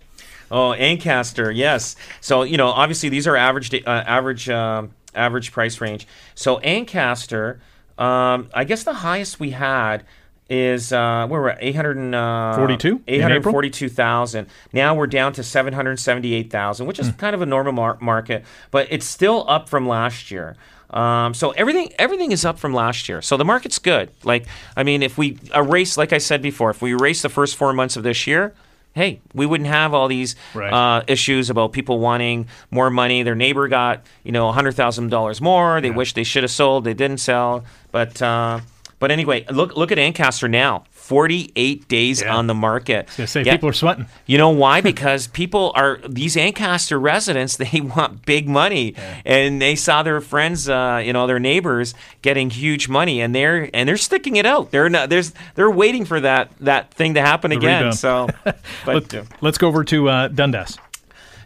Oh, 0.51 0.73
Ancaster, 0.73 1.51
yes. 1.51 1.97
So 2.21 2.43
you 2.43 2.57
know, 2.57 2.69
obviously 2.69 3.09
these 3.09 3.27
are 3.27 3.37
average 3.37 3.73
uh, 3.75 3.81
average 3.87 4.49
um 4.49 4.91
average 5.15 5.53
price 5.53 5.81
range. 5.81 6.07
So 6.35 6.59
Ancaster, 6.61 7.61
um, 7.99 8.49
I 8.55 8.65
guess 8.65 8.83
the 8.85 8.95
highest 8.95 9.39
we 9.41 9.51
had 9.51 10.05
is 10.49 10.93
uh, 10.93 11.27
where 11.29 11.41
we're 11.41 11.49
at 11.51 11.59
eight 11.61 11.77
hundred 11.77 11.97
and 11.97 12.13
uh, 12.15 12.57
42 12.57 12.89
in 12.89 13.03
eight 13.07 13.21
hundred 13.21 13.37
April? 13.37 13.53
forty-two 13.53 13.89
thousand. 13.89 14.49
Now 14.73 14.95
we're 14.97 15.07
down 15.07 15.33
to 15.35 15.45
seven 15.45 15.73
hundred 15.73 15.99
seventy-eight 16.01 16.51
thousand, 16.51 16.87
which 16.87 16.99
is 16.99 17.09
Hmm. 17.09 17.17
kind 17.17 17.35
of 17.35 17.43
a 17.43 17.47
normal 17.47 17.73
mar- 17.73 17.99
market, 18.01 18.45
but 18.73 18.89
it's 18.91 19.07
still 19.07 19.45
up 19.49 19.69
from 19.69 19.87
last 19.87 20.31
year. 20.33 20.57
Um, 20.91 21.35
so 21.35 21.51
everything 21.53 21.93
everything 22.01 22.33
is 22.33 22.45
up 22.45 22.59
from 22.59 22.75
last 22.75 23.09
year. 23.09 23.23
So 23.23 23.37
the 23.37 23.45
market's 23.45 23.79
good. 23.79 24.11
Like 24.25 24.47
I 24.77 24.83
mean, 24.83 25.05
if 25.05 25.17
we 25.17 25.39
erase, 25.55 25.97
like 25.97 26.13
I 26.13 26.19
said 26.19 26.43
before, 26.43 26.71
if 26.71 26.83
we 26.83 26.93
erase 26.95 27.23
the 27.23 27.29
first 27.29 27.55
four 27.57 27.73
months 27.73 27.97
of 27.97 28.03
this 28.03 28.27
year. 28.27 28.53
Hey, 28.93 29.21
we 29.35 29.47
wouldn't 29.47 29.69
have 29.69 29.95
all 29.95 30.09
these 30.09 30.35
Right. 30.53 30.73
uh, 30.73 31.03
issues 31.07 31.49
about 31.49 31.73
people 31.73 32.01
wanting 32.01 32.49
more 32.71 32.91
money. 32.91 33.23
Their 33.23 33.37
neighbor 33.37 33.69
got, 33.69 34.03
you 34.25 34.33
know, 34.33 34.51
hundred 34.51 34.73
thousand 34.73 35.11
dollars 35.11 35.41
more. 35.41 35.81
They 35.81 35.91
wish 35.91 36.13
they 36.15 36.25
should 36.25 36.43
have 36.43 36.51
sold. 36.51 36.85
They 36.85 36.95
didn't 36.95 37.19
sell. 37.19 37.65
But 37.93 38.21
uh, 38.21 38.61
but 39.01 39.11
anyway, 39.11 39.45
look 39.51 39.77
look 39.77 39.91
at 39.91 39.99
Ancaster 39.99 40.47
now. 40.49 40.85
Forty-eight 40.93 41.89
days 41.89 42.23
Yeah. 42.23 42.37
on 42.37 42.47
the 42.47 42.55
market. 42.55 43.09
They 43.17 43.27
say 43.27 43.43
Yeah. 43.43 43.55
people 43.55 43.69
are 43.69 43.73
sweating. 43.73 44.07
You 44.27 44.39
know 44.39 44.51
why? 44.51 44.81
Because 44.91 45.27
people 45.27 45.73
are 45.75 45.99
these 46.09 46.37
Ancaster 46.37 47.01
residents. 47.01 47.57
They 47.71 47.81
want 47.81 48.25
big 48.25 48.49
money, 48.49 48.95
and 49.25 49.61
they 49.61 49.75
saw 49.75 50.05
their 50.05 50.21
friends, 50.21 50.69
uh, 50.69 51.03
you 51.05 51.13
know, 51.13 51.27
their 51.27 51.41
neighbors 51.41 51.95
getting 52.23 52.49
huge 52.51 52.89
money, 52.89 53.21
and 53.21 53.35
they're 53.35 53.69
and 53.75 53.89
they're 53.89 53.97
sticking 53.97 54.37
it 54.37 54.47
out. 54.47 54.71
They're 54.71 54.89
not. 54.89 55.09
There's 55.11 55.33
they're 55.57 55.71
waiting 55.71 56.05
for 56.05 56.21
that 56.21 56.51
that 56.61 56.95
thing 56.95 57.15
to 57.15 57.21
happen 57.21 57.51
again. 57.51 57.79
rebound. 57.87 57.97
So, 57.99 58.29
but. 58.85 59.13
uh, 59.15 59.25
Let's 59.41 59.59
go 59.59 59.67
over 59.69 59.83
to 59.85 60.09
uh, 60.09 60.29
Dundas. 60.29 60.79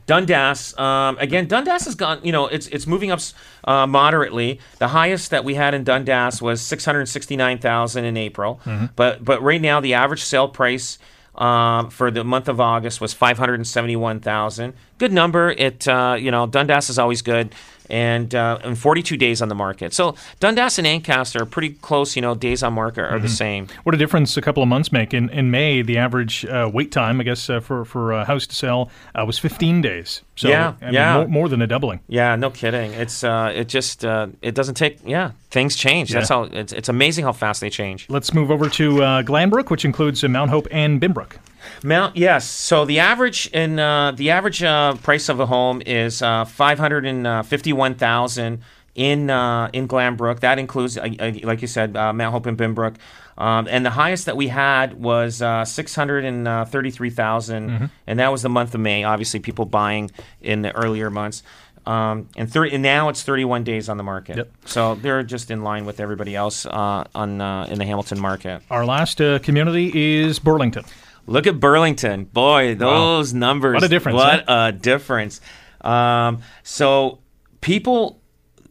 Dundas, 0.07 0.77
um, 0.79 1.17
again, 1.19 1.47
Dundas 1.47 1.87
has 1.87 1.95
gone. 1.95 2.21
You 2.23 2.33
know, 2.33 2.47
it's 2.47 2.67
it's 2.69 2.87
moving 2.87 3.11
up 3.11 3.21
uh, 3.65 3.87
moderately. 3.87 4.61
The 4.79 4.89
highest 4.89 5.31
that 5.31 5.45
we 5.45 5.55
had 5.55 5.73
in 5.75 5.85
Dundas 5.85 6.43
was 6.43 6.61
six 6.61 6.85
hundred 6.85 7.07
sixty 7.09 7.37
nine 7.37 7.59
thousand 7.59 8.05
in 8.05 8.17
April, 8.17 8.61
but 8.97 9.25
but 9.25 9.43
right 9.43 9.61
now 9.61 9.81
the 9.81 9.95
average 9.95 10.23
sale 10.23 10.49
price 10.49 10.99
um, 11.37 11.91
for 11.91 12.11
the 12.11 12.23
month 12.23 12.49
of 12.49 12.61
August 12.61 13.01
was 13.01 13.13
five 13.15 13.39
hundred 13.39 13.67
seventy 13.67 13.97
one 13.97 14.21
thousand. 14.21 14.75
Good 14.99 15.13
number. 15.13 15.51
It 15.51 15.89
uh, 15.89 16.17
you 16.19 16.31
know 16.31 16.47
Dundas 16.47 16.91
is 16.91 16.99
always 16.99 17.23
good. 17.23 17.55
And, 17.91 18.35
uh, 18.35 18.59
and 18.65 18.79
42 18.79 19.17
days 19.17 19.43
on 19.43 19.49
the 19.49 19.55
market. 19.55 19.93
So 19.93 20.15
Dundas 20.41 20.79
and 20.79 20.87
Ancaster 20.87 21.43
are 21.43 21.47
pretty 21.47 21.71
close. 21.71 22.17
You 22.17 22.23
know, 22.23 22.35
days 22.35 22.63
on 22.63 22.73
market 22.73 23.03
are 23.03 23.19
the 23.19 23.29
same. 23.29 23.69
What 23.83 23.95
a 23.95 23.99
difference 23.99 24.37
a 24.37 24.41
couple 24.43 24.63
of 24.63 24.69
months 24.69 24.91
make. 24.91 25.13
In 25.13 25.29
in 25.31 25.51
May, 25.51 25.83
the 25.83 25.99
average 25.99 26.45
uh, 26.47 26.71
wait 26.73 26.93
time, 26.93 27.21
I 27.21 27.25
guess, 27.25 27.51
uh, 27.51 27.61
for 27.61 27.85
for 27.85 28.13
a 28.13 28.25
house 28.25 28.47
to 28.47 28.55
sell 28.55 28.91
uh, 29.15 29.25
was 29.27 29.39
15 29.39 29.83
days. 29.83 30.23
So 30.37 30.49
Yeah, 30.49 30.75
I 30.81 30.85
mean, 30.87 30.95
yeah. 30.95 31.17
more, 31.19 31.29
more 31.29 31.49
than 31.49 31.63
a 31.63 31.67
doubling. 31.67 32.01
Yeah, 32.09 32.35
no 32.37 32.51
kidding. 32.51 32.93
It's 32.95 33.23
uh, 33.23 33.53
it 33.55 33.69
just 33.69 34.05
uh, 34.05 34.29
it 34.43 34.55
doesn't 34.55 34.75
take. 34.77 34.99
Yeah, 35.05 35.33
things 35.51 35.77
change. 35.77 36.11
That's 36.11 36.29
how 36.29 36.45
it's, 36.45 36.73
it's 36.73 36.89
amazing 36.89 37.25
how 37.25 37.33
fast 37.33 37.61
they 37.61 37.71
change. 37.71 38.07
Let's 38.09 38.33
move 38.35 38.51
over 38.51 38.69
to 38.71 39.03
uh, 39.03 39.23
Glanbrook, 39.23 39.71
which 39.71 39.85
includes 39.85 40.25
uh, 40.25 40.29
Mount 40.29 40.51
Hope 40.51 40.67
and 40.71 41.01
Binbrook. 41.01 41.37
Mount 41.83 42.17
yes. 42.17 42.49
So 42.49 42.85
the 42.85 43.01
average 43.01 43.49
in 43.53 43.79
uh, 43.79 44.13
the 44.13 44.31
average 44.31 44.63
uh, 44.63 44.95
price 44.97 45.29
of 45.29 45.41
a 45.41 45.47
home 45.47 45.83
is 45.87 46.23
uh, 46.23 46.45
five 46.45 46.79
hundred 46.79 47.05
and 47.07 47.47
fifty 47.47 47.73
one 47.73 47.95
thousand 47.95 48.61
in 48.95 49.31
uh, 49.31 49.69
in 49.73 49.89
Glanbrook. 49.89 50.41
That 50.41 50.59
includes, 50.59 50.97
uh, 50.97 51.09
uh, 51.19 51.33
like 51.43 51.63
you 51.63 51.69
said, 51.69 51.97
uh, 51.97 52.13
Mount 52.13 52.33
Hope 52.33 52.47
and 52.47 52.57
Binbrook. 52.57 52.97
Um, 53.37 53.67
and 53.69 53.85
the 53.85 53.91
highest 53.91 54.27
that 54.27 54.37
we 54.37 54.47
had 54.47 55.03
was 55.03 55.43
uh, 55.43 55.65
633,000, 55.65 57.71
Mm-hmm. 57.71 57.85
and 58.07 58.19
that 58.21 58.31
was 58.31 58.43
the 58.43 58.49
month 58.49 58.75
of 58.75 58.81
May. 58.81 59.05
Obviously, 59.05 59.41
people 59.41 59.65
buying 59.65 60.11
in 60.41 60.63
the 60.63 60.75
earlier 60.77 61.11
months. 61.11 61.43
Um, 61.87 62.29
and, 62.37 62.51
30, 62.51 62.75
and 62.75 62.83
now 62.83 63.11
it's 63.11 63.23
31 63.23 63.63
days 63.65 63.91
on 63.91 63.99
the 63.99 64.03
market. 64.03 64.39
Yep. 64.39 64.51
So 64.65 64.95
they're 64.95 65.23
just 65.23 65.51
in 65.51 65.63
line 65.63 65.85
with 65.85 66.01
everybody 66.01 66.35
else 66.35 66.65
uh, 66.65 67.05
on 67.15 67.43
uh, 67.43 67.67
in 67.69 67.79
the 67.79 67.85
Hamilton 67.85 68.19
market. 68.21 68.63
Our 68.71 68.87
last 68.87 69.21
uh, 69.21 69.39
community 69.41 70.23
is 70.23 70.39
Burlington. 70.39 70.85
Look 71.27 71.47
at 71.47 71.59
Burlington. 71.59 72.25
Boy, 72.25 72.75
those 72.75 73.33
numbers. 73.33 73.75
What 73.75 73.85
a 73.85 73.89
difference, 73.89 74.17
What 74.17 74.45
a 74.47 74.73
difference. 74.73 75.41
Um, 75.81 76.43
so 76.63 77.21
people, 77.61 78.21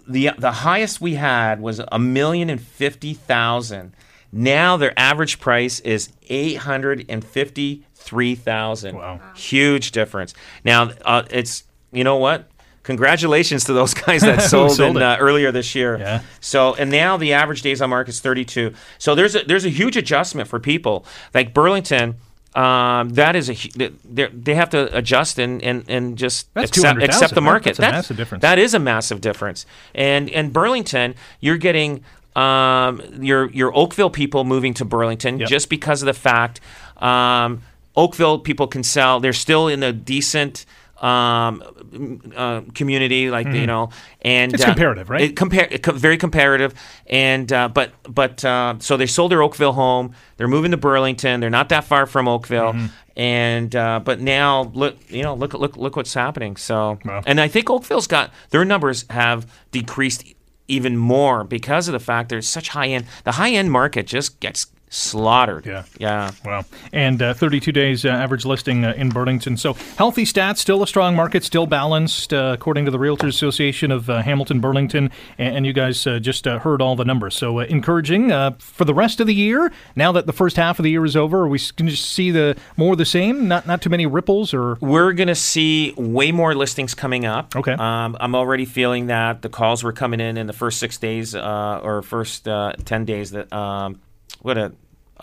the 0.08 0.32
the 0.38 0.52
highest 0.52 1.02
we 1.02 1.16
had 1.16 1.62
was 1.62 1.82
a 1.92 2.00
million 2.00 2.50
and 2.50 2.62
fifty 2.62 3.14
thousand. 3.14 3.96
Now 4.32 4.78
their 4.78 4.98
average 4.98 5.40
price 5.40 5.80
is 5.82 6.12
eight 6.30 6.58
hundred 6.58 7.06
and 7.10 7.24
fifty 7.24 7.86
three 7.96 8.36
thousand. 8.36 8.98
Wow. 8.98 9.20
Huge 9.36 9.92
difference. 9.92 10.34
Now 10.64 10.92
uh, 11.06 11.24
it's 11.30 11.64
you 11.92 12.04
know 12.04 12.18
what. 12.18 12.50
Congratulations 12.84 13.64
to 13.64 13.74
those 13.74 13.94
guys 13.94 14.24
that 14.24 14.42
sold, 14.50 14.74
sold 14.74 14.98
in, 14.98 15.02
uh, 15.02 15.16
earlier 15.18 15.54
this 15.54 15.74
year. 15.74 15.98
Yeah. 15.98 16.22
So 16.42 16.76
and 16.76 16.92
now 16.92 17.16
the 17.16 17.32
average 17.32 17.62
days 17.62 17.82
on 17.82 17.90
market 17.90 18.10
is 18.10 18.20
32. 18.20 18.74
So 18.98 19.16
there's 19.16 19.36
a 19.36 19.44
there's 19.44 19.64
a 19.64 19.70
huge 19.70 19.96
adjustment 19.96 20.50
for 20.50 20.60
people 20.60 21.06
like 21.34 21.54
Burlington. 21.54 22.16
Um, 22.56 23.10
that 23.10 23.36
is 23.36 23.50
a 23.50 23.54
they 23.76 24.28
they 24.28 24.54
have 24.54 24.70
to 24.72 24.96
adjust 24.96 25.40
and 25.40 25.62
and, 25.64 25.84
and 25.88 26.18
just 26.18 26.54
That's 26.54 26.70
accept, 26.70 27.02
accept 27.02 27.34
the 27.34 27.42
market. 27.42 27.78
That's 27.78 27.80
a 27.80 27.98
massive 27.98 28.18
difference. 28.18 28.42
That 28.44 28.60
is 28.60 28.74
a 28.74 28.80
massive 28.80 29.22
difference. 29.22 29.66
And 29.96 30.30
and 30.30 30.54
Burlington, 30.54 31.16
you're 31.40 31.58
getting 31.58 32.04
um, 32.36 33.02
your 33.20 33.50
your 33.52 33.76
Oakville 33.76 34.12
people 34.12 34.44
moving 34.44 34.74
to 34.76 34.86
Burlington 34.86 35.40
Yep. 35.40 35.50
just 35.50 35.70
because 35.70 36.02
of 36.02 36.06
the 36.06 36.14
fact 36.14 36.60
um, 36.98 37.64
Oakville 37.96 38.40
people 38.40 38.68
can 38.68 38.84
sell. 38.84 39.20
They're 39.20 39.34
still 39.34 39.68
in 39.68 39.82
a 39.84 39.92
decent 39.92 40.66
um, 41.04 42.22
uh, 42.36 42.62
community, 42.74 43.30
like 43.30 43.48
you 43.48 43.68
know, 43.68 43.90
and 44.22 44.52
Mm-hmm. 44.52 44.56
It's 44.56 44.64
uh, 44.64 44.68
comparative, 44.68 45.10
right? 45.10 45.22
It 45.22 45.36
compare 45.36 45.68
it 45.70 45.86
very 45.86 46.18
comparative, 46.18 46.74
and 47.08 47.52
uh, 47.52 47.68
but 47.68 47.92
but 48.08 48.44
uh, 48.46 48.76
so 48.80 48.96
they 48.98 49.06
sold 49.06 49.32
their 49.32 49.42
Oakville 49.44 49.74
home. 49.74 50.14
They're 50.38 50.48
moving 50.48 50.72
to 50.72 50.78
Burlington. 50.78 51.40
They're 51.42 51.50
not 51.50 51.70
that 51.70 51.84
far 51.84 52.06
from 52.06 52.28
Oakville, 52.28 52.74
Mm-hmm. 52.74 52.86
and 53.18 53.76
uh, 53.76 54.00
but 54.04 54.22
now 54.22 54.72
look, 54.74 54.96
you 55.10 55.24
know, 55.24 55.34
look 55.36 55.54
look 55.54 55.76
look 55.78 55.96
what's 55.96 56.14
happening. 56.14 56.56
So, 56.56 56.98
Wow. 57.04 57.22
and 57.26 57.42
I 57.42 57.48
think 57.50 57.70
Oakville's 57.70 58.08
got 58.08 58.32
their 58.52 58.64
numbers 58.66 59.06
have 59.10 59.46
decreased 59.72 60.24
even 60.70 60.96
more 60.98 61.44
because 61.44 61.90
of 61.90 61.92
the 61.92 62.00
fact 62.00 62.30
there's 62.30 62.48
such 62.48 62.70
high 62.70 62.88
end. 62.88 63.06
The 63.26 63.34
high 63.34 63.52
end 63.52 63.72
market 63.72 64.08
just 64.08 64.40
gets 64.40 64.68
slaughtered. 64.94 65.66
Yeah. 65.66 65.84
yeah. 65.98 66.32
Wow. 66.46 66.66
And 66.92 67.22
uh, 67.22 67.34
32 67.34 67.72
days 67.72 68.06
uh, 68.06 68.10
average 68.10 68.46
listing 68.46 68.86
uh, 68.86 68.94
in 68.96 69.10
Burlington. 69.10 69.58
So 69.58 69.74
healthy 69.98 70.24
stats, 70.24 70.58
still 70.58 70.84
a 70.84 70.88
strong 70.88 71.16
market, 71.16 71.44
still 71.44 71.66
balanced, 71.66 72.34
uh, 72.34 72.52
according 72.54 72.86
to 72.86 72.92
the 72.92 73.00
Realtors 73.00 73.30
Association 73.30 73.92
of 73.92 74.10
uh, 74.10 74.22
Hamilton 74.22 74.60
Burlington. 74.60 75.10
And, 75.38 75.58
and 75.58 75.66
you 75.66 75.74
guys 75.74 76.06
uh, 76.06 76.20
just 76.20 76.48
uh, 76.48 76.60
heard 76.60 76.82
all 76.82 76.96
the 76.96 77.06
numbers. 77.06 77.36
So 77.36 77.60
uh, 77.60 77.64
encouraging 77.64 78.32
uh, 78.32 78.52
for 78.60 78.86
the 78.86 78.94
rest 78.94 79.20
of 79.20 79.28
the 79.28 79.34
year. 79.34 79.72
Now 79.96 80.12
that 80.12 80.26
the 80.28 80.34
first 80.34 80.58
half 80.58 80.80
of 80.80 80.84
the 80.84 80.92
year 80.92 81.06
is 81.06 81.16
over, 81.16 81.42
are 81.42 81.48
we 81.48 81.60
going 81.76 81.90
to 81.90 81.98
see 81.98 82.32
the 82.32 82.56
more 82.78 82.94
of 82.94 82.98
the 82.98 83.06
same? 83.06 83.48
Not 83.48 83.66
not 83.66 83.82
too 83.82 83.90
many 83.90 84.06
ripples 84.06 84.54
or. 84.54 84.78
We're 84.80 85.14
going 85.14 85.28
to 85.28 85.36
see 85.36 85.94
way 85.98 86.32
more 86.32 86.54
listings 86.56 86.94
coming 86.94 87.26
up. 87.26 87.56
Okay. 87.56 87.74
Um, 87.74 88.16
I'm 88.20 88.36
already 88.36 88.66
feeling 88.66 89.08
that 89.08 89.42
the 89.42 89.50
calls 89.50 89.84
were 89.84 89.94
coming 89.94 90.20
in 90.20 90.38
in 90.38 90.48
the 90.48 90.54
first 90.54 90.80
six 90.80 90.98
days 90.98 91.34
uh, 91.36 91.80
or 91.84 92.02
first 92.02 92.48
uh, 92.48 92.74
10 92.86 93.06
days 93.06 93.32
that, 93.32 93.52
um, 93.52 94.02
what 94.42 94.58
a, 94.58 94.74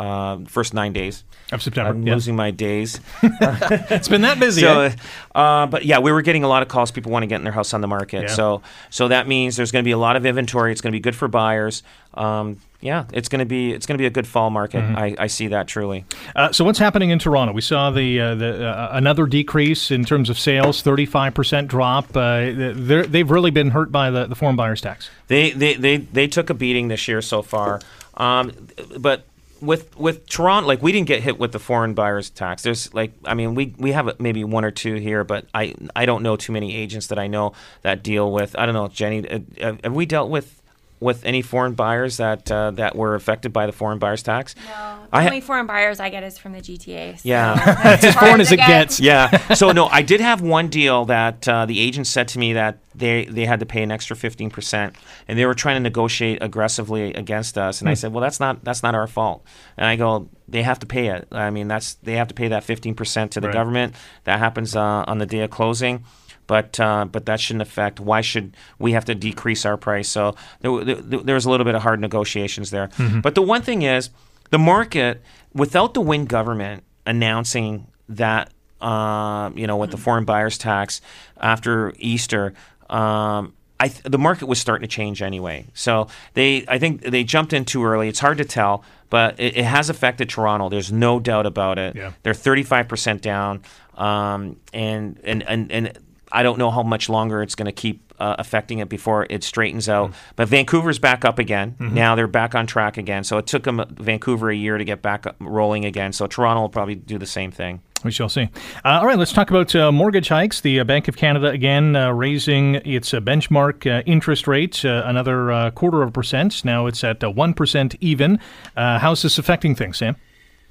uh, 0.01 0.39
first 0.47 0.73
nine 0.73 0.93
days. 0.93 1.25
Of 1.53 1.63
September. 1.63 1.91
I'm 1.91 2.07
yeah. 2.07 2.15
losing 2.15 2.37
my 2.37 2.53
days. 2.53 3.01
It's 3.23 4.09
been 4.09 4.23
that 4.23 4.39
busy. 4.39 4.61
So, 4.63 4.83
eh? 4.83 4.93
uh, 5.35 5.67
but 5.67 5.85
yeah, 5.85 5.99
we 5.99 6.13
were 6.13 6.23
getting 6.23 6.45
a 6.45 6.49
lot 6.49 6.63
of 6.63 6.69
calls. 6.69 6.91
People 6.91 7.11
want 7.11 7.25
to 7.25 7.27
get 7.27 7.37
in 7.37 7.45
their 7.45 7.53
house 7.53 7.75
on 7.75 7.81
the 7.81 7.89
market. 7.89 8.23
Yeah. 8.23 8.29
So, 8.29 8.63
so 8.89 9.09
that 9.09 9.27
means 9.27 9.57
there's 9.57 9.73
going 9.73 9.83
to 9.83 9.89
be 9.89 9.93
a 9.93 9.99
lot 9.99 10.17
of 10.17 10.25
inventory. 10.25 10.71
It's 10.71 10.81
going 10.81 10.93
to 10.93 10.97
be 10.97 11.01
good 11.01 11.17
for 11.17 11.27
buyers. 11.27 11.83
Um, 12.15 12.61
yeah, 12.81 13.05
it's 13.13 13.29
going 13.29 13.41
to 13.41 13.45
be 13.45 13.73
it's 13.73 13.85
going 13.85 13.99
to 13.99 14.03
be 14.03 14.07
a 14.07 14.11
good 14.11 14.27
fall 14.27 14.49
market. 14.49 14.79
Mm-hmm. 14.79 14.97
I, 14.97 15.17
I 15.19 15.27
see 15.27 15.49
that 15.49 15.67
truly. 15.67 16.07
Uh, 16.35 16.51
so 16.53 16.65
what's 16.65 16.79
happening 16.79 17.11
in 17.11 17.19
Toronto? 17.19 17.53
We 17.53 17.61
saw 17.61 17.91
the 17.91 18.21
uh, 18.21 18.35
the 18.37 18.67
uh, 18.67 18.89
another 18.93 19.27
decrease 19.27 19.91
in 19.91 20.05
terms 20.05 20.31
of 20.31 20.39
sales, 20.39 20.81
35 20.81 21.35
percent 21.35 21.69
drop. 21.69 22.17
Uh, 22.17 22.73
they've 22.75 23.31
really 23.31 23.51
been 23.51 23.71
hurt 23.71 23.93
by 23.93 24.11
the, 24.11 24.27
the 24.27 24.35
foreign 24.35 24.57
buyers 24.57 24.81
tax. 24.81 25.11
They 25.27 25.51
they, 25.51 25.75
they 25.75 25.97
they 25.99 26.27
took 26.27 26.49
a 26.49 26.55
beating 26.55 26.89
this 26.89 27.07
year 27.07 27.21
so 27.21 27.43
far, 27.43 27.81
um, 28.15 28.53
but 28.99 29.27
with 29.61 29.97
with 29.99 30.27
Toronto, 30.29 30.67
like 30.67 30.83
we 30.83 30.93
didn't 30.93 31.09
get 31.09 31.23
hit 31.23 31.39
with 31.39 31.53
the 31.53 31.59
foreign 31.59 31.95
buyers 31.95 32.31
tax. 32.31 32.63
There's 32.63 32.93
like 32.95 33.13
I 33.25 33.35
mean 33.35 33.55
we 33.55 33.75
we 33.79 33.93
have 33.93 34.19
maybe 34.21 34.45
one 34.45 34.65
or 34.65 34.71
two 34.71 34.95
here, 34.95 35.25
but 35.25 35.47
I 35.55 35.75
I 35.95 36.07
don't 36.07 36.23
know 36.23 36.37
too 36.37 36.53
many 36.53 36.75
agents 36.75 37.09
that 37.09 37.19
I 37.19 37.27
know 37.27 37.53
that 37.83 38.03
deal 38.03 38.33
with. 38.33 38.57
I 38.59 38.67
don't 38.67 38.75
know, 38.75 38.89
Jenny. 38.89 39.29
Uh, 39.29 39.75
have 39.83 39.93
we 39.93 40.07
dealt 40.07 40.31
with? 40.31 40.60
With 41.01 41.25
any 41.25 41.41
foreign 41.41 41.73
buyers 41.73 42.19
that 42.19 42.51
uh, 42.53 42.73
that 42.73 42.95
were 42.95 43.15
affected 43.15 43.55
by 43.55 43.65
the 43.65 43.73
foreign 43.73 43.99
buyers 43.99 44.23
tax? 44.23 44.55
No, 44.57 44.63
the 45.11 45.17
I 45.17 45.23
ha- 45.23 45.29
only 45.29 45.41
foreign 45.41 45.67
buyers 45.67 45.99
I 45.99 46.11
get 46.11 46.23
is 46.23 46.37
from 46.37 46.53
the 46.53 46.61
GTA. 46.61 47.15
so 47.17 47.21
Yeah. 47.27 47.55
that's 47.83 48.05
as 48.11 48.15
foreign 48.15 48.41
as 48.43 48.53
it 48.53 48.57
get. 48.57 48.69
gets. 48.69 49.01
yeah. 49.01 49.55
So 49.55 49.73
no, 49.73 49.87
I 49.87 50.03
did 50.03 50.21
have 50.21 50.43
one 50.43 50.69
deal 50.69 51.07
that 51.07 51.49
uh, 51.49 51.65
the 51.65 51.81
agent 51.81 52.07
said 52.07 52.29
to 52.29 52.39
me 52.39 52.53
that 52.53 52.79
they 52.95 53.25
they 53.25 53.47
had 53.47 53.61
to 53.61 53.67
pay 53.67 53.83
an 53.83 53.91
extra 53.91 54.15
fifteen 54.15 54.51
percent, 54.51 54.95
and 55.27 55.39
they 55.39 55.47
were 55.47 55.55
trying 55.55 55.77
to 55.77 55.81
negotiate 55.81 56.43
aggressively 56.43 57.15
against 57.15 57.57
us. 57.57 57.81
And 57.81 57.89
I 57.89 57.95
said, 57.95 58.13
well, 58.13 58.21
that's 58.21 58.39
not 58.41 58.63
that's 58.63 58.83
not 58.83 58.95
our 58.95 59.07
fault. 59.07 59.43
And 59.79 59.87
I 59.87 59.97
go, 59.97 60.29
they 60.49 60.63
have 60.63 60.81
to 60.81 60.87
pay 60.87 61.07
it. 61.09 61.27
I 61.33 61.49
mean, 61.49 61.67
that's 61.69 61.95
they 62.03 62.17
have 62.17 62.29
to 62.29 62.35
pay 62.35 62.49
that 62.49 62.65
fifteen 62.65 62.95
percent 62.95 63.33
to 63.33 63.41
the 63.41 63.47
Right. 63.49 63.55
government. 63.55 63.95
That 64.25 64.39
happens 64.39 64.77
uh, 64.77 65.05
on 65.07 65.17
the 65.17 65.25
day 65.27 65.41
of 65.41 65.51
closing. 65.51 66.05
But 66.51 66.81
uh, 66.81 67.05
but 67.05 67.27
that 67.27 67.39
shouldn't 67.39 67.63
affect. 67.63 68.01
Why 68.01 68.23
should 68.23 68.57
we 68.81 68.91
have 68.91 69.05
to 69.05 69.15
decrease 69.15 69.65
our 69.65 69.77
price? 69.77 70.09
So 70.09 70.35
there, 70.63 70.83
there, 70.85 71.21
there 71.21 71.35
was 71.37 71.45
a 71.45 71.51
little 71.51 71.65
bit 71.65 71.77
of 71.77 71.83
hard 71.83 72.01
negotiations 72.01 72.71
there. 72.73 72.89
But 73.23 73.37
the 73.37 73.43
one 73.43 73.63
thing 73.63 73.83
is, 73.83 74.11
the 74.51 74.59
market 74.59 75.23
without 75.55 75.95
the 75.95 76.01
Wynne 76.01 76.25
government 76.25 76.83
announcing 77.07 77.87
that 78.09 78.51
um, 78.81 79.57
you 79.57 79.69
know 79.69 79.77
with 79.77 79.93
the 79.93 79.97
foreign 79.97 80.25
buyers 80.25 80.59
tax 80.59 81.01
after 81.41 81.93
Easter. 81.99 82.53
Um, 82.89 83.53
I 83.79 83.87
th- 83.89 84.03
the 84.03 84.19
market 84.19 84.47
was 84.47 84.59
starting 84.59 84.83
to 84.89 84.93
change 84.93 85.23
anyway, 85.23 85.67
so 85.73 86.09
they 86.35 86.65
I 86.67 86.81
think 86.81 87.03
they 87.03 87.23
jumped 87.23 87.53
in 87.53 87.65
too 87.65 87.85
early. 87.85 88.09
It's 88.09 88.19
hard 88.19 88.39
to 88.39 88.45
tell, 88.45 88.83
but 89.09 89.39
it, 89.39 89.57
it 89.59 89.65
has 89.65 89.89
affected 89.89 90.29
Toronto. 90.29 90.69
There's 90.69 90.91
no 90.91 91.21
doubt 91.21 91.47
about 91.47 91.79
it. 91.79 91.95
Yeah. 91.95 92.11
They're 92.25 92.35
35 92.35 92.89
percent 92.89 93.23
down, 93.23 93.63
um, 93.95 94.57
and, 94.75 95.21
and 95.23 95.45
and 95.45 95.71
and 95.71 95.99
I 96.33 96.43
don't 96.43 96.59
know 96.59 96.71
how 96.71 96.83
much 96.83 97.09
longer 97.09 97.43
it's 97.43 97.55
going 97.55 97.67
to 97.67 97.73
keep 97.73 98.13
uh, 98.19 98.37
affecting 98.39 98.79
it 98.79 98.89
before 98.89 99.27
it 99.31 99.43
straightens 99.43 99.89
out. 99.89 100.13
But 100.37 100.49
Vancouver's 100.49 100.99
back 100.99 101.25
up 101.25 101.39
again. 101.39 101.77
Now 101.79 102.15
they're 102.15 102.27
back 102.27 102.55
on 102.55 102.67
track 102.67 102.99
again. 102.99 103.25
So 103.25 103.39
it 103.39 103.47
took 103.47 103.65
them 103.65 103.83
Vancouver 103.99 104.51
a 104.51 104.55
year 104.55 104.79
to 104.79 104.85
get 104.85 105.03
back 105.03 105.27
rolling 105.41 105.85
again. 105.85 106.13
So 106.13 106.27
Toronto 106.27 106.63
will 106.63 106.69
probably 106.69 106.95
do 106.95 107.19
the 107.19 107.27
same 107.27 107.51
thing. 107.51 107.81
We 108.05 108.11
shall 108.11 108.29
see. 108.31 108.49
Uh, 108.85 109.01
all 109.01 109.07
right, 109.07 109.19
let's 109.19 109.33
talk 109.33 109.51
about 109.51 109.75
uh, 109.75 109.93
mortgage 109.93 110.29
hikes. 110.29 110.63
The 110.63 110.81
uh, 110.81 110.85
Bank 110.85 111.09
of 111.09 111.17
Canada 111.17 111.49
again 111.49 111.97
uh, 111.97 112.11
raising 112.11 112.77
its 112.77 113.13
uh, 113.13 113.21
benchmark 113.21 113.87
uh, 113.87 114.03
interest 114.07 114.47
rate 114.47 114.85
uh, 114.85 115.03
another 115.05 115.53
uh, 115.53 115.71
quarter 115.71 116.03
of 116.03 116.09
a 116.09 116.13
percent. 116.13 116.65
Now 116.65 116.87
it's 116.87 117.05
at 117.05 117.23
uh, 117.23 117.31
one 117.31 117.53
percent 117.53 117.97
even. 118.01 118.39
Uh, 118.75 118.99
how's 118.99 119.21
this 119.21 119.37
affecting 119.37 119.75
things, 119.75 119.99
Sam? 119.99 120.17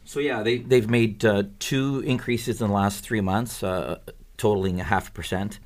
So 0.05 0.19
yeah, 0.19 0.41
they 0.41 0.57
they've 0.57 0.89
made 0.89 1.23
uh, 1.23 1.43
two 1.59 1.99
increases 1.99 2.61
in 2.61 2.69
the 2.69 2.73
last 2.73 3.03
three 3.03 3.21
months, 3.21 3.61
uh, 3.61 3.99
totaling 4.39 4.79
a 4.81 4.83
half 4.83 5.13
percent. 5.13 5.59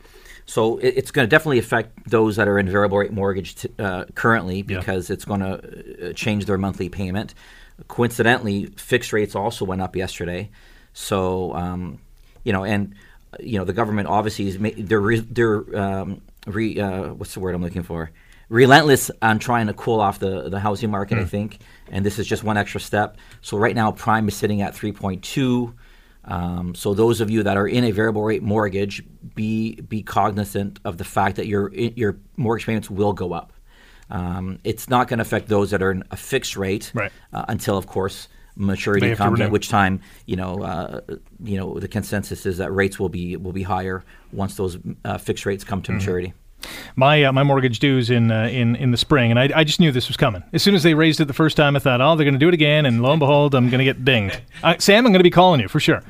So 0.46 0.78
it, 0.80 0.96
it's 0.98 1.12
going 1.12 1.26
to 1.26 1.30
definitely 1.30 1.60
affect 1.60 2.10
those 2.10 2.36
that 2.36 2.50
are 2.50 2.60
in 2.60 2.68
variable 2.68 2.98
rate 2.98 3.14
mortgage 3.14 3.56
t- 3.56 3.70
uh, 3.80 4.06
currently 4.16 4.58
Yeah. 4.68 4.80
because 4.80 5.10
it's 5.10 5.24
going 5.24 5.40
to 5.40 6.10
uh, 6.10 6.14
change 6.14 6.46
their 6.46 6.58
monthly 6.58 6.90
payment. 6.90 7.34
Coincidentally, 7.88 8.66
fixed 8.76 9.14
rates 9.14 9.36
also 9.36 9.64
went 9.66 9.82
up 9.82 9.96
yesterday. 9.96 10.50
So 10.94 11.54
um, 11.56 12.00
you 12.44 12.52
know, 12.54 12.64
and 12.66 12.94
uh, 13.34 13.38
you 13.40 13.58
know, 13.58 13.64
the 13.66 13.74
government 13.74 14.08
obviously 14.10 14.48
is 14.50 14.60
ma- 14.60 14.70
they're 14.78 15.00
re- 15.00 15.20
they're 15.32 15.64
um, 15.80 16.22
re, 16.46 16.80
uh, 16.80 17.14
what's 17.14 17.34
the 17.34 17.40
word 17.40 17.56
I'm 17.56 17.62
looking 17.64 17.84
for? 17.84 18.12
Relentless 18.50 19.10
on 19.22 19.40
trying 19.40 19.68
to 19.68 19.74
cool 19.74 20.00
off 20.02 20.20
the 20.20 20.50
the 20.50 20.60
housing 20.60 20.92
market, 20.92 21.18
I 21.18 21.26
think, 21.26 21.60
and 21.90 22.06
this 22.06 22.20
is 22.20 22.28
just 22.28 22.44
one 22.44 22.58
extra 22.58 22.80
step. 22.82 23.18
So 23.42 23.58
right 23.58 23.76
now, 23.76 23.92
prime 23.94 24.28
is 24.28 24.36
sitting 24.36 24.62
at 24.62 24.76
3.2. 24.76 25.74
Um, 26.26 26.74
so 26.76 26.94
those 26.94 27.20
of 27.22 27.30
you 27.30 27.44
that 27.44 27.58
are 27.58 27.68
in 27.68 27.84
a 27.84 27.92
variable 27.92 28.24
rate 28.24 28.44
mortgage, 28.44 29.04
be 29.36 29.76
be 29.82 30.02
cognizant 30.04 30.80
of 30.86 30.98
the 30.98 31.04
fact 31.04 31.36
that 31.36 31.48
your 31.48 31.74
your 31.74 32.18
mortgage 32.38 32.66
payments 32.66 32.90
will 32.90 33.14
go 33.14 33.34
up. 33.34 33.52
Um, 34.10 34.60
it's 34.64 34.90
not 34.90 35.08
going 35.08 35.18
to 35.20 35.24
affect 35.24 35.48
those 35.48 35.72
that 35.72 35.82
are 35.82 35.92
in 35.92 36.04
a 36.12 36.18
fixed 36.18 36.56
rate 36.56 36.92
Right. 36.94 37.12
uh, 37.34 37.46
until, 37.48 37.78
of 37.78 37.88
course, 37.88 38.28
maturity 38.56 39.16
comes. 39.16 39.40
At 39.42 39.52
which 39.52 39.70
time, 39.70 40.02
you 40.26 40.36
know, 40.36 40.62
uh, 40.62 41.02
you 41.44 41.58
know, 41.58 41.80
the 41.80 41.88
consensus 41.88 42.46
is 42.46 42.58
that 42.58 42.72
rates 42.72 43.00
will 43.00 43.10
be 43.10 43.36
will 43.38 43.54
be 43.54 43.64
higher 43.64 44.04
once 44.32 44.56
those 44.56 44.78
uh, 45.04 45.18
fixed 45.18 45.46
rates 45.46 45.64
come 45.64 45.82
to 45.84 45.92
Mm-hmm. 45.92 45.98
maturity. 46.00 46.34
My 46.96 47.24
uh, 47.24 47.32
my 47.32 47.44
mortgage 47.44 47.80
dues 47.80 48.10
in 48.10 48.32
uh, 48.32 48.48
in 48.48 48.76
in 48.76 48.92
the 48.92 48.98
spring, 48.98 49.32
and 49.32 49.40
I, 49.40 49.50
I 49.56 49.64
just 49.64 49.80
knew 49.80 49.92
this 49.92 50.08
was 50.08 50.18
coming. 50.18 50.44
As 50.54 50.62
soon 50.64 50.76
as 50.76 50.84
they 50.84 50.94
raised 50.94 51.20
it 51.20 51.26
the 51.26 51.34
first 51.34 51.58
time, 51.58 51.76
I 51.76 51.80
thought, 51.80 52.02
oh, 52.02 52.16
they're 52.16 52.26
going 52.26 52.34
to 52.34 52.40
do 52.40 52.48
it 52.48 52.54
again, 52.54 52.86
and 52.86 53.02
lo 53.02 53.12
and 53.12 53.20
behold, 53.20 53.56
I'm 53.56 53.70
going 53.70 53.80
to 53.80 53.86
get 53.86 54.04
dinged. 54.06 54.40
Uh, 54.64 54.76
Sam, 54.80 55.06
I'm 55.06 55.12
going 55.12 55.20
to 55.20 55.24
be 55.24 55.30
calling 55.30 55.60
you 55.60 55.68
for 55.68 55.82
sure. 55.82 56.02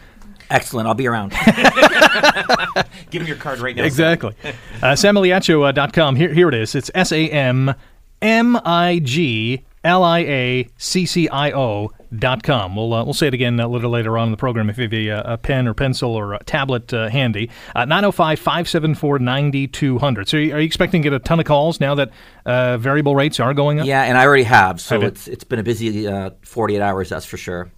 Excellent. 0.52 0.88
I'll 0.88 0.94
be 0.94 1.08
around. 1.08 1.32
Give 3.10 3.24
him 3.24 3.28
your 3.28 3.38
card 3.38 3.60
right 3.60 3.76
now. 3.76 3.84
Exactly. 3.84 4.36
Uh, 4.44 4.94
SamMigliaccio.com. 4.94 6.16
Here, 6.16 6.32
here 6.32 6.50
it 6.50 6.54
is. 6.54 6.76
It's 6.76 6.92
S 6.94 7.12
A 7.12 7.30
M 7.30 7.74
M 8.22 8.60
I 8.64 9.00
G 9.04 9.64
L 9.84 10.04
I 10.04 10.20
A 10.20 10.70
C 10.78 11.06
C 11.06 11.28
I 11.30 11.52
O 11.52 11.92
dot 12.18 12.44
com. 12.44 12.76
We'll, 12.76 12.94
uh, 12.94 13.04
we'll 13.04 13.14
say 13.14 13.28
it 13.28 13.34
again 13.34 13.60
a 13.60 13.68
little 13.68 13.90
later 13.90 14.18
on 14.18 14.28
in 14.28 14.32
the 14.32 14.38
program 14.38 14.70
if 14.70 14.78
you 14.78 14.84
have 14.84 14.94
a, 14.94 15.10
uh, 15.10 15.34
a 15.34 15.38
pen 15.38 15.68
or 15.68 15.74
pencil 15.74 16.12
or 16.14 16.34
a 16.34 16.44
tablet 16.44 16.94
uh, 16.94 17.10
handy. 17.10 17.50
905 17.76 18.40
574 18.40 19.20
9200. 19.20 20.30
So, 20.30 20.38
are 20.38 20.42
you, 20.42 20.56
expecting 20.58 21.02
to 21.02 21.10
get 21.10 21.14
a 21.16 21.20
ton 21.20 21.40
of 21.40 21.46
calls 21.46 21.80
now 21.80 21.96
that 21.96 22.12
uh, 22.46 22.78
variable 22.78 23.16
rates 23.16 23.40
are 23.40 23.54
going 23.54 23.80
up? 23.80 23.86
Yeah, 23.88 24.04
and 24.04 24.18
I 24.18 24.26
already 24.26 24.44
have. 24.44 24.80
So 24.80 25.02
it's 25.02 25.28
it's 25.28 25.44
been 25.44 25.60
a 25.60 25.64
busy 25.64 26.08
uh, 26.08 26.32
48 26.44 26.82
hours, 26.82 27.10
that's 27.10 27.26
for 27.26 27.38
sure. 27.38 27.72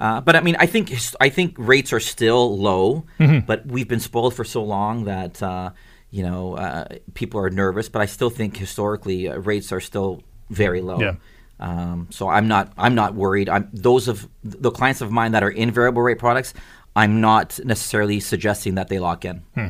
Uh, 0.00 0.20
but 0.20 0.34
I 0.34 0.40
mean, 0.40 0.56
I 0.58 0.66
think 0.66 0.92
I 1.20 1.28
think 1.28 1.54
rates 1.58 1.92
are 1.92 2.00
still 2.00 2.58
low, 2.58 3.04
Mm-hmm. 3.20 3.46
but 3.46 3.66
we've 3.66 3.86
been 3.86 4.00
spoiled 4.00 4.34
for 4.34 4.44
so 4.44 4.64
long 4.64 5.04
that 5.04 5.40
uh, 5.42 5.70
you 6.10 6.24
know 6.24 6.56
uh, 6.56 6.88
people 7.14 7.38
are 7.40 7.50
nervous. 7.50 7.88
But 7.88 8.02
I 8.02 8.06
still 8.06 8.30
think 8.30 8.56
historically 8.56 9.28
uh, 9.28 9.36
rates 9.36 9.70
are 9.70 9.80
still 9.80 10.22
very 10.50 10.80
low. 10.80 10.98
Yeah. 10.98 11.14
Um, 11.62 12.08
so 12.10 12.28
I'm 12.28 12.48
not 12.48 12.72
I'm 12.76 12.94
not 12.94 13.14
worried. 13.14 13.48
I'm 13.48 13.68
those 13.72 14.08
of 14.08 14.28
the 14.42 14.70
clients 14.72 15.00
of 15.00 15.10
mine 15.12 15.32
that 15.32 15.42
are 15.44 15.50
in 15.50 15.70
variable 15.70 16.02
rate 16.02 16.18
products. 16.18 16.54
I'm 16.96 17.20
not 17.20 17.58
necessarily 17.64 18.18
suggesting 18.20 18.74
that 18.74 18.88
they 18.88 18.98
lock 18.98 19.24
in. 19.24 19.42
Hmm. 19.54 19.68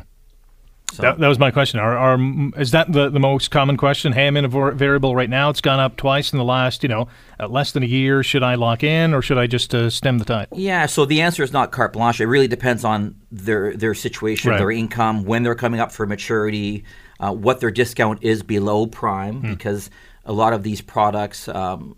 So, 0.92 1.02
That, 1.02 1.18
that 1.20 1.28
was 1.28 1.38
my 1.38 1.50
question. 1.50 1.80
Are, 1.80 1.96
are 1.96 2.18
is 2.60 2.72
that 2.72 2.92
the, 2.92 3.08
the 3.08 3.20
most 3.20 3.50
common 3.50 3.78
question? 3.78 4.12
Hey, 4.12 4.26
I'm 4.26 4.36
in 4.36 4.44
a 4.44 4.48
var- 4.48 4.72
variable 4.72 5.14
right 5.16 5.30
now. 5.30 5.48
It's 5.48 5.62
gone 5.62 5.80
up 5.80 5.96
twice 5.96 6.32
in 6.34 6.38
the 6.38 6.44
last, 6.44 6.82
you 6.82 6.88
know, 6.90 7.08
uh, 7.40 7.48
less 7.48 7.72
than 7.72 7.82
a 7.82 7.86
year. 7.86 8.22
Should 8.22 8.42
I 8.42 8.56
lock 8.56 8.82
in 8.84 9.14
or 9.14 9.22
should 9.22 9.38
I 9.38 9.46
just 9.46 9.74
uh, 9.74 9.88
stem 9.88 10.18
the 10.18 10.26
tide? 10.26 10.48
Yeah, 10.52 10.84
so 10.86 11.06
the 11.06 11.22
answer 11.22 11.42
is 11.42 11.50
not 11.52 11.72
carte 11.72 11.94
blanche. 11.94 12.20
It 12.20 12.26
really 12.26 12.48
depends 12.48 12.84
on 12.84 13.14
their 13.30 13.74
their 13.74 13.94
situation, 13.94 14.50
Right. 14.50 14.58
their 14.58 14.70
income, 14.70 15.24
when 15.24 15.42
they're 15.44 15.54
coming 15.54 15.80
up 15.80 15.92
for 15.92 16.06
maturity, 16.06 16.84
uh, 17.20 17.32
what 17.32 17.60
their 17.60 17.70
discount 17.70 18.22
is 18.22 18.42
below 18.42 18.86
prime, 18.86 19.40
Hmm. 19.40 19.50
because 19.50 19.88
a 20.24 20.32
lot 20.32 20.52
of 20.52 20.62
these 20.62 20.80
products, 20.80 21.48
um, 21.48 21.96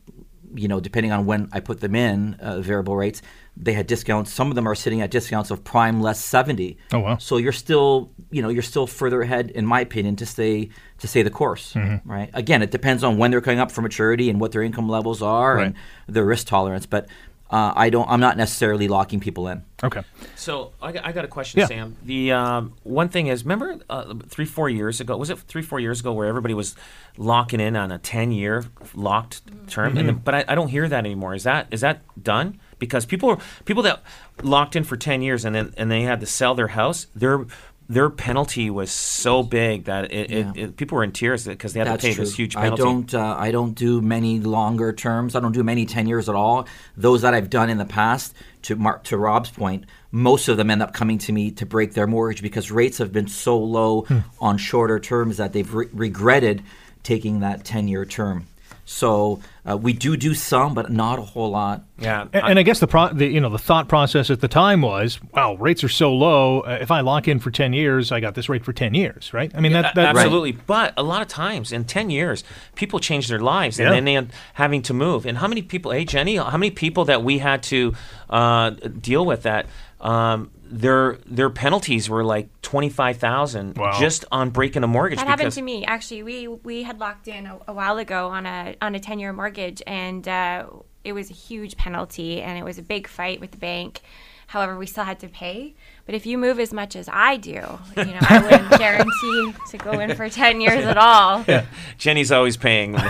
you 0.55 0.69
know, 0.69 0.81
depending 0.81 1.11
on 1.13 1.27
when 1.27 1.49
I 1.53 1.61
put 1.61 1.81
them 1.81 1.95
in, 1.95 2.35
uh, 2.35 2.61
variable 2.61 2.97
rates, 2.97 3.21
they 3.57 3.73
had 3.73 3.87
discounts. 3.87 4.33
Some 4.33 4.49
of 4.51 4.55
them 4.55 4.67
are 4.69 4.75
sitting 4.75 5.01
at 5.01 5.11
discounts 5.11 5.51
of 5.51 5.63
prime 5.65 6.01
less 6.01 6.21
seventy. 6.21 6.79
Oh, 6.93 7.01
wow. 7.01 7.17
So 7.19 7.37
you're 7.39 7.53
still, 7.53 8.11
you 8.31 8.41
know, 8.43 8.49
you're 8.49 8.63
still 8.63 8.87
further 8.87 9.23
ahead, 9.23 9.51
in 9.51 9.67
my 9.67 9.81
opinion, 9.81 10.17
to 10.17 10.27
stay 10.27 10.71
to 10.99 11.07
stay 11.09 11.23
the 11.23 11.31
course, 11.31 11.75
Mm-hmm. 11.75 12.09
right? 12.11 12.31
Again, 12.35 12.63
it 12.63 12.71
depends 12.71 13.03
on 13.05 13.19
when 13.19 13.31
they're 13.31 13.41
coming 13.41 13.61
up 13.61 13.71
for 13.73 13.83
maturity 13.83 14.31
and 14.31 14.41
what 14.41 14.53
their 14.53 14.63
income 14.63 14.89
levels 14.89 15.21
are 15.23 15.59
and 15.59 15.75
their 16.09 16.25
risk 16.25 16.47
tolerance, 16.47 16.87
but. 16.87 17.07
Uh, 17.55 17.73
I 17.77 17.89
don't. 17.89 18.09
I'm 18.11 18.19
not 18.19 18.37
necessarily 18.37 18.89
locking 18.89 19.21
people 19.21 19.47
in. 19.47 19.63
Okay. 19.81 20.03
So 20.35 20.73
I 20.83 20.91
got, 20.91 21.07
I 21.07 21.13
got 21.13 21.25
a 21.25 21.29
question, 21.29 21.61
Yeah. 21.61 21.67
Sam. 21.67 21.97
The 22.03 22.33
um, 22.33 22.75
one 22.83 23.09
thing 23.09 23.29
is, 23.29 23.45
remember 23.45 23.79
uh, 23.89 24.15
three, 24.29 24.45
four 24.45 24.69
years 24.69 25.01
ago? 25.01 25.17
Was 25.17 25.31
it 25.31 25.39
three, 25.39 25.63
four 25.63 25.79
years 25.79 26.01
ago 26.01 26.13
where 26.13 26.27
everybody 26.27 26.53
was 26.55 26.75
locking 27.17 27.61
in 27.61 27.77
on 27.77 27.93
a 27.93 27.99
ten-year 27.99 28.65
locked 28.93 29.43
term? 29.69 29.97
And 29.97 30.09
then, 30.09 30.17
but 30.17 30.35
I, 30.35 30.45
I 30.49 30.55
don't 30.57 30.67
hear 30.67 30.89
that 30.89 30.99
anymore. 30.99 31.33
Is 31.33 31.45
that 31.45 31.69
is 31.71 31.83
that 31.83 32.01
done? 32.21 32.59
Because 32.81 33.07
people 33.07 33.41
people 33.67 33.85
that 33.85 34.03
locked 34.43 34.75
in 34.75 34.83
for 34.83 34.97
ten 34.97 35.23
years 35.23 35.45
and 35.45 35.55
then 35.55 35.75
and 35.77 35.89
they 35.93 36.03
had 36.03 36.19
to 36.21 36.27
sell 36.27 36.57
their 36.57 36.69
house, 36.69 37.07
their 37.15 37.47
their 37.89 38.09
penalty 38.09 38.71
was 38.71 38.91
so 38.91 39.43
big 39.43 39.85
that 39.85 40.11
it, 40.13 40.31
Yeah. 40.31 40.51
it, 40.55 40.57
it 40.57 40.77
people 40.77 40.97
were 40.97 41.05
in 41.05 41.13
tears 41.13 41.47
because 41.47 41.73
they 41.75 41.81
had 41.81 41.89
That's 41.89 42.03
to 42.03 42.09
pay 42.09 42.15
true. 42.15 42.25
this 42.25 42.35
huge 42.35 42.55
penalty. 42.55 42.83
I 42.83 42.85
don't. 42.85 43.15
Uh, 43.15 43.37
I 43.39 43.51
don't 43.51 43.75
do 43.75 44.01
many 44.01 44.41
longer 44.41 44.93
terms. 44.93 45.37
I 45.37 45.41
don't 45.41 45.53
do 45.53 45.63
many 45.63 45.85
ten 45.87 46.07
years 46.07 46.29
at 46.29 46.35
all. 46.35 46.67
Those 46.97 47.23
that 47.23 47.35
I've 47.35 47.51
done 47.51 47.69
in 47.71 47.79
the 47.79 47.85
past, 47.85 48.35
to 48.63 48.77
Mark, 48.77 49.05
to 49.05 49.19
Rob's 49.19 49.51
point, 49.51 49.85
most 50.11 50.49
of 50.49 50.57
them 50.57 50.71
end 50.71 50.83
up 50.83 50.93
coming 50.95 51.19
to 51.19 51.33
me 51.33 51.51
to 51.53 51.67
break 51.67 51.93
their 51.93 52.07
mortgage 52.07 52.41
because 52.41 52.71
rates 52.71 52.99
have 52.99 53.13
been 53.13 53.29
so 53.29 53.59
low 53.59 54.03
Hmm. 54.03 54.19
on 54.41 54.57
shorter 54.59 54.99
terms 54.99 55.37
that 55.37 55.53
they've 55.53 55.73
re- 55.75 55.89
regretted 55.93 56.63
taking 57.03 57.41
that 57.41 57.65
ten 57.65 57.87
year 57.89 58.07
term. 58.07 58.47
So 58.87 59.41
uh, 59.69 59.77
we 59.79 59.95
do 59.95 60.17
do 60.17 60.35
some, 60.35 60.75
but 60.75 60.91
not 60.91 61.19
a 61.19 61.23
whole 61.23 61.51
lot. 61.51 61.85
yeah, 61.99 62.27
And, 62.35 62.45
and 62.45 62.59
I 62.59 62.63
guess 62.63 62.81
the, 62.81 62.87
pro- 62.87 63.13
the 63.13 63.27
you 63.27 63.41
know 63.41 63.49
the 63.49 63.59
thought 63.59 63.89
process 63.89 64.31
at 64.31 64.41
the 64.41 64.49
time 64.49 64.83
was, 64.83 65.19
wow, 65.33 65.55
rates 65.55 65.83
are 65.83 65.89
so 65.89 66.13
low. 66.13 66.61
Uh, 66.61 66.79
if 66.81 66.91
I 66.91 67.01
lock 67.01 67.27
in 67.27 67.39
for 67.41 67.51
ten 67.51 67.73
years, 67.73 68.13
I 68.13 68.21
got 68.21 68.35
this 68.35 68.49
rate 68.51 68.65
for 68.65 68.73
ten 68.75 68.93
years, 68.93 69.33
right? 69.33 69.51
I 69.55 69.61
mean 69.61 69.73
that 69.73 69.93
A- 69.93 69.95
that's 69.95 70.19
absolutely. 70.19 70.53
But 70.53 70.93
a 70.99 71.03
lot 71.03 71.23
of 71.23 71.29
times 71.29 71.73
in 71.73 71.85
10 71.85 72.11
years, 72.11 72.45
people 72.75 72.99
change 73.01 73.29
their 73.29 73.41
lives 73.41 73.79
Yeah. 73.79 73.87
and 73.87 73.95
then 73.95 74.05
they 74.05 74.17
end 74.17 74.33
having 74.55 74.83
to 74.83 74.95
move. 74.95 75.25
And 75.27 75.39
how 75.39 75.49
many 75.49 75.63
people, 75.63 75.93
hey, 75.93 76.05
Jenny, 76.05 76.37
how 76.37 76.57
many 76.59 76.71
people 76.71 77.07
that 77.07 77.23
we 77.25 77.39
had 77.39 77.63
to 77.65 77.95
uh, 78.29 78.71
deal 78.71 79.25
with 79.25 79.43
that? 79.45 79.67
Um, 80.01 80.51
their 80.81 81.19
their 81.27 81.51
penalties 81.51 82.09
were 82.11 82.25
like 82.25 82.49
twenty 82.63 82.89
five 82.89 83.19
thousand 83.19 83.79
Wow. 83.79 83.97
just 83.99 84.25
on 84.33 84.51
breaking 84.51 84.83
a 84.83 84.87
mortgage. 84.89 85.19
That 85.19 85.29
happened 85.29 85.53
to 85.53 85.63
me 85.63 85.85
actually. 85.85 86.23
We 86.23 86.49
we 86.49 86.83
had 86.83 86.99
locked 86.99 87.29
in 87.29 87.47
a, 87.47 87.59
a 87.69 87.73
while 87.73 87.99
ago 87.99 88.29
on 88.29 88.45
a 88.47 88.75
on 88.83 88.95
a 88.95 89.01
ten 89.01 89.19
year 89.19 89.33
mortgage, 89.33 89.83
and 89.87 90.27
uh, 90.27 90.67
it 91.05 91.13
was 91.13 91.31
a 91.31 91.35
huge 91.35 91.77
penalty, 91.77 92.43
and 92.43 92.59
it 92.59 92.65
was 92.65 92.79
a 92.79 92.83
big 92.83 93.07
fight 93.07 93.41
with 93.41 93.53
the 93.53 93.59
bank. 93.59 94.01
However, 94.47 94.77
we 94.77 94.87
still 94.87 95.05
had 95.05 95.21
to 95.21 95.29
pay. 95.29 95.75
But 96.05 96.15
if 96.15 96.27
you 96.27 96.37
move 96.37 96.61
as 96.61 96.71
much 96.73 96.97
as 96.97 97.09
I 97.11 97.39
do, 97.39 97.51
you 97.97 98.05
know, 98.05 98.19
I 98.21 98.41
wouldn't 98.43 98.71
guarantee 98.79 99.55
to 99.71 99.79
go 99.79 99.93
in 99.93 100.15
for 100.17 100.29
ten 100.29 100.61
years 100.61 100.85
at 100.85 100.99
all. 100.99 101.45
Jenny's 101.99 102.31
always 102.33 102.57
paying. 102.57 102.97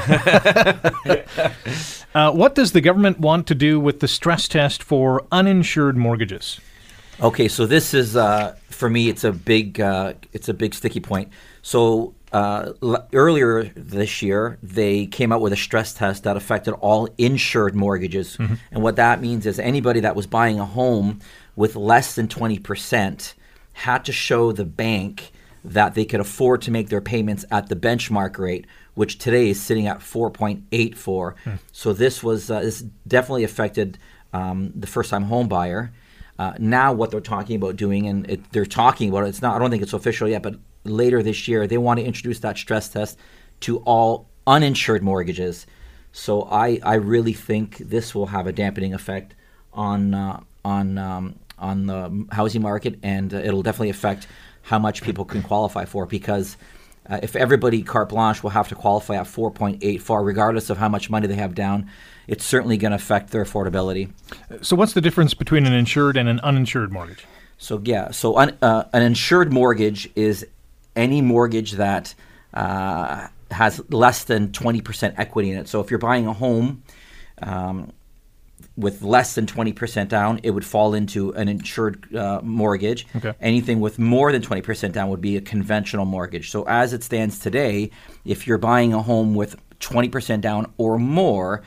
Uh, 2.15 2.31
what 2.31 2.55
does 2.55 2.71
the 2.71 2.81
government 2.81 3.19
want 3.19 3.45
to 3.49 3.57
do 3.57 3.81
with 3.81 3.99
the 3.99 4.07
stress 4.07 4.47
test 4.47 4.85
for 4.85 5.27
uninsured 5.33 5.97
mortgages? 5.97 6.61
Okay, 7.21 7.49
so 7.49 7.67
this 7.67 7.95
is 7.95 8.17
uh, 8.17 8.57
for 8.71 8.91
me. 8.91 9.09
It's 9.09 9.25
a 9.25 9.33
big, 9.33 9.81
uh, 9.81 10.15
it's 10.33 10.49
a 10.49 10.55
big 10.55 10.75
sticky 10.75 11.01
point. 11.01 11.31
So 11.63 12.15
uh, 12.33 12.73
l- 12.83 13.07
earlier 13.13 13.65
this 13.77 14.21
year, 14.21 14.59
they 14.63 15.07
came 15.07 15.31
out 15.33 15.41
with 15.41 15.53
a 15.53 15.57
stress 15.57 15.95
test 15.95 16.25
that 16.25 16.37
affected 16.37 16.73
all 16.75 17.09
insured 17.17 17.75
mortgages, 17.77 18.37
and 18.39 18.83
what 18.83 18.97
that 18.97 19.21
means 19.21 19.47
is 19.47 19.59
anybody 19.59 20.01
that 20.01 20.17
was 20.17 20.27
buying 20.27 20.59
a 20.59 20.67
home 20.67 21.21
with 21.55 21.77
less 21.77 22.15
than 22.17 22.27
twenty 22.27 22.59
percent 22.59 23.35
had 23.75 24.05
to 24.07 24.13
show 24.13 24.51
the 24.53 24.65
bank 24.65 25.31
that 25.65 25.95
they 25.95 26.05
could 26.05 26.21
afford 26.21 26.63
to 26.63 26.71
make 26.71 26.89
their 26.91 27.01
payments 27.01 27.45
at 27.51 27.69
the 27.69 27.77
benchmark 27.77 28.39
rate, 28.39 28.67
which 28.95 29.19
today 29.19 29.49
is 29.49 29.61
sitting 29.61 29.87
at 29.89 29.99
4.84. 29.99 31.35
So 31.73 31.93
this 31.93 32.23
was 32.23 32.51
uh, 32.51 32.61
this 32.61 32.83
definitely 33.07 33.45
affected 33.45 33.99
um, 34.33 34.73
the 34.77 34.87
first-time 34.87 35.25
home 35.25 35.49
buyer. 35.49 35.93
Uh, 36.39 36.53
now, 36.59 36.93
what 36.93 37.11
they're 37.11 37.21
talking 37.21 37.57
about 37.57 37.77
doing, 37.77 38.07
and 38.07 38.29
it, 38.29 38.53
they're 38.53 38.67
talking 38.67 39.09
about 39.09 39.25
it, 39.25 39.29
it's 39.29 39.43
not. 39.43 39.55
I 39.55 39.59
don't 39.59 39.71
think 39.71 39.83
it's 39.83 39.93
official 39.93 40.29
yet, 40.29 40.43
but 40.43 40.57
later 40.85 41.23
this 41.23 41.49
year 41.49 41.67
they 41.67 41.79
want 41.79 41.99
to 42.01 42.05
introduce 42.05 42.41
that 42.41 42.59
stress 42.59 42.89
test 42.89 43.19
to 43.61 43.79
all 43.79 44.29
uninsured 44.47 45.03
mortgages. 45.03 45.67
So 46.13 46.43
I, 46.43 46.81
I 46.83 46.95
really 46.95 47.33
think 47.33 47.79
this 47.79 48.15
will 48.15 48.27
have 48.27 48.47
a 48.47 48.53
dampening 48.53 48.95
effect 48.95 49.35
on 49.73 50.15
uh, 50.15 50.41
on 50.65 50.99
um, 50.99 51.39
on 51.59 51.87
the 51.87 52.27
housing 52.33 52.63
market, 52.63 52.99
and 53.03 53.33
uh, 53.33 53.39
it'll 53.39 53.63
definitely 53.63 53.91
affect 53.91 54.27
how 54.63 54.79
much 54.79 55.03
people 55.03 55.25
can 55.25 55.43
qualify 55.43 55.85
for 55.85 56.07
because. 56.07 56.57
Uh, 57.07 57.21
if 57.23 57.37
everybody 57.37 57.83
carte 57.83 58.09
blanche 58.09 58.43
will 58.43 58.49
have 58.49 58.67
to 58.67 58.75
qualify 58.75 59.17
at 59.17 59.27
4.84, 59.27 60.25
regardless 60.25 60.71
of 60.71 60.79
how 60.79 60.89
much 60.89 61.11
money 61.11 61.27
they 61.27 61.35
have 61.35 61.55
down, 61.55 61.91
it's 62.27 62.45
certainly 62.45 62.77
going 62.77 62.91
to 62.91 62.97
affect 62.97 63.31
their 63.31 63.45
affordability. 63.45 64.11
So 64.63 64.77
what's 64.77 64.93
the 64.93 65.01
difference 65.01 65.35
between 65.35 65.67
an 65.67 65.73
insured 65.73 66.17
and 66.17 66.29
an 66.29 66.41
uninsured 66.41 66.93
mortgage? 66.93 67.27
So 67.59 67.81
yeah, 67.85 68.11
so 68.11 68.37
un, 68.37 68.57
uh, 68.63 68.85
an 68.93 69.03
insured 69.03 69.53
mortgage 69.53 70.11
is 70.17 70.47
any 70.97 71.23
mortgage 71.23 71.73
that 71.73 72.15
uh, 72.53 73.29
has 73.51 73.81
less 73.91 74.25
than 74.25 74.53
twenty 74.53 74.81
percent 74.81 75.15
equity 75.19 75.51
in 75.51 75.59
it. 75.59 75.69
So 75.69 75.81
if 75.81 75.91
you're 75.91 75.99
buying 75.99 76.27
a 76.27 76.33
home 76.33 76.83
um, 77.43 77.93
with 78.77 79.03
less 79.03 79.35
than 79.35 79.47
twenty 79.47 79.73
percent 79.73 80.11
down, 80.11 80.41
it 80.43 80.51
would 80.51 80.65
fall 80.65 80.95
into 80.95 81.33
an 81.35 81.49
insured 81.49 82.15
uh, 82.15 82.41
mortgage. 82.43 83.07
Okay. 83.17 83.35
Anything 83.41 83.81
with 83.81 83.99
more 83.99 84.33
than 84.33 84.43
twenty 84.43 84.63
percent 84.63 84.95
down 84.95 85.09
would 85.11 85.21
be 85.21 85.37
a 85.37 85.41
conventional 85.41 86.05
mortgage. 86.05 86.51
So 86.51 86.65
as 86.65 86.93
it 86.93 87.03
stands 87.03 87.39
today, 87.39 87.91
if 88.25 88.47
you're 88.47 88.59
buying 88.59 88.93
a 88.93 89.03
home 89.03 89.35
with 89.35 89.57
twenty 89.79 90.09
percent 90.09 90.43
down 90.43 90.73
or 90.77 90.99
more, 90.99 91.63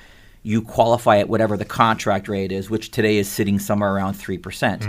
you 0.48 0.62
qualify 0.62 1.18
at 1.18 1.28
whatever 1.28 1.58
the 1.58 1.66
contract 1.66 2.30
rate 2.30 2.54
is, 2.54 2.70
which 2.70 2.92
today 2.92 3.18
is 3.18 3.28
sitting 3.28 3.60
somewhere 3.60 3.94
around 3.94 4.14
three 4.14 4.38
percent. 4.38 4.86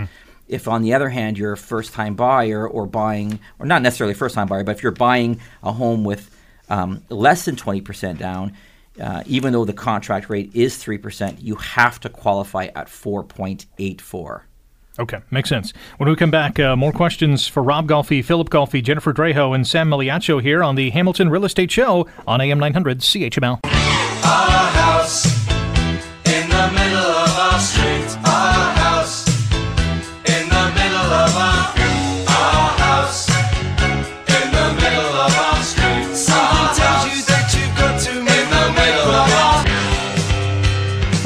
If, 0.47 0.67
on 0.67 0.81
the 0.81 0.93
other 0.93 1.09
hand, 1.09 1.37
you're 1.37 1.51
a 1.51 1.57
first 1.57 1.93
time 1.93 2.15
buyer 2.15 2.67
or 2.67 2.87
buying, 2.87 3.39
or 3.59 3.65
not 3.65 3.81
necessarily 3.81 4.13
first 4.13 4.35
time 4.35 4.47
buyer, 4.47 4.63
but 4.63 4.77
if 4.77 4.81
you're 4.81 4.91
buying 4.91 5.39
a 5.61 5.71
home 5.71 6.03
with 6.03 6.35
um, 6.69 7.03
less 7.09 7.45
than 7.45 7.55
20% 7.55 8.17
down, 8.17 8.53
uh, 8.99 9.23
even 9.25 9.53
though 9.53 9.65
the 9.65 9.73
contract 9.73 10.29
rate 10.29 10.49
is 10.55 10.75
3%, 10.75 11.37
you 11.39 11.55
have 11.55 11.99
to 11.99 12.09
qualify 12.09 12.65
at 12.75 12.87
4.84. 12.87 14.41
Okay, 14.97 15.19
makes 15.29 15.49
sense. 15.49 15.71
When 15.97 16.09
we 16.09 16.15
come 16.15 16.31
back, 16.31 16.59
uh, 16.59 16.75
more 16.75 16.91
questions 16.91 17.47
for 17.47 17.63
Rob 17.63 17.87
Golfi, 17.87 18.23
Phillip 18.23 18.49
Golfi, 18.49 18.83
Jennifer 18.83 19.13
Draho, 19.13 19.53
and 19.55 19.65
Sam 19.67 19.89
Migliaccio 19.89 20.41
here 20.41 20.63
on 20.63 20.75
the 20.75 20.89
Hamilton 20.89 21.29
Real 21.29 21.45
Estate 21.45 21.71
Show 21.71 22.07
on 22.27 22.41
AM 22.41 22.59
900 22.59 22.99
CHML. 22.99 23.59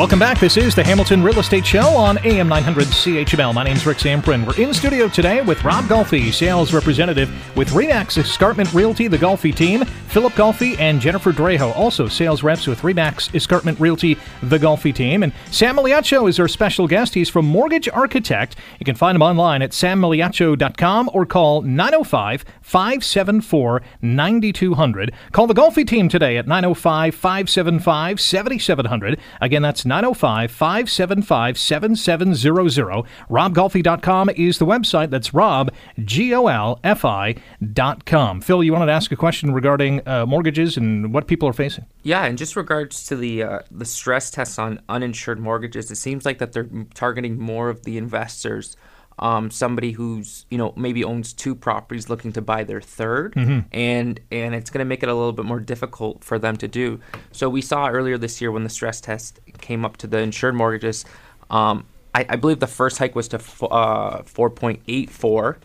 Welcome 0.04 0.20
back. 0.20 0.38
This 0.38 0.58
is 0.58 0.76
the 0.76 0.84
Hamilton 0.84 1.24
Real 1.24 1.40
Estate 1.40 1.66
Show 1.66 1.88
on 1.88 2.18
AM 2.26 2.50
900 2.50 2.88
CHML. 2.88 3.54
My 3.54 3.64
name's 3.64 3.86
Rick 3.86 4.00
Zamperin. 4.00 4.46
We're 4.46 4.62
in 4.62 4.74
studio 4.74 5.08
today 5.08 5.40
with 5.40 5.64
Rob 5.64 5.86
Golfi, 5.86 6.34
sales 6.34 6.74
representative 6.74 7.30
with 7.56 7.70
Remax 7.70 8.18
Escarpment 8.18 8.74
Realty, 8.74 9.08
the 9.08 9.18
Golfi 9.18 9.56
team, 9.56 9.86
Phillip 9.86 10.34
Golfi, 10.34 10.78
and 10.78 11.00
Jennifer 11.00 11.32
Draho, 11.32 11.74
also 11.78 12.10
sales 12.10 12.44
reps 12.44 12.68
with 12.68 12.82
Remax 12.82 13.34
Escarpment 13.34 13.80
Realty, 13.80 14.18
the 14.42 14.60
Golfi 14.60 14.94
team. 14.94 15.24
And 15.24 15.32
Sam 15.52 15.78
Migliaccio 15.78 16.28
is 16.28 16.38
our 16.38 16.50
special 16.50 16.86
guest. 16.86 17.14
He's 17.14 17.30
from 17.30 17.46
Mortgage 17.46 17.88
Architect. 17.88 18.58
You 18.82 18.86
can 18.86 18.96
find 18.96 19.16
him 19.16 19.22
online 19.22 19.62
at 19.62 19.72
sammigliaccio.com 19.72 21.12
or 21.14 21.26
call 21.26 21.62
905 21.62 22.44
574 22.62 23.82
9200. 24.02 25.14
Call 25.32 25.48
the 25.48 25.54
Golfi 25.54 25.88
team 25.88 26.10
today 26.10 26.36
at 26.36 26.46
905 26.46 27.16
575 27.16 28.20
7700. 28.20 29.18
Again, 29.40 29.62
that's 29.62 29.86
905 29.94 30.50
575 30.50 31.58
7700. 31.60 33.06
RobGolfi.com 33.30 34.30
is 34.32 34.58
the 34.58 34.66
website. 34.66 35.12
That's 35.12 35.36
Rob, 35.36 35.72
G 36.00 36.34
O 36.34 36.48
L 36.48 36.80
F 36.84 37.06
I 37.06 37.36
dot 37.74 38.06
com. 38.06 38.42
Phil, 38.42 38.64
you 38.64 38.74
wanted 38.74 38.88
to 38.88 38.92
ask 38.92 39.12
a 39.12 39.16
question 39.16 39.54
regarding 39.54 40.02
uh, 40.08 40.26
mortgages 40.26 40.78
and 40.78 41.14
what 41.14 41.28
people 41.28 41.48
are 41.48 41.54
facing? 41.54 41.86
Yeah, 42.02 42.26
and 42.26 42.40
just 42.40 42.56
regards 42.56 43.06
to 43.06 43.16
the 43.16 43.44
uh, 43.44 43.60
the 43.70 43.86
stress 43.86 44.32
tests 44.32 44.58
on 44.58 44.82
uninsured 44.90 45.40
mortgages, 45.40 45.92
it 45.92 45.98
seems 45.98 46.26
like 46.26 46.40
that 46.40 46.54
they're 46.54 46.70
targeting 46.96 47.38
more 47.38 47.70
of 47.70 47.84
the 47.84 48.00
investors. 48.00 48.76
Um, 49.20 49.52
somebody 49.52 49.92
who's 49.92 50.46
you 50.50 50.58
know 50.58 50.74
maybe 50.76 51.04
owns 51.04 51.34
two 51.34 51.54
properties 51.56 52.10
looking 52.10 52.34
to 52.34 52.42
buy 52.42 52.64
their 52.64 52.80
3rd 52.82 53.66
and 53.72 54.20
and 54.32 54.56
it's 54.56 54.70
going 54.72 54.80
to 54.80 54.86
make 54.86 55.04
it 55.04 55.10
a 55.10 55.14
little 55.14 55.32
bit 55.34 55.46
more 55.46 55.60
difficult 55.60 56.24
for 56.24 56.40
them 56.40 56.58
to 56.58 56.68
do. 56.68 57.00
So 57.32 57.48
we 57.48 57.62
saw 57.62 57.88
earlier 57.90 58.18
this 58.18 58.42
year 58.42 58.52
when 58.52 58.64
the 58.64 58.70
stress 58.70 59.00
test 59.00 59.40
came 59.60 59.86
up 59.86 59.98
to 59.98 60.08
the 60.08 60.18
insured 60.18 60.56
mortgages, 60.56 61.06
um, 61.52 61.86
I, 62.16 62.26
I 62.30 62.36
believe 62.38 62.60
the 62.60 62.68
first 62.68 62.98
hike 62.98 63.16
was 63.16 63.28
to 63.30 63.38
f- 63.38 63.64
uh, 63.64 64.22
4.84 64.24 65.58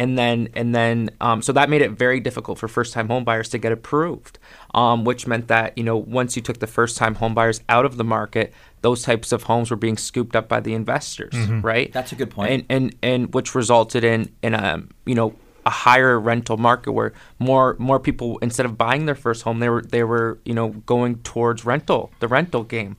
and 0.00 0.18
then 0.18 0.48
and 0.54 0.74
then 0.74 1.10
um, 1.20 1.42
so 1.42 1.52
that 1.52 1.68
made 1.68 1.82
it 1.82 1.90
very 1.92 2.20
difficult 2.20 2.58
for 2.58 2.66
first 2.68 2.92
time 2.94 3.06
home 3.08 3.22
buyers 3.22 3.48
to 3.50 3.58
get 3.58 3.70
approved 3.70 4.38
um, 4.74 5.04
which 5.04 5.26
meant 5.26 5.46
that 5.48 5.76
you 5.78 5.84
know 5.84 5.96
once 5.96 6.34
you 6.36 6.42
took 6.42 6.58
the 6.58 6.66
first 6.78 6.96
time 6.96 7.14
home 7.16 7.34
buyers 7.34 7.60
out 7.68 7.84
of 7.84 7.96
the 7.98 8.04
market 8.04 8.52
those 8.80 9.02
types 9.02 9.30
of 9.30 9.42
homes 9.44 9.70
were 9.70 9.76
being 9.76 9.98
scooped 9.98 10.34
up 10.34 10.48
by 10.48 10.58
the 10.58 10.72
investors 10.74 11.34
right? 11.62 11.92
That's 11.92 12.12
a 12.12 12.16
good 12.16 12.30
point. 12.30 12.50
and 12.52 12.64
and 12.70 12.94
and 13.02 13.34
which 13.34 13.54
resulted 13.54 14.02
in 14.04 14.20
in 14.42 14.54
a 14.54 14.82
you 15.04 15.14
know 15.14 15.34
a 15.66 15.70
higher 15.70 16.18
rental 16.18 16.56
market 16.56 16.92
where 16.92 17.12
more 17.38 17.76
more 17.78 18.00
people 18.00 18.38
instead 18.38 18.64
of 18.64 18.78
buying 18.78 19.04
their 19.04 19.14
first 19.14 19.42
home 19.42 19.58
they 19.60 19.68
were 19.68 19.82
they 19.82 20.02
were 20.02 20.38
you 20.46 20.54
know 20.54 20.68
going 20.86 21.16
towards 21.32 21.66
rental 21.66 22.10
the 22.20 22.28
rental 22.28 22.64
game 22.64 22.96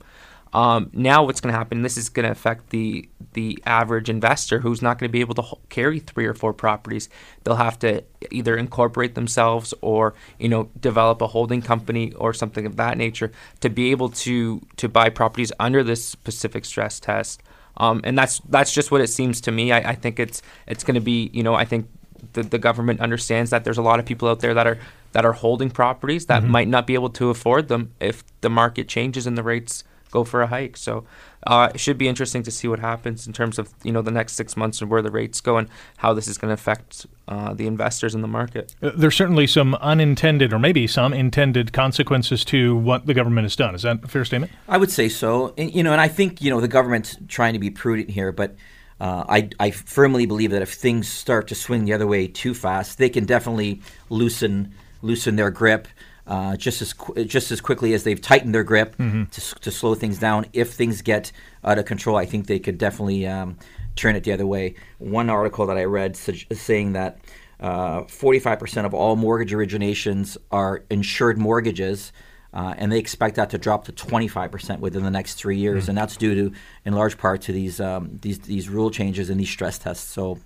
um, 0.52 0.90
now 0.92 1.24
what's 1.24 1.40
going 1.40 1.52
to 1.52 1.58
happen 1.58 1.82
this 1.82 1.96
is 1.96 2.08
going 2.08 2.24
to 2.24 2.32
affect 2.32 2.70
the 2.70 3.08
the 3.32 3.58
average 3.64 4.10
investor 4.10 4.60
who's 4.60 4.82
not 4.82 4.98
going 4.98 5.08
to 5.08 5.12
be 5.12 5.20
able 5.20 5.34
to 5.34 5.42
carry 5.70 5.98
three 5.98 6.26
or 6.26 6.34
four 6.34 6.52
properties. 6.52 7.08
They'll 7.42 7.56
have 7.56 7.78
to 7.78 8.04
either 8.30 8.56
incorporate 8.56 9.14
themselves 9.14 9.72
or 9.80 10.14
you 10.38 10.48
know 10.48 10.68
develop 10.78 11.22
a 11.22 11.28
holding 11.28 11.62
company 11.62 12.12
or 12.12 12.34
something 12.34 12.66
of 12.66 12.76
that 12.76 12.98
nature 12.98 13.32
to 13.60 13.70
be 13.70 13.90
able 13.90 14.10
to 14.10 14.60
to 14.76 14.88
buy 14.88 15.08
properties 15.08 15.52
under 15.58 15.82
this 15.82 16.04
specific 16.06 16.64
stress 16.64 17.00
test. 17.00 17.42
Um, 17.78 18.02
and 18.04 18.18
that's 18.18 18.40
that's 18.48 18.72
just 18.74 18.90
what 18.90 19.00
it 19.00 19.08
seems 19.08 19.40
to 19.42 19.52
me. 19.52 19.72
I, 19.72 19.90
I 19.90 19.94
think 19.94 20.20
it's 20.20 20.42
it's 20.66 20.84
going 20.84 20.96
to 20.96 21.00
be 21.00 21.30
you 21.32 21.42
know 21.42 21.54
I 21.54 21.64
think 21.64 21.88
the, 22.34 22.42
the 22.42 22.58
government 22.58 23.00
understands 23.00 23.50
that 23.50 23.64
there's 23.64 23.78
a 23.78 23.82
lot 23.82 23.98
of 23.98 24.04
people 24.04 24.28
out 24.28 24.40
there 24.40 24.54
that 24.54 24.66
are 24.66 24.78
that 25.12 25.24
are 25.24 25.32
holding 25.32 25.70
properties 25.70 26.26
that 26.26 26.44
might 26.44 26.68
not 26.68 26.86
be 26.86 26.94
able 26.94 27.10
to 27.10 27.30
afford 27.30 27.68
them 27.68 27.92
if 28.00 28.22
the 28.40 28.50
market 28.50 28.88
changes 28.88 29.26
and 29.26 29.36
the 29.36 29.42
rates 29.42 29.84
go 30.12 30.22
for 30.22 30.42
a 30.42 30.46
hike. 30.46 30.76
So 30.76 31.04
uh, 31.44 31.70
it 31.74 31.80
should 31.80 31.98
be 31.98 32.06
interesting 32.06 32.44
to 32.44 32.52
see 32.52 32.68
what 32.68 32.78
happens 32.78 33.26
in 33.26 33.32
terms 33.32 33.58
of 33.58 33.70
you 33.82 33.90
know 33.90 34.02
the 34.02 34.12
next 34.12 34.34
six 34.34 34.56
months 34.56 34.80
and 34.80 34.88
where 34.88 35.02
the 35.02 35.10
rates 35.10 35.40
go 35.40 35.56
and 35.56 35.68
how 35.96 36.14
this 36.14 36.28
is 36.28 36.38
going 36.38 36.50
to 36.50 36.54
affect 36.54 37.06
uh, 37.26 37.52
the 37.54 37.66
investors 37.66 38.14
in 38.14 38.20
the 38.20 38.28
market. 38.28 38.76
Uh, 38.80 38.92
There's 38.94 39.16
certainly 39.16 39.48
some 39.48 39.74
unintended 39.76 40.52
or 40.52 40.60
maybe 40.60 40.86
some 40.86 41.12
intended 41.12 41.72
consequences 41.72 42.44
to 42.46 42.76
what 42.76 43.06
the 43.06 43.14
government 43.14 43.46
has 43.46 43.56
done. 43.56 43.74
Is 43.74 43.82
that 43.82 44.04
a 44.04 44.08
fair 44.08 44.24
statement? 44.24 44.52
I 44.68 44.78
would 44.78 44.90
say 44.90 45.08
so. 45.08 45.52
And, 45.58 45.74
you 45.74 45.82
know, 45.82 45.92
and 45.92 46.00
I 46.00 46.08
think 46.08 46.40
you 46.40 46.50
know 46.50 46.60
the 46.60 46.68
government's 46.68 47.16
trying 47.26 47.54
to 47.54 47.58
be 47.58 47.70
prudent 47.70 48.10
here, 48.10 48.30
but 48.30 48.54
uh, 49.00 49.24
I 49.28 49.50
I 49.58 49.70
firmly 49.72 50.26
believe 50.26 50.52
that 50.52 50.62
if 50.62 50.72
things 50.74 51.08
start 51.08 51.48
to 51.48 51.56
swing 51.56 51.86
the 51.86 51.92
other 51.92 52.06
way 52.06 52.28
too 52.28 52.54
fast, 52.54 52.98
they 52.98 53.08
can 53.08 53.24
definitely 53.24 53.80
loosen 54.10 54.74
loosen 55.00 55.34
their 55.36 55.50
grip. 55.50 55.88
Uh, 56.24 56.56
just 56.56 56.80
as 56.80 56.92
qu- 56.92 57.24
just 57.24 57.50
as 57.50 57.60
quickly 57.60 57.94
as 57.94 58.04
they've 58.04 58.20
tightened 58.20 58.54
their 58.54 58.62
grip 58.62 58.96
to, 58.96 59.26
s- 59.40 59.54
to 59.60 59.70
slow 59.72 59.96
things 59.96 60.18
down. 60.20 60.46
If 60.52 60.72
things 60.72 61.02
get 61.02 61.32
out 61.64 61.78
of 61.80 61.84
control, 61.84 62.16
I 62.16 62.26
think 62.26 62.46
they 62.46 62.60
could 62.60 62.78
definitely 62.78 63.26
um, 63.26 63.56
turn 63.96 64.14
it 64.14 64.22
the 64.22 64.30
other 64.32 64.46
way. 64.46 64.76
One 64.98 65.28
article 65.28 65.66
that 65.66 65.76
I 65.76 65.82
read 65.84 66.16
sug- 66.16 66.36
saying 66.52 66.92
that 66.92 67.18
uh, 67.58 68.02
45% 68.02 68.84
of 68.86 68.94
all 68.94 69.16
mortgage 69.16 69.50
originations 69.52 70.36
are 70.52 70.84
insured 70.90 71.38
mortgages, 71.38 72.12
uh, 72.54 72.74
and 72.78 72.92
they 72.92 72.98
expect 73.00 73.34
that 73.34 73.50
to 73.50 73.58
drop 73.58 73.84
to 73.86 73.92
25% 73.92 74.78
within 74.78 75.02
the 75.02 75.10
next 75.10 75.34
three 75.34 75.56
years, 75.58 75.88
and 75.88 75.98
that's 75.98 76.16
due 76.16 76.34
to, 76.50 76.56
in 76.84 76.92
large 76.92 77.18
part, 77.18 77.40
to 77.42 77.52
these 77.52 77.80
um, 77.80 78.18
these 78.22 78.38
these 78.40 78.68
rule 78.68 78.90
changes 78.92 79.28
and 79.28 79.40
these 79.40 79.50
stress 79.50 79.76
tests. 79.78 80.08
So 80.08 80.38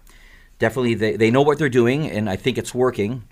definitely, 0.59 0.95
they, 0.95 1.17
they 1.17 1.31
know 1.31 1.43
what 1.43 1.59
they're 1.59 1.69
doing, 1.69 2.11
and 2.11 2.31
I 2.31 2.37
think 2.37 2.57
it's 2.57 2.75
working. 2.75 3.25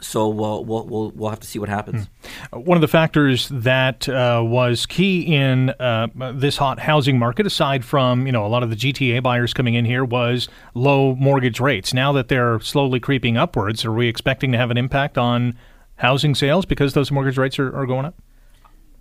So 0.00 0.28
we'll 0.28 0.64
we'll 0.64 0.84
we'll, 0.86 1.10
we'll 1.12 1.30
have 1.30 1.40
to 1.40 1.46
see 1.46 1.58
what 1.58 1.68
happens. 1.68 2.08
One 2.52 2.76
of 2.76 2.82
the 2.82 2.88
factors 2.88 3.48
that 3.50 4.08
uh, 4.08 4.42
was 4.44 4.86
key 4.86 5.22
in 5.34 5.70
uh, 5.70 6.08
this 6.34 6.56
hot 6.56 6.78
housing 6.78 7.18
market, 7.18 7.46
aside 7.46 7.84
from 7.84 8.26
you 8.26 8.32
know 8.32 8.44
a 8.44 8.48
lot 8.48 8.62
of 8.62 8.70
the 8.70 8.76
GTA 8.76 9.22
buyers 9.22 9.54
coming 9.54 9.74
in 9.74 9.84
here, 9.84 10.04
was 10.04 10.48
low 10.74 11.14
mortgage 11.14 11.60
rates. 11.60 11.94
Now 11.94 12.12
that 12.12 12.28
they're 12.28 12.60
slowly 12.60 13.00
creeping 13.00 13.36
upwards, 13.36 13.84
are 13.84 13.92
we 13.92 14.08
expecting 14.08 14.52
to 14.52 14.58
have 14.58 14.70
an 14.70 14.76
impact 14.76 15.16
on 15.16 15.56
housing 15.96 16.34
sales 16.34 16.66
because 16.66 16.92
those 16.94 17.10
mortgage 17.10 17.38
rates 17.38 17.58
are, 17.58 17.74
are 17.74 17.86
going 17.86 18.04
up? 18.04 18.14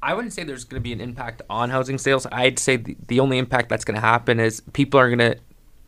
I 0.01 0.13
wouldn't 0.13 0.33
say 0.33 0.43
there's 0.43 0.65
going 0.65 0.81
to 0.81 0.83
be 0.83 0.91
an 0.91 0.99
impact 0.99 1.41
on 1.49 1.69
housing 1.69 1.97
sales. 1.97 2.27
I'd 2.31 2.59
say 2.59 2.75
the, 2.75 2.97
the 3.07 3.19
only 3.21 3.37
impact 3.37 3.69
that's 3.69 3.85
going 3.85 3.95
to 3.95 4.01
happen 4.01 4.39
is 4.39 4.61
people 4.73 4.99
are 4.99 5.07
going 5.07 5.19
to 5.19 5.39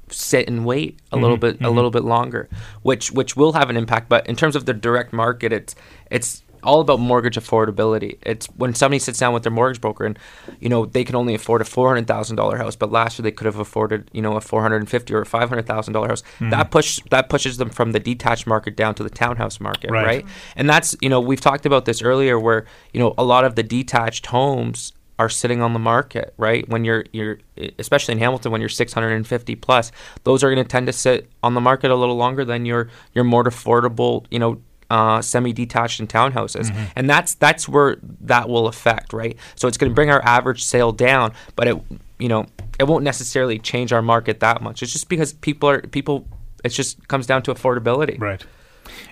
sit 0.09 0.47
and 0.47 0.65
wait 0.65 0.99
a 1.11 1.17
little 1.17 1.37
mm-hmm, 1.37 1.41
bit 1.41 1.55
a 1.55 1.63
mm-hmm. 1.63 1.75
little 1.75 1.91
bit 1.91 2.03
longer, 2.03 2.49
which 2.81 3.11
which 3.11 3.35
will 3.35 3.53
have 3.53 3.69
an 3.69 3.77
impact. 3.77 4.09
But 4.09 4.27
in 4.27 4.35
terms 4.35 4.55
of 4.55 4.65
the 4.65 4.73
direct 4.73 5.13
market, 5.13 5.51
it's 5.51 5.75
it's 6.11 6.43
all 6.65 6.81
about 6.81 6.99
mortgage 6.99 7.35
affordability. 7.37 8.17
It's 8.23 8.47
when 8.57 8.73
somebody 8.73 8.99
sits 8.99 9.19
down 9.19 9.33
with 9.33 9.43
their 9.43 9.51
mortgage 9.51 9.79
broker 9.79 10.05
and 10.05 10.17
you 10.59 10.67
know 10.67 10.85
they 10.85 11.03
can 11.03 11.15
only 11.15 11.35
afford 11.35 11.61
a 11.61 11.65
four 11.65 11.87
hundred 11.87 12.07
thousand 12.07 12.35
dollar 12.35 12.57
house, 12.57 12.75
but 12.75 12.91
last 12.91 13.17
year 13.17 13.23
they 13.23 13.31
could 13.31 13.45
have 13.45 13.59
afforded 13.59 14.09
you 14.11 14.21
know 14.21 14.35
a 14.35 14.41
four 14.41 14.61
hundred 14.61 14.77
and 14.77 14.89
fifty 14.89 15.13
or 15.13 15.21
a 15.21 15.25
five 15.25 15.49
hundred 15.49 15.67
thousand 15.67 15.93
dollar 15.93 16.09
house. 16.09 16.21
Mm-hmm. 16.21 16.49
That 16.49 16.71
push 16.71 16.99
that 17.11 17.29
pushes 17.29 17.57
them 17.57 17.69
from 17.69 17.91
the 17.91 17.99
detached 17.99 18.47
market 18.47 18.75
down 18.75 18.95
to 18.95 19.03
the 19.03 19.09
townhouse 19.09 19.59
market, 19.59 19.91
Right. 19.91 20.05
right? 20.05 20.25
And 20.55 20.69
that's 20.69 20.95
you 21.01 21.09
know 21.09 21.21
we've 21.21 21.41
talked 21.41 21.65
about 21.65 21.85
this 21.85 22.01
earlier, 22.01 22.39
where 22.39 22.65
you 22.93 22.99
know 22.99 23.13
a 23.17 23.23
lot 23.23 23.45
of 23.45 23.55
the 23.55 23.63
detached 23.63 24.25
homes 24.27 24.91
are 25.17 25.29
sitting 25.29 25.61
on 25.61 25.73
the 25.73 25.79
market, 25.79 26.33
right? 26.37 26.67
When 26.67 26.83
you're 26.83 27.05
you're 27.13 27.39
especially 27.79 28.13
in 28.13 28.19
Hamilton 28.19 28.51
when 28.51 28.61
you're 28.61 28.69
650 28.69 29.55
plus, 29.55 29.91
those 30.23 30.43
are 30.43 30.53
going 30.53 30.63
to 30.63 30.69
tend 30.69 30.87
to 30.87 30.93
sit 30.93 31.29
on 31.41 31.53
the 31.53 31.61
market 31.61 31.91
a 31.91 31.95
little 31.95 32.17
longer 32.17 32.43
than 32.43 32.65
your 32.65 32.89
your 33.13 33.23
more 33.23 33.43
affordable, 33.43 34.25
you 34.29 34.39
know, 34.39 34.61
uh, 34.89 35.21
semi-detached 35.21 35.99
and 35.99 36.09
townhouses, 36.09 36.69
and 36.95 37.09
that's 37.09 37.35
that's 37.35 37.67
where 37.67 37.97
that 38.21 38.49
will 38.49 38.67
affect, 38.67 39.13
right? 39.13 39.37
So 39.55 39.67
it's 39.67 39.77
going 39.77 39.89
to 39.89 39.95
bring 39.95 40.11
our 40.11 40.23
average 40.23 40.63
sale 40.63 40.91
down, 40.91 41.33
but 41.55 41.67
it 41.67 41.81
you 42.19 42.29
know 42.29 42.45
it 42.79 42.83
won't 42.83 43.03
necessarily 43.03 43.57
change 43.57 43.93
our 43.93 44.01
market 44.01 44.41
that 44.41 44.61
much. 44.61 44.83
It's 44.83 44.91
just 44.91 45.09
because 45.09 45.33
people 45.33 45.69
are 45.69 45.81
people. 45.81 46.27
It 46.63 46.69
just 46.69 47.07
comes 47.07 47.27
down 47.27 47.43
to 47.43 47.53
affordability. 47.53 48.19
Right. 48.19 48.43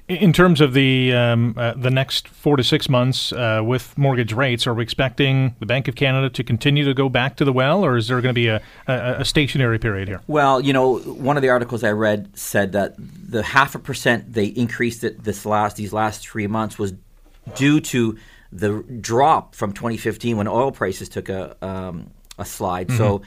In- 0.07 0.33
terms 0.33 0.61
of 0.61 0.73
the 0.73 1.13
um, 1.13 1.53
uh, 1.57 1.73
the 1.75 1.89
next 1.89 2.27
four 2.27 2.57
to 2.57 2.63
six 2.63 2.89
months 2.89 3.31
uh, 3.31 3.61
with 3.63 3.97
mortgage 3.97 4.33
rates, 4.33 4.67
are 4.67 4.73
we 4.73 4.83
expecting 4.83 5.55
the 5.59 5.65
Bank 5.65 5.87
of 5.87 5.95
Canada 5.95 6.29
to 6.29 6.43
continue 6.43 6.83
to 6.85 6.93
go 6.93 7.09
back 7.09 7.35
to 7.37 7.45
the 7.45 7.53
well, 7.53 7.85
or 7.85 7.95
is 7.97 8.07
there 8.07 8.19
going 8.19 8.33
to 8.33 8.39
be 8.39 8.47
a, 8.47 8.61
a, 8.87 9.15
a 9.19 9.25
stationary 9.25 9.79
period 9.79 10.07
here? 10.07 10.21
Well, 10.27 10.59
you 10.59 10.73
know, 10.73 10.97
one 10.97 11.37
of 11.37 11.43
the 11.43 11.49
articles 11.49 11.83
I 11.83 11.91
read 11.91 12.37
said 12.37 12.71
that 12.73 12.95
the 12.97 13.43
half 13.43 13.75
a 13.75 13.79
percent 13.79 14.33
they 14.33 14.45
increased 14.45 15.03
it 15.03 15.23
this 15.23 15.45
last 15.45 15.77
these 15.77 15.93
last 15.93 16.27
three 16.27 16.47
months 16.47 16.77
was 16.77 16.93
due 17.55 17.79
to 17.79 18.17
the 18.51 18.83
drop 19.01 19.55
from 19.55 19.73
2015 19.73 20.37
when 20.37 20.47
oil 20.47 20.71
prices 20.71 21.09
took 21.09 21.29
a 21.29 21.55
um, 21.65 22.11
a 22.37 22.45
slide. 22.45 22.91
So, 22.91 23.21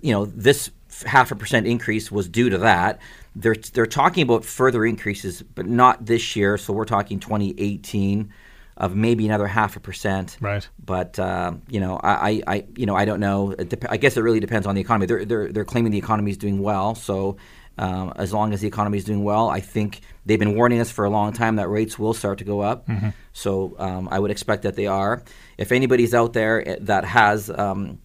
you 0.00 0.12
know, 0.12 0.26
this 0.26 0.70
half 1.04 1.30
a 1.30 1.36
percent 1.36 1.66
increase 1.66 2.10
was 2.10 2.28
due 2.28 2.50
to 2.50 2.58
that. 2.58 3.00
They're 3.36 3.54
they're 3.74 3.86
talking 3.86 4.22
about 4.22 4.44
further 4.44 4.84
increases, 4.84 5.42
but 5.42 5.66
not 5.66 6.06
this 6.06 6.34
year. 6.36 6.56
So 6.58 6.72
we're 6.72 6.86
talking 6.86 7.20
2018 7.20 8.32
of 8.78 8.94
maybe 8.94 9.24
another 9.26 9.46
half 9.46 9.76
a 9.76 9.80
percent. 9.80 10.36
Right. 10.40 10.66
But 10.84 11.18
uh, 11.18 11.52
you 11.68 11.80
know, 11.80 12.00
I, 12.02 12.42
I, 12.46 12.64
you 12.76 12.86
know, 12.86 12.96
I 12.96 13.04
don't 13.04 13.20
know. 13.20 13.52
It 13.52 13.68
dep- 13.70 13.90
I 13.90 13.96
guess 13.96 14.16
it 14.16 14.22
really 14.22 14.40
depends 14.40 14.66
on 14.66 14.74
the 14.74 14.80
economy. 14.80 15.06
They're 15.06 15.24
they're, 15.24 15.52
they're 15.52 15.64
claiming 15.64 15.92
the 15.92 15.98
economy 15.98 16.30
is 16.30 16.36
doing 16.36 16.60
well. 16.62 16.94
So 16.94 17.36
um, 17.78 18.12
as 18.16 18.32
long 18.32 18.52
as 18.52 18.60
the 18.60 18.68
economy 18.68 18.98
is 18.98 19.04
doing 19.04 19.22
well, 19.22 19.48
I 19.48 19.60
think 19.60 20.00
they've 20.24 20.38
been 20.38 20.54
warning 20.56 20.80
us 20.80 20.90
for 20.90 21.04
a 21.04 21.10
long 21.10 21.32
time 21.32 21.56
that 21.56 21.68
rates 21.68 21.98
will 21.98 22.14
start 22.14 22.38
to 22.38 22.44
go 22.44 22.60
up. 22.60 22.88
So 23.32 23.76
um, 23.78 24.08
I 24.10 24.18
would 24.18 24.30
expect 24.30 24.62
that 24.62 24.76
they 24.76 24.86
are. 24.86 25.22
If 25.58 25.72
anybody's 25.72 26.14
out 26.14 26.32
there 26.32 26.66
eh, 26.66 26.76
that 26.80 27.04
has 27.04 27.50
um, 27.50 27.98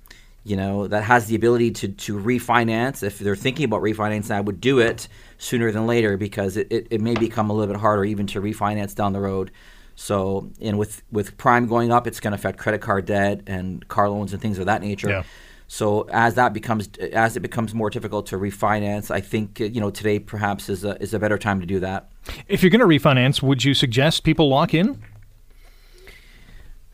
you 0.43 0.55
know, 0.55 0.87
that 0.87 1.03
has 1.03 1.27
the 1.27 1.35
ability 1.35 1.71
to, 1.71 1.87
to 1.89 2.17
refinance. 2.17 3.03
If 3.03 3.19
they're 3.19 3.35
thinking 3.35 3.65
about 3.65 3.81
refinancing, 3.81 4.31
I 4.31 4.41
would 4.41 4.59
do 4.59 4.79
it 4.79 5.07
sooner 5.37 5.71
than 5.71 5.85
later 5.85 6.17
because 6.17 6.57
it, 6.57 6.67
it, 6.71 6.87
it 6.89 7.01
may 7.01 7.13
become 7.13 7.49
a 7.49 7.53
little 7.53 7.71
bit 7.71 7.79
harder 7.79 8.05
even 8.05 8.27
to 8.27 8.41
refinance 8.41 8.95
down 8.95 9.13
the 9.13 9.19
road. 9.19 9.51
So, 9.95 10.49
and 10.59 10.79
with, 10.79 11.03
with 11.11 11.37
prime 11.37 11.67
going 11.67 11.91
up, 11.91 12.07
it's 12.07 12.19
going 12.19 12.31
to 12.31 12.35
affect 12.35 12.57
credit 12.57 12.81
card 12.81 13.05
debt 13.05 13.41
and 13.45 13.87
car 13.87 14.09
loans 14.09 14.33
and 14.33 14.41
things 14.41 14.57
of 14.57 14.65
that 14.65 14.81
nature. 14.81 15.09
Yeah. 15.09 15.23
So 15.67 16.01
as 16.11 16.35
that 16.35 16.51
becomes 16.51 16.89
as 17.13 17.37
it 17.37 17.39
becomes 17.39 17.73
more 17.73 17.89
difficult 17.89 18.25
to 18.27 18.37
refinance, 18.37 19.09
I 19.09 19.21
think 19.21 19.57
you 19.57 19.79
know 19.79 19.89
today 19.89 20.19
perhaps 20.19 20.67
is 20.67 20.83
a 20.83 21.01
is 21.01 21.13
a 21.13 21.19
better 21.19 21.37
time 21.37 21.61
to 21.61 21.65
do 21.65 21.79
that. 21.79 22.11
If 22.49 22.61
you're 22.61 22.69
going 22.69 22.81
to 22.81 22.85
refinance, 22.85 23.41
would 23.41 23.63
you 23.63 23.73
suggest 23.73 24.25
people 24.25 24.49
lock 24.49 24.73
in? 24.73 25.01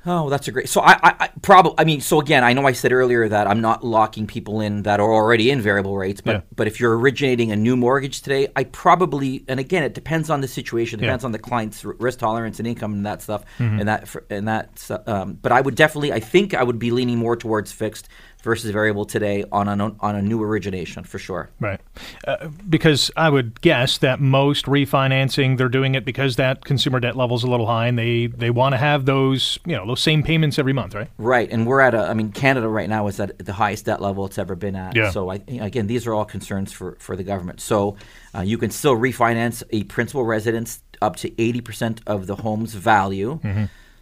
Oh, 0.10 0.30
that's 0.30 0.48
a 0.48 0.52
great. 0.54 0.70
So 0.70 0.80
I, 0.80 0.94
I, 0.94 1.16
I 1.20 1.30
probably. 1.42 1.74
I 1.78 1.84
mean, 1.84 2.00
so 2.00 2.22
again, 2.22 2.44
I 2.44 2.54
know 2.54 2.66
I 2.66 2.72
said 2.72 2.94
earlier 2.94 3.28
that 3.28 3.46
I'm 3.46 3.60
not 3.60 3.84
locking 3.84 4.26
people 4.26 4.62
in 4.62 4.84
that 4.84 5.02
are 5.02 5.12
already 5.14 5.52
in 5.52 5.60
variable 5.62 5.98
rates, 5.98 6.22
but 6.22 6.32
Yeah. 6.32 6.42
but 6.56 6.66
if 6.66 6.80
you're 6.80 6.98
originating 6.98 7.52
a 7.52 7.58
new 7.58 7.76
mortgage 7.76 8.22
today, 8.22 8.48
I 8.56 8.64
probably. 8.64 9.44
And 9.50 9.60
again, 9.60 9.84
it 9.84 9.94
depends 9.94 10.30
on 10.30 10.40
the 10.40 10.48
situation, 10.48 11.00
depends 11.00 11.26
on 11.26 11.34
the 11.34 11.40
client's 11.40 11.84
risk 11.84 12.20
tolerance 12.20 12.58
and 12.60 12.68
income 12.68 12.94
and 12.94 13.06
that 13.06 13.22
stuff, 13.22 13.44
Mm-hmm. 13.60 13.80
and 13.80 13.88
that 13.90 14.16
and 14.30 14.48
that. 14.48 14.90
Um, 15.08 15.34
but 15.42 15.52
I 15.52 15.60
would 15.60 15.76
definitely. 15.76 16.14
I 16.14 16.22
think 16.22 16.54
I 16.54 16.64
would 16.64 16.80
be 16.80 16.92
leaning 16.92 17.18
more 17.18 17.36
towards 17.36 17.74
fixed 17.74 18.08
versus 18.44 18.72
variable 18.72 19.06
today 19.06 19.44
on 19.52 19.68
a 19.68 19.96
on 20.00 20.16
a 20.16 20.22
new 20.22 20.42
origination 20.42 21.04
for 21.04 21.20
sure. 21.20 21.50
Right. 21.60 21.82
Uh, 22.26 22.48
because 22.70 23.12
I 23.18 23.30
would 23.30 23.60
guess 23.62 23.98
that 23.98 24.20
most 24.20 24.66
refinancing, 24.66 25.58
they're 25.58 25.70
doing 25.70 25.96
it 25.96 26.06
because 26.06 26.36
that 26.38 26.64
consumer 26.64 27.00
debt 27.00 27.18
level's 27.18 27.44
a 27.44 27.48
little 27.48 27.66
high 27.66 27.88
and 27.88 27.98
they, 27.98 28.28
they 28.28 28.50
want 28.50 28.74
to 28.74 28.78
have 28.78 29.06
those, 29.06 29.60
you 29.66 29.76
know, 29.76 29.86
those 29.86 30.02
same 30.02 30.24
payments 30.24 30.60
every 30.60 30.74
month, 30.74 30.94
right? 30.94 31.10
Right, 31.18 31.52
and 31.52 31.66
we're 31.66 31.82
at 31.82 31.94
a. 31.94 32.04
I 32.08 32.14
mean, 32.14 32.32
Canada 32.32 32.68
right 32.68 32.90
now 32.90 33.08
is 33.08 33.20
at 33.20 33.38
the 33.44 33.54
highest 33.54 33.86
debt 33.86 34.02
level 34.02 34.26
it's 34.26 34.38
ever 34.38 34.56
been 34.56 34.76
at. 34.76 34.96
Yeah. 34.96 35.12
So 35.12 35.30
I, 35.30 35.42
again, 35.48 35.88
these 35.88 36.08
are 36.08 36.14
all 36.14 36.26
concerns 36.26 36.72
for 36.72 36.96
for 37.00 37.16
the 37.16 37.24
government. 37.24 37.60
So 37.60 37.98
uh, 38.36 38.42
you 38.42 38.58
can 38.58 38.72
still 38.72 38.96
refinance 38.96 39.64
a 39.72 39.84
principal 39.86 40.24
residence 40.26 40.82
up 41.02 41.16
to 41.18 41.42
eighty 41.42 41.62
percent 41.62 42.02
of 42.08 42.28
the 42.28 42.36
home's 42.36 42.74
value. 42.74 43.40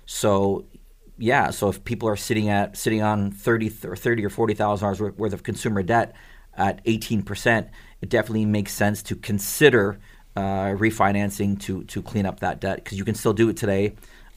So 0.05 0.65
yeah, 1.17 1.49
so 1.51 1.69
if 1.69 1.83
people 1.83 2.09
are 2.09 2.15
sitting 2.15 2.49
at 2.49 2.77
sitting 2.77 3.01
on 3.01 3.31
thirty 3.31 3.71
or 3.85 3.95
thirty 3.95 4.25
or 4.25 4.29
forty 4.29 4.53
thousand 4.53 4.85
dollars 4.85 5.15
worth 5.17 5.33
of 5.33 5.43
consumer 5.43 5.83
debt 5.83 6.13
at 6.57 6.81
eighteen 6.85 7.23
percent, 7.23 7.69
it 8.01 8.09
definitely 8.09 8.45
makes 8.45 8.73
sense 8.73 9.01
to 9.03 9.15
consider 9.15 9.99
uh, 10.35 10.75
refinancing 10.75 11.59
to 11.61 11.83
to 11.85 12.01
clean 12.01 12.25
up 12.25 12.39
that 12.41 12.59
debt 12.59 12.77
because 12.83 12.97
you 12.97 13.05
can 13.05 13.15
still 13.15 13.33
do 13.33 13.49
it 13.49 13.57
today 13.57 13.93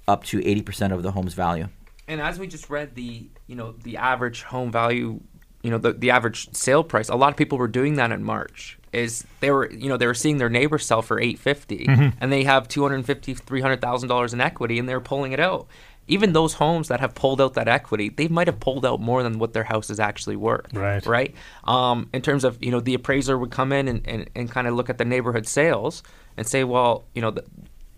up 0.07 0.24
to 0.24 0.45
eighty 0.47 0.62
percent 0.62 0.93
of 0.93 1.03
the 1.03 1.11
home's 1.11 1.35
value. 1.35 1.68
And 2.07 2.20
as 2.20 2.39
we 2.39 2.47
just 2.47 2.70
read 2.70 2.95
the, 2.95 3.29
you 3.47 3.55
know, 3.55 3.72
the 3.72 3.99
average 3.99 4.43
home 4.45 4.72
value, 4.72 5.20
you 5.62 5.70
know, 5.70 5.76
the, 5.76 5.93
the 5.93 6.11
average 6.11 6.55
sale 6.55 6.83
price, 6.83 7.11
a 7.11 7.14
lot 7.14 7.31
of 7.31 7.37
people 7.37 7.59
were 7.59 7.68
doing 7.68 7.97
that 7.97 8.11
in 8.12 8.24
March. 8.24 8.79
Is 8.95 9.26
they 9.41 9.51
were, 9.51 9.70
you 9.70 9.91
know, 9.91 9.99
they 9.99 10.07
were 10.07 10.14
seeing 10.14 10.39
their 10.39 10.49
neighbor 10.49 10.79
sell 10.79 11.03
for 11.03 11.20
850 11.20 11.85
and 12.20 12.33
they 12.33 12.45
have 12.45 12.66
250 12.68 13.35
300,000 13.35 14.09
dollars 14.09 14.33
in 14.33 14.41
equity 14.41 14.79
and 14.79 14.89
they're 14.89 15.01
pulling 15.01 15.33
it 15.33 15.41
out. 15.41 15.66
Even 16.09 16.32
those 16.32 16.54
homes 16.54 16.88
that 16.88 17.00
have 17.00 17.14
pulled 17.14 17.40
out 17.40 17.54
that 17.54 17.68
equity, 17.68 18.09
they 18.09 18.28
might 18.28 18.46
have 18.46 18.59
pulled 18.61 18.84
out 18.84 19.00
more 19.00 19.22
than 19.22 19.38
what 19.38 19.52
their 19.52 19.64
house 19.64 19.90
is 19.90 20.00
actually 20.00 20.36
worth. 20.36 20.72
Right. 20.72 21.04
Right. 21.06 21.34
Um, 21.64 22.09
in 22.12 22.22
terms 22.22 22.44
of, 22.44 22.62
you 22.62 22.70
know, 22.70 22.80
the 22.80 22.94
appraiser 22.94 23.38
would 23.38 23.50
come 23.50 23.72
in 23.72 23.88
and, 23.88 24.06
and, 24.06 24.30
and 24.34 24.50
kind 24.50 24.66
of 24.66 24.74
look 24.74 24.90
at 24.90 24.98
the 24.98 25.04
neighborhood 25.04 25.46
sales 25.46 26.02
and 26.36 26.46
say, 26.46 26.64
well, 26.64 27.04
you 27.14 27.22
know, 27.22 27.30
the, 27.30 27.44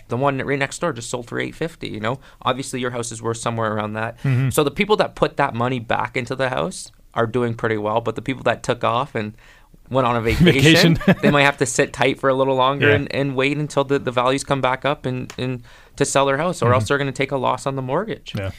the 0.09 0.17
one 0.17 0.39
right 0.39 0.59
next 0.59 0.81
door 0.81 0.93
just 0.93 1.09
sold 1.09 1.29
for 1.29 1.39
850 1.39 1.89
you 1.89 2.01
know 2.01 2.19
obviously 2.43 2.81
your 2.81 2.91
house 2.91 3.13
is 3.13 3.23
worth 3.23 3.37
somewhere 3.37 3.73
around 3.73 3.93
that 3.93 4.19
so 4.51 4.65
the 4.65 4.71
people 4.73 4.97
that 4.97 5.15
put 5.15 5.37
that 5.37 5.55
money 5.55 5.79
back 5.79 6.17
into 6.17 6.35
the 6.35 6.49
house 6.49 6.91
are 7.15 7.29
doing 7.29 7.55
pretty 7.55 7.77
well 7.77 8.01
but 8.01 8.17
the 8.17 8.23
people 8.23 8.43
that 8.43 8.65
took 8.65 8.83
off 8.83 9.15
and 9.15 9.35
went 9.91 10.07
on 10.07 10.17
a 10.17 10.21
vacation, 10.31 10.95
Vacation. 10.95 11.21
they 11.23 11.31
might 11.31 11.43
have 11.43 11.59
to 11.59 11.67
sit 11.67 11.93
tight 11.93 12.19
for 12.21 12.29
a 12.31 12.35
little 12.35 12.55
longer 12.57 12.89
Yeah. 12.89 12.95
and, 12.97 13.15
and 13.15 13.37
wait 13.37 13.59
until 13.59 13.85
the, 13.85 13.99
the 13.99 14.13
values 14.13 14.45
come 14.45 14.61
back 14.61 14.85
up 14.85 15.05
and, 15.07 15.33
and 15.37 15.63
to 15.97 16.05
sell 16.05 16.25
their 16.27 16.39
house 16.39 16.63
or 16.63 16.73
else 16.73 16.89
they're 16.89 16.99
going 16.99 17.13
to 17.13 17.17
take 17.17 17.33
a 17.33 17.37
loss 17.37 17.67
on 17.67 17.77
the 17.77 17.83
mortgage 17.83 18.33
Yeah. 18.37 18.51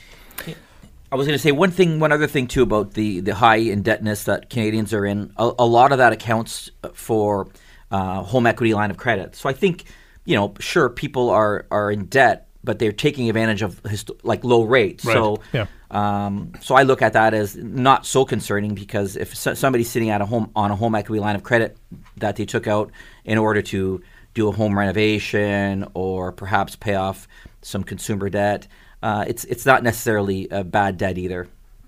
I 1.11 1.15
was 1.17 1.27
going 1.27 1.36
to 1.38 1.41
say 1.43 1.51
one 1.51 1.71
thing, 1.71 1.99
one 1.99 2.13
other 2.13 2.25
thing 2.27 2.47
too 2.47 2.63
about 2.63 2.93
the 2.93 3.19
the 3.19 3.36
high 3.36 3.57
indebtedness 3.57 4.23
that 4.23 4.49
Canadians 4.49 4.93
are 4.93 5.05
in. 5.05 5.34
A, 5.36 5.51
a 5.59 5.65
lot 5.65 5.91
of 5.91 5.97
that 5.97 6.13
accounts 6.13 6.71
for 6.93 7.49
uh, 7.91 8.21
home 8.23 8.45
equity 8.47 8.73
line 8.73 8.91
of 8.91 8.95
credit. 8.97 9.36
So 9.36 9.49
I 9.49 9.53
think, 9.53 9.84
you 10.23 10.38
know, 10.38 10.53
sure, 10.61 10.89
people 10.89 11.29
are 11.29 11.65
are 11.69 11.91
in 11.91 12.05
debt, 12.05 12.47
but 12.64 12.80
they're 12.80 12.91
taking 12.91 13.28
advantage 13.30 13.62
of 13.62 13.82
like 14.24 14.43
low 14.43 14.64
rates. 14.64 15.03
Right. 15.05 15.14
So 15.14 15.39
Yeah. 15.53 15.66
um, 15.89 16.53
so 16.62 16.76
I 16.76 16.84
look 16.84 17.01
at 17.01 17.14
that 17.14 17.34
as 17.34 17.55
not 17.55 18.05
so 18.05 18.24
concerning 18.26 18.76
because 18.76 19.16
if 19.16 19.36
so- 19.36 19.53
somebody's 19.53 19.89
sitting 19.89 20.09
at 20.09 20.22
a 20.22 20.26
home 20.26 20.51
on 20.55 20.72
a 20.72 20.76
home 20.76 20.95
equity 20.95 21.20
line 21.20 21.36
of 21.36 21.43
credit 21.43 21.76
that 22.18 22.36
they 22.36 22.45
took 22.45 22.68
out 22.68 22.91
in 23.26 23.38
order 23.38 23.62
to 23.64 24.01
do 24.34 24.47
a 24.47 24.51
home 24.51 24.78
renovation 24.78 25.86
or 25.93 26.32
perhaps 26.32 26.76
pay 26.76 26.95
off 26.95 27.28
some 27.62 27.84
consumer 27.84 28.30
debt, 28.30 28.68
uh, 29.03 29.26
it's 29.28 29.43
it's 29.45 29.66
not 29.66 29.84
necessarily 29.84 30.47
a 30.51 30.64
bad 30.64 30.97
debt 30.97 31.18
either. 31.18 31.47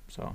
So. 0.10 0.34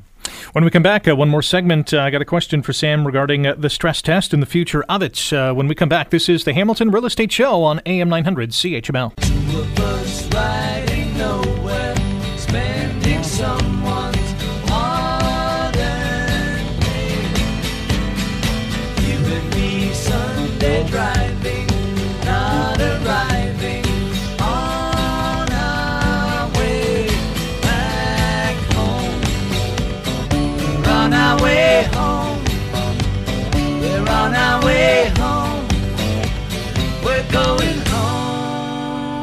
When 0.53 0.65
we 0.65 0.71
come 0.71 0.83
back, 0.83 1.07
uh, 1.09 1.15
one 1.17 1.29
more 1.29 1.43
segment. 1.43 1.93
Uh, 1.93 2.01
I 2.01 2.11
got 2.11 2.23
a 2.23 2.25
question 2.25 2.63
for 2.63 2.73
Sam 2.73 3.07
regarding 3.07 3.47
uh, 3.47 3.55
the 3.57 3.71
stress 3.71 4.01
test 4.03 4.33
and 4.33 4.43
the 4.43 4.47
future 4.47 4.83
of 4.89 5.03
it. 5.03 5.33
Uh, 5.33 5.53
when 5.53 5.69
we 5.69 5.75
come 5.75 5.89
back, 5.89 6.11
this 6.11 6.29
is 6.29 6.45
the 6.45 6.53
Hamilton 6.55 6.91
Real 6.91 7.07
Estate 7.07 7.33
Show 7.33 7.63
on 7.63 7.81
AM 7.87 8.09
900 8.09 8.51
CHML. 8.51 9.13
Riding 11.19 11.48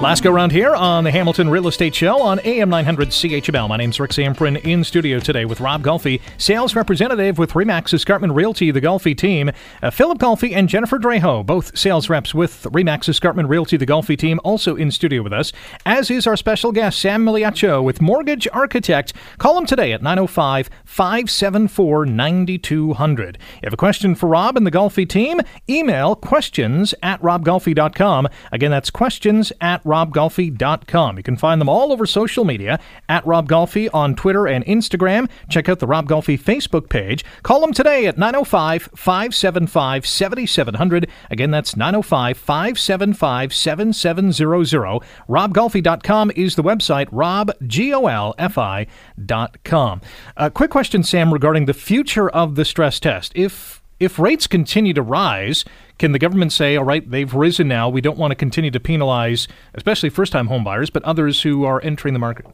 Last 0.06 0.22
go 0.22 0.30
round 0.30 0.52
here 0.52 0.76
on 0.76 1.04
the 1.04 1.10
Hamilton 1.10 1.50
Real 1.50 1.68
Estate 1.68 1.96
Show 1.96 2.22
on 2.22 2.40
AM 2.42 2.70
900 2.70 3.10
CHML. 3.10 3.68
My 3.68 3.76
name's 3.76 4.00
Rick 4.00 4.12
Zamperin 4.12 4.64
in 4.64 4.84
studio 4.84 5.18
today 5.18 5.46
with 5.46 5.60
Rob 5.60 5.82
Golfi, 5.82 6.22
sales 6.38 6.76
representative 6.76 7.40
with 7.40 7.54
Remax 7.54 7.92
Escarpment 7.92 8.34
Realty, 8.34 8.70
the 8.70 8.80
Golfi 8.80 9.18
team, 9.18 9.50
uh, 9.82 9.90
Phillip 9.90 10.20
Golfi 10.20 10.56
and 10.56 10.70
Jennifer 10.70 11.00
Draho, 11.00 11.44
both 11.44 11.76
sales 11.76 12.08
reps 12.08 12.36
with 12.36 12.68
Remax 12.70 13.10
Escarpment 13.10 13.50
Realty, 13.50 13.78
the 13.78 13.86
Golfi 13.88 14.16
team, 14.16 14.40
also 14.44 14.76
in 14.76 14.92
studio 14.92 15.24
with 15.24 15.34
us, 15.34 15.52
as 15.88 16.12
is 16.12 16.28
our 16.28 16.38
special 16.38 16.72
guest, 16.72 17.02
Sam 17.02 17.26
Migliaccio 17.26 17.84
with 17.84 18.00
Mortgage 18.00 18.48
Architect. 18.54 19.12
Call 19.40 19.58
him 19.58 19.66
today 19.66 19.92
at 19.92 20.04
905 20.04 20.70
574 20.86 22.06
9200. 22.06 23.38
You 23.56 23.60
have 23.64 23.74
a 23.74 23.78
question 23.78 24.14
for 24.14 24.30
Rob 24.30 24.56
and 24.56 24.68
the 24.68 24.72
Golfi 24.72 25.10
team? 25.10 25.42
Email 25.68 26.16
questions 26.16 26.94
at 27.02 27.20
robgolfi.com. 27.24 28.28
Again, 28.52 28.70
that's 28.70 28.92
questions 28.92 29.52
at 29.60 29.84
robgolfi.com. 29.96 31.18
You 31.18 31.24
can 31.24 31.38
find 31.38 31.62
them 31.62 31.70
all 31.70 31.94
over 31.94 32.06
social 32.06 32.44
media 32.44 32.78
at 33.08 33.26
Rob 33.26 33.48
Golfi 33.48 33.90
on 33.94 34.14
Twitter 34.16 34.46
and 34.46 34.66
Instagram. 34.66 35.30
Check 35.50 35.70
out 35.70 35.80
the 35.80 35.88
Rob 35.88 36.10
Golfi 36.10 36.38
Facebook 36.38 36.90
page. 36.90 37.24
Call 37.44 37.62
them 37.62 37.72
today 37.72 38.08
at 38.08 38.18
905 38.18 38.90
575 38.94 40.06
7700. 40.06 41.10
Again, 41.30 41.52
that's 41.52 41.78
905 41.78 42.38
575 42.38 43.54
7700. 43.54 45.02
RobGolfi.com 45.30 46.32
is 46.36 46.56
the 46.56 46.64
website, 46.64 47.06
robgolfi.com. 47.12 50.02
A 50.38 50.52
quick 50.52 50.72
question, 50.72 51.04
Sam, 51.04 51.32
regarding 51.32 51.66
the 51.66 51.74
future 51.74 52.30
of 52.30 52.56
the 52.56 52.66
stress 52.66 53.00
test. 53.00 53.32
If 53.36 53.82
if 54.00 54.20
rates 54.20 54.48
continue 54.48 54.94
to 54.94 55.02
rise, 55.02 55.64
can 55.98 56.12
the 56.12 56.20
government 56.20 56.52
say, 56.52 56.76
all 56.76 56.84
right, 56.84 57.10
they've 57.10 57.34
risen 57.34 57.68
now, 57.68 57.88
we 57.88 58.02
don't 58.02 58.18
want 58.18 58.32
to 58.32 58.36
continue 58.36 58.72
to 58.72 58.80
penalize, 58.80 59.48
especially 59.74 60.10
first 60.10 60.32
time 60.32 60.48
home 60.48 60.64
buyers, 60.64 60.90
but 60.90 61.04
others 61.04 61.42
who 61.42 61.64
are 61.64 61.82
entering 61.82 62.14
the 62.14 62.20
market? 62.20 62.46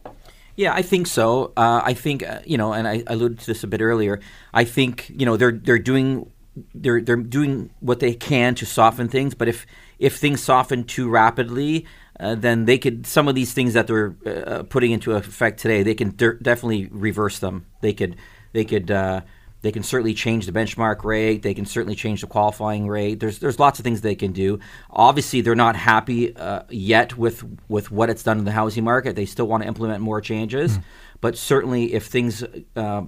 Yeah, 0.55 0.73
I 0.73 0.81
think 0.81 1.07
so. 1.07 1.53
Uh, 1.57 1.81
I 1.83 1.93
think 1.93 2.27
uh, 2.27 2.39
you 2.45 2.57
know, 2.57 2.73
and 2.73 2.87
I, 2.87 3.03
alluded 3.07 3.39
to 3.39 3.45
this 3.47 3.63
a 3.63 3.67
bit 3.67 3.81
earlier. 3.81 4.19
I 4.53 4.65
think 4.65 5.09
you 5.09 5.25
know 5.25 5.37
they're 5.37 5.53
they're 5.53 5.79
doing 5.79 6.29
they're 6.75 7.01
they're 7.01 7.15
doing 7.15 7.71
what 7.79 7.99
they 7.99 8.13
can 8.13 8.53
to 8.55 8.65
soften 8.65 9.07
things. 9.07 9.33
But 9.33 9.47
if 9.47 9.65
if 9.97 10.17
things 10.17 10.43
soften 10.43 10.83
too 10.83 11.09
rapidly, 11.09 11.85
uh, 12.19 12.35
then 12.35 12.65
they 12.65 12.77
could 12.77 13.07
some 13.07 13.27
of 13.27 13.33
these 13.33 13.53
things 13.53 13.73
that 13.73 13.87
they're 13.87 14.13
uh, 14.25 14.63
putting 14.63 14.91
into 14.91 15.13
effect 15.13 15.59
today, 15.59 15.83
they 15.83 15.95
can 15.95 16.15
de- 16.15 16.35
definitely 16.35 16.87
reverse 16.91 17.39
them. 17.39 17.65
They 17.81 17.93
could 17.93 18.17
they 18.53 18.65
could. 18.65 18.91
Uh, 18.91 19.21
they 19.61 19.71
can 19.71 19.83
certainly 19.83 20.13
change 20.13 20.45
the 20.47 20.51
benchmark 20.51 21.03
rate. 21.03 21.43
They 21.43 21.53
can 21.53 21.65
certainly 21.65 21.95
change 21.95 22.21
the 22.21 22.27
qualifying 22.27 22.87
rate. 22.87 23.19
There's 23.19 23.39
there's 23.39 23.59
lots 23.59 23.79
of 23.79 23.83
things 23.83 24.01
they 24.01 24.15
can 24.15 24.31
do. 24.31 24.59
Obviously, 24.89 25.41
they're 25.41 25.55
not 25.55 25.75
happy 25.75 26.35
uh, 26.35 26.63
yet 26.69 27.17
with 27.17 27.43
with 27.67 27.91
what 27.91 28.09
it's 28.09 28.23
done 28.23 28.39
in 28.39 28.45
the 28.45 28.51
housing 28.51 28.83
market. 28.83 29.15
They 29.15 29.25
still 29.25 29.47
want 29.47 29.63
to 29.63 29.67
implement 29.67 30.01
more 30.01 30.21
changes. 30.21 30.79
But 31.21 31.37
certainly, 31.37 31.93
if 31.93 32.07
things 32.07 32.43
uh, 32.75 33.03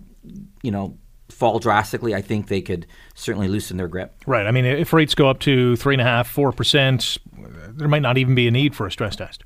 you 0.61 0.71
know 0.71 0.97
fall 1.29 1.57
drastically, 1.57 2.13
I 2.13 2.21
think 2.21 2.47
they 2.47 2.61
could 2.61 2.85
certainly 3.15 3.47
loosen 3.47 3.77
their 3.77 3.87
grip. 3.87 4.13
Right. 4.27 4.45
I 4.45 4.51
mean, 4.51 4.65
if 4.65 4.93
rates 4.93 5.15
go 5.15 5.29
up 5.29 5.39
to 5.39 5.75
three 5.77 5.95
and 5.95 6.01
a 6.01 6.05
half, 6.05 6.27
four 6.29 6.51
percent, 6.51 7.17
there 7.69 7.87
might 7.87 8.03
not 8.03 8.19
even 8.19 8.35
be 8.35 8.47
a 8.47 8.51
need 8.51 8.75
for 8.75 8.85
a 8.85 8.91
stress 8.91 9.15
test 9.15 9.43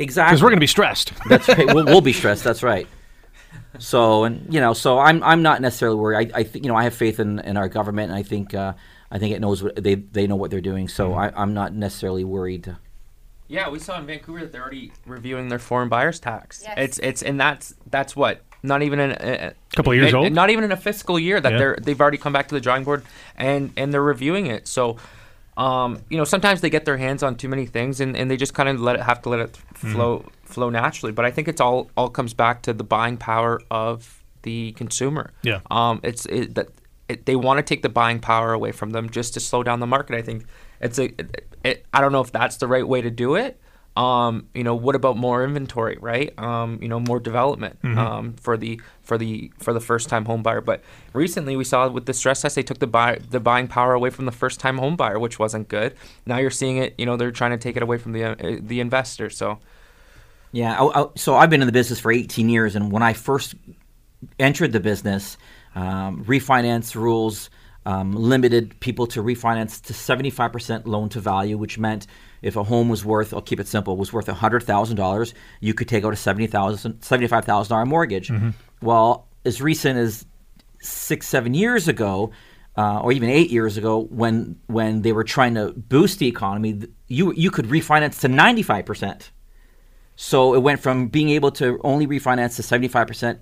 Exactly. 0.00 0.32
because 0.32 0.42
we're 0.42 0.48
going 0.50 0.56
to 0.58 0.60
be 0.60 0.66
stressed. 0.66 1.12
That's 1.28 1.48
right. 1.48 1.72
we'll, 1.72 1.84
we'll 1.84 2.00
be 2.00 2.12
stressed. 2.12 2.42
That's 2.42 2.64
right. 2.64 2.88
So 3.78 4.24
and 4.24 4.52
you 4.52 4.60
know, 4.60 4.72
so 4.74 4.98
I'm 4.98 5.22
I'm 5.22 5.42
not 5.42 5.60
necessarily 5.60 5.96
worried. 5.98 6.32
I, 6.34 6.40
I 6.40 6.42
think 6.44 6.64
you 6.64 6.70
know 6.70 6.76
I 6.76 6.84
have 6.84 6.94
faith 6.94 7.20
in, 7.20 7.38
in 7.40 7.56
our 7.56 7.68
government, 7.68 8.10
and 8.10 8.18
I 8.18 8.22
think 8.22 8.54
uh, 8.54 8.74
I 9.10 9.18
think 9.18 9.34
it 9.34 9.40
knows 9.40 9.62
what 9.62 9.76
they 9.82 9.94
they 9.96 10.26
know 10.26 10.36
what 10.36 10.50
they're 10.50 10.60
doing. 10.60 10.88
So 10.88 11.14
I, 11.14 11.32
I'm 11.40 11.54
not 11.54 11.72
necessarily 11.72 12.24
worried. 12.24 12.76
Yeah, 13.46 13.70
we 13.70 13.78
saw 13.78 13.98
in 13.98 14.06
Vancouver 14.06 14.40
that 14.40 14.52
they're 14.52 14.60
already 14.62 14.92
reviewing 15.06 15.48
their 15.48 15.58
foreign 15.58 15.88
buyers 15.88 16.20
tax. 16.20 16.62
Yes. 16.64 16.74
It's 16.76 16.98
it's 16.98 17.22
and 17.22 17.40
that's 17.40 17.74
that's 17.90 18.14
what 18.14 18.42
not 18.62 18.82
even 18.82 18.98
in 19.00 19.12
a, 19.12 19.52
Couple 19.74 19.94
years 19.94 20.12
a- 20.12 20.16
old? 20.16 20.32
Not 20.32 20.50
even 20.50 20.64
in 20.64 20.72
a 20.72 20.76
fiscal 20.76 21.18
year 21.18 21.40
that 21.40 21.52
Yeah. 21.52 21.58
they're 21.58 21.78
they've 21.80 22.00
already 22.00 22.18
come 22.18 22.32
back 22.32 22.48
to 22.48 22.54
the 22.54 22.60
drawing 22.60 22.84
board 22.84 23.04
and 23.36 23.72
and 23.76 23.92
they're 23.94 24.02
reviewing 24.02 24.46
it. 24.46 24.68
So. 24.68 24.96
Um, 25.56 26.02
you 26.08 26.16
know, 26.16 26.22
sometimes 26.22 26.60
they 26.60 26.70
get 26.70 26.84
their 26.84 26.98
hands 26.98 27.24
on 27.24 27.34
too 27.34 27.48
many 27.48 27.66
things, 27.66 27.98
and, 28.00 28.16
and 28.16 28.30
they 28.30 28.36
just 28.36 28.54
kind 28.54 28.68
of 28.68 28.80
let 28.80 28.94
it 28.94 29.02
have 29.02 29.20
to 29.22 29.28
let 29.28 29.40
it 29.40 29.58
Mm-hmm. 29.74 29.92
flow 29.92 30.24
flow 30.48 30.70
naturally. 30.70 31.12
But 31.12 31.24
I 31.24 31.30
think 31.30 31.48
it's 31.48 31.60
all 31.60 31.90
all 31.96 32.08
comes 32.08 32.34
back 32.34 32.62
to 32.62 32.72
the 32.72 32.84
buying 32.84 33.16
power 33.16 33.60
of 33.70 34.24
the 34.42 34.72
consumer. 34.72 35.32
Yeah. 35.42 35.60
Um, 35.70 36.00
it's 36.02 36.26
it, 36.26 36.54
that 36.54 36.68
it, 37.08 37.26
they 37.26 37.36
want 37.36 37.58
to 37.58 37.62
take 37.62 37.82
the 37.82 37.88
buying 37.88 38.20
power 38.20 38.52
away 38.52 38.72
from 38.72 38.90
them 38.90 39.10
just 39.10 39.34
to 39.34 39.40
slow 39.40 39.62
down 39.62 39.80
the 39.80 39.86
market. 39.86 40.16
I 40.16 40.22
think 40.22 40.46
it's 40.80 40.98
a. 40.98 41.04
It, 41.04 41.44
it, 41.64 41.86
I 41.92 42.00
don't 42.00 42.12
know 42.12 42.20
if 42.20 42.32
that's 42.32 42.56
the 42.56 42.68
right 42.68 42.86
way 42.86 43.00
to 43.02 43.10
do 43.10 43.34
it. 43.34 43.60
Um, 43.96 44.46
you 44.54 44.62
know, 44.62 44.76
what 44.76 44.94
about 44.94 45.16
more 45.16 45.42
inventory, 45.42 45.98
right? 46.00 46.32
Um, 46.38 46.78
you 46.80 46.86
know, 46.86 47.00
more 47.00 47.18
development 47.18 47.80
um, 47.98 48.34
for 48.34 48.56
the 48.56 48.80
for 49.02 49.18
the 49.18 49.50
for 49.58 49.72
the 49.72 49.80
first 49.80 50.08
time 50.08 50.24
home 50.24 50.40
buyer. 50.40 50.60
But 50.60 50.82
recently, 51.12 51.56
we 51.56 51.64
saw 51.64 51.88
with 51.88 52.06
the 52.06 52.14
stress 52.14 52.42
test, 52.42 52.54
they 52.54 52.62
took 52.62 52.78
the 52.78 52.86
buy 52.86 53.18
the 53.28 53.40
buying 53.40 53.66
power 53.66 53.94
away 53.94 54.10
from 54.10 54.26
the 54.26 54.32
first 54.32 54.60
time 54.60 54.78
home 54.78 54.94
buyer, 54.94 55.18
which 55.18 55.40
wasn't 55.40 55.66
good. 55.66 55.96
Now 56.26 56.38
you're 56.38 56.50
seeing 56.50 56.76
it. 56.76 56.94
You 56.96 57.06
know, 57.06 57.16
they're 57.16 57.32
trying 57.32 57.50
to 57.50 57.58
take 57.58 57.76
it 57.76 57.82
away 57.82 57.98
from 57.98 58.12
the 58.12 58.24
uh, 58.24 58.60
the 58.60 58.78
investor. 58.78 59.30
So 59.30 59.58
Yeah. 60.52 60.80
I, 60.80 61.02
I, 61.02 61.06
so 61.16 61.36
I've 61.36 61.50
been 61.50 61.62
in 61.62 61.66
the 61.66 61.72
business 61.72 62.00
for 62.00 62.12
18 62.12 62.48
years, 62.48 62.76
and 62.76 62.90
when 62.90 63.02
I 63.02 63.12
first 63.12 63.54
entered 64.38 64.72
the 64.72 64.80
business, 64.80 65.36
um, 65.74 66.24
refinance 66.24 66.94
rules 66.94 67.50
um, 67.88 68.12
limited 68.12 68.78
people 68.80 69.06
to 69.08 69.22
refinance 69.22 69.80
to 69.86 69.94
75% 69.94 70.86
loan 70.86 71.08
to 71.10 71.20
value, 71.20 71.56
which 71.56 71.78
meant 71.78 72.06
if 72.42 72.56
a 72.56 72.62
home 72.62 72.90
was 72.90 73.02
worth, 73.02 73.32
I'll 73.32 73.40
keep 73.40 73.60
it 73.60 73.66
simple, 73.66 73.96
was 73.96 74.12
worth 74.12 74.26
$100,000, 74.26 75.32
you 75.60 75.72
could 75.72 75.88
take 75.88 76.04
out 76.04 76.12
a 76.12 76.16
$70,000 76.16 76.98
$75,000 76.98 77.86
mortgage. 77.86 78.30
Well, 78.82 79.26
as 79.46 79.62
recent 79.62 79.98
as 79.98 80.26
six, 80.80 81.26
seven 81.26 81.54
years 81.54 81.88
ago, 81.88 82.30
uh, 82.76 83.00
or 83.00 83.10
even 83.10 83.30
eight 83.30 83.50
years 83.50 83.76
ago, 83.76 84.06
when 84.10 84.56
when 84.66 85.02
they 85.02 85.12
were 85.12 85.24
trying 85.24 85.54
to 85.54 85.72
boost 85.72 86.20
the 86.20 86.28
economy, 86.28 86.82
you 87.08 87.32
you 87.32 87.50
could 87.50 87.64
refinance 87.66 88.20
to 88.20 88.28
95 88.28 88.84
percent. 88.86 89.32
So 90.20 90.54
it 90.54 90.58
went 90.58 90.80
from 90.80 91.06
being 91.06 91.28
able 91.28 91.52
to 91.52 91.80
only 91.84 92.04
refinance 92.04 92.56
to 92.56 92.62
75% 92.62 93.38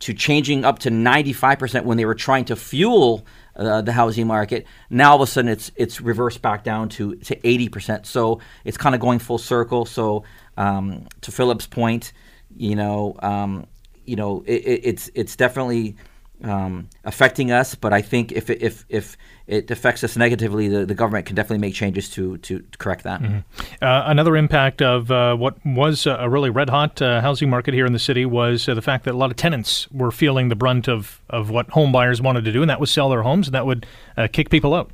to 0.00 0.12
changing 0.12 0.62
up 0.62 0.78
to 0.80 0.90
95% 0.90 1.84
when 1.84 1.96
they 1.96 2.04
were 2.04 2.14
trying 2.14 2.44
to 2.44 2.54
fuel 2.54 3.24
uh, 3.56 3.80
the 3.80 3.92
housing 3.92 4.26
market. 4.26 4.66
Now 4.90 5.12
all 5.12 5.22
of 5.22 5.26
a 5.26 5.32
sudden 5.32 5.50
it's 5.50 5.72
it's 5.74 6.02
reversed 6.02 6.42
back 6.42 6.64
down 6.64 6.90
to, 6.90 7.16
to 7.16 7.34
80%. 7.36 8.04
So 8.04 8.40
it's 8.66 8.76
kind 8.76 8.94
of 8.94 9.00
going 9.00 9.20
full 9.20 9.38
circle. 9.38 9.86
So 9.86 10.24
um, 10.58 11.06
to 11.22 11.32
Phillip's 11.32 11.66
point, 11.66 12.12
you 12.54 12.76
know, 12.76 13.16
um, 13.20 13.66
you 14.04 14.16
know, 14.16 14.44
it, 14.46 14.66
it, 14.66 14.80
it's 14.84 15.10
it's 15.14 15.34
definitely 15.34 15.96
um, 16.44 16.88
affecting 17.04 17.50
us. 17.50 17.74
But 17.74 17.92
I 17.92 18.02
think 18.02 18.32
if 18.32 18.50
it, 18.50 18.62
if 18.62 18.84
if 18.88 19.16
it 19.46 19.70
affects 19.70 20.04
us 20.04 20.16
negatively, 20.16 20.68
the, 20.68 20.84
the 20.84 20.94
government 20.94 21.26
can 21.26 21.34
definitely 21.34 21.66
make 21.66 21.74
changes 21.74 22.10
to 22.10 22.36
to 22.38 22.62
correct 22.78 23.04
that. 23.04 23.22
Uh, 23.22 24.02
another 24.06 24.36
impact 24.36 24.82
of 24.82 25.10
uh, 25.10 25.34
what 25.34 25.56
was 25.64 26.06
a 26.06 26.18
a 26.18 26.28
really 26.28 26.50
red 26.50 26.68
hot 26.68 27.00
uh, 27.00 27.20
housing 27.20 27.48
market 27.48 27.74
here 27.74 27.86
in 27.86 27.92
the 27.92 27.98
city 27.98 28.26
was 28.26 28.68
uh, 28.68 28.74
the 28.74 28.82
fact 28.82 29.04
that 29.04 29.14
a 29.14 29.16
lot 29.16 29.30
of 29.30 29.36
tenants 29.36 29.90
were 29.90 30.10
feeling 30.10 30.48
the 30.48 30.56
brunt 30.56 30.88
of, 30.88 31.20
of 31.30 31.48
what 31.48 31.70
home 31.70 31.92
buyers 31.92 32.20
wanted 32.20 32.44
to 32.44 32.52
do, 32.52 32.60
and 32.60 32.70
that 32.70 32.80
was 32.80 32.90
sell 32.90 33.08
their 33.08 33.22
homes, 33.22 33.48
and 33.48 33.54
that 33.54 33.66
would 33.66 33.86
uh, 34.16 34.28
kick 34.30 34.50
people 34.50 34.74
out. 34.74 34.90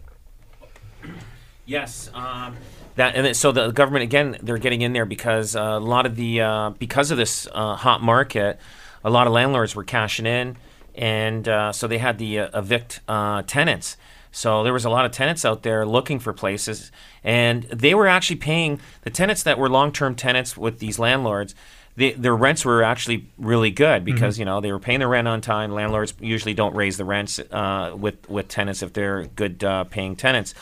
Yes, 1.66 2.10
um, 2.14 2.56
that 2.96 3.16
and 3.16 3.36
so 3.36 3.52
the 3.52 3.70
government 3.70 4.04
again 4.04 4.36
they're 4.42 4.58
getting 4.58 4.82
in 4.82 4.92
there 4.92 5.06
because 5.06 5.56
uh, 5.56 5.60
a 5.60 5.80
lot 5.80 6.06
of 6.06 6.16
the 6.16 6.40
uh, 6.40 6.70
because 6.70 7.10
of 7.10 7.16
this 7.16 7.48
uh, 7.52 7.74
hot 7.74 8.02
market, 8.02 8.60
a 9.02 9.10
lot 9.10 9.26
of 9.26 9.32
landlords 9.32 9.74
were 9.74 9.84
cashing 9.84 10.26
in, 10.26 10.56
and 10.94 11.48
uh, 11.48 11.72
so 11.72 11.86
they 11.86 11.98
had 11.98 12.18
the 12.18 12.40
uh, 12.40 12.58
evict 12.58 13.00
uh, 13.08 13.42
tenants. 13.42 13.96
So 14.30 14.64
there 14.64 14.72
was 14.72 14.84
a 14.84 14.90
lot 14.90 15.04
of 15.04 15.12
tenants 15.12 15.44
out 15.44 15.62
there 15.62 15.86
looking 15.86 16.18
for 16.18 16.32
places, 16.32 16.90
and 17.22 17.62
they 17.64 17.94
were 17.94 18.08
actually 18.08 18.36
paying 18.36 18.80
the 19.02 19.10
tenants 19.10 19.44
that 19.44 19.58
were 19.58 19.68
long-term 19.68 20.16
tenants 20.16 20.56
with 20.56 20.80
these 20.80 20.98
landlords. 20.98 21.54
The, 21.96 22.12
their 22.14 22.34
rents 22.34 22.64
were 22.64 22.82
actually 22.82 23.28
really 23.38 23.70
good 23.70 24.04
because 24.04 24.36
you 24.36 24.44
know 24.44 24.60
they 24.60 24.72
were 24.72 24.80
paying 24.80 24.98
their 24.98 25.08
rent 25.08 25.28
on 25.28 25.40
time. 25.40 25.70
Landlords 25.70 26.14
usually 26.18 26.52
don't 26.52 26.74
raise 26.74 26.96
the 26.96 27.04
rents 27.04 27.38
uh, 27.38 27.94
with 27.96 28.28
with 28.28 28.48
tenants 28.48 28.82
if 28.82 28.92
they're 28.92 29.26
good 29.26 29.62
uh, 29.62 29.84
paying 29.84 30.16
tenants. 30.16 30.54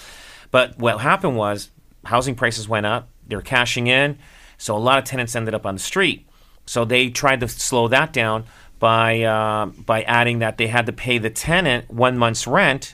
But 0.51 0.78
what 0.78 1.01
happened 1.01 1.37
was 1.39 1.70
housing 2.05 2.35
prices 2.35 2.68
went 2.68 2.85
up. 2.85 3.09
They 3.26 3.37
were 3.37 3.41
cashing 3.43 3.87
in, 3.87 4.18
so 4.59 4.76
a 4.76 4.78
lot 4.78 4.99
of 4.99 5.05
tenants 5.05 5.35
ended 5.35 5.55
up 5.55 5.64
on 5.64 5.74
the 5.74 5.80
street. 5.80 6.26
So 6.66 6.85
they 6.85 7.09
tried 7.09 7.41
to 7.41 7.49
slow 7.49 7.89
that 7.89 8.12
down 8.12 8.45
by 8.83 9.22
uh, 9.22 9.66
by 9.66 10.03
adding 10.03 10.41
that 10.41 10.59
they 10.59 10.66
had 10.66 10.87
to 10.87 10.93
pay 10.93 11.16
the 11.16 11.30
tenant 11.30 11.89
one 11.89 12.18
month's 12.18 12.49
rent 12.49 12.93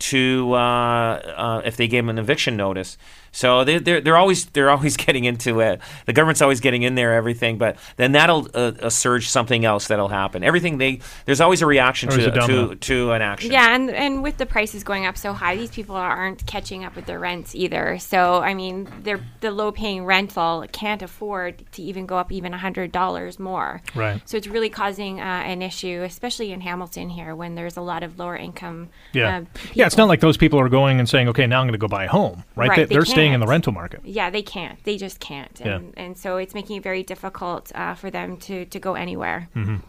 to 0.00 0.52
uh, 0.54 0.58
uh, 0.58 1.62
if 1.64 1.76
they 1.76 1.86
gave 1.86 2.02
them 2.02 2.08
an 2.10 2.18
eviction 2.18 2.56
notice. 2.56 2.98
So 3.32 3.64
they, 3.64 3.78
they're 3.78 4.00
they're 4.00 4.16
always 4.16 4.46
they're 4.46 4.70
always 4.70 4.96
getting 5.06 5.24
into 5.24 5.60
it. 5.60 5.80
The 6.06 6.12
government's 6.12 6.42
always 6.42 6.60
getting 6.60 6.82
in 6.82 6.94
there, 6.94 7.14
everything. 7.14 7.58
But 7.58 7.76
then 7.96 8.12
that'll 8.12 8.48
uh, 8.54 8.72
uh, 8.80 8.90
surge 8.90 9.28
something 9.28 9.64
else 9.64 9.88
that'll 9.88 10.08
happen. 10.08 10.42
Everything 10.42 10.78
they 10.78 11.00
there's 11.26 11.40
always 11.40 11.62
a 11.62 11.66
reaction 11.66 12.10
Always 12.10 12.26
to 12.26 12.44
a 12.44 12.46
to 12.46 12.74
to 12.74 13.12
an 13.12 13.22
action. 13.22 13.52
Yeah, 13.52 13.74
and 13.74 13.90
and 13.90 14.22
with 14.22 14.38
the 14.38 14.46
prices 14.46 14.84
going 14.84 15.06
up 15.06 15.16
so 15.16 15.32
high, 15.32 15.56
these 15.56 15.70
people 15.70 15.96
aren't 15.96 16.44
catching 16.46 16.84
up 16.84 16.96
with 16.96 17.06
their 17.06 17.18
rents 17.18 17.54
either. 17.54 17.98
So 17.98 18.40
I 18.40 18.54
mean, 18.54 18.88
they're 19.02 19.24
the 19.40 19.50
low 19.50 19.72
paying 19.72 20.04
rental 20.04 20.66
can't 20.72 21.02
afford 21.02 21.64
to 21.72 21.82
even 21.82 22.06
go 22.06 22.16
up 22.16 22.32
even 22.32 22.52
hundred 22.52 22.92
dollars 22.92 23.38
more. 23.38 23.82
Right. 23.94 24.20
So 24.28 24.36
it's 24.36 24.46
really 24.46 24.70
causing 24.70 25.20
uh, 25.20 25.24
an 25.24 25.62
issue, 25.62 26.02
especially 26.02 26.52
in 26.52 26.60
Hamilton 26.60 27.08
here, 27.08 27.34
when 27.34 27.54
there's 27.54 27.76
a 27.76 27.80
lot 27.80 28.02
of 28.02 28.18
lower 28.18 28.36
income. 28.36 28.88
Yeah. 29.12 29.38
Uh, 29.38 29.44
yeah, 29.74 29.86
it's 29.86 29.96
not 29.96 30.08
like 30.08 30.20
those 30.20 30.36
people 30.36 30.58
are 30.60 30.68
going 30.68 30.98
and 30.98 31.08
saying, 31.08 31.28
okay, 31.28 31.46
now 31.46 31.60
I'm 31.60 31.66
going 31.66 31.72
to 31.72 31.78
go 31.78 31.88
buy 31.88 32.04
a 32.04 32.08
home, 32.08 32.44
right? 32.56 32.68
Right, 32.68 32.76
they, 32.76 32.84
they 32.84 32.94
they're 32.94 33.04
staying 33.20 33.32
in 33.34 33.40
the 33.40 33.46
rental 33.46 33.72
market. 33.72 34.00
Yeah, 34.04 34.30
they 34.30 34.42
can't. 34.42 34.82
They 34.84 34.96
just 34.96 35.20
can't. 35.20 35.60
Yeah. 35.60 35.76
And, 35.76 35.94
and 35.96 36.18
so 36.18 36.36
it's 36.36 36.54
making 36.54 36.76
it 36.76 36.82
very 36.82 37.02
difficult 37.02 37.70
uh, 37.74 37.94
for 37.94 38.10
them 38.10 38.36
to, 38.38 38.64
to 38.66 38.78
go 38.78 38.94
anywhere. 38.94 39.48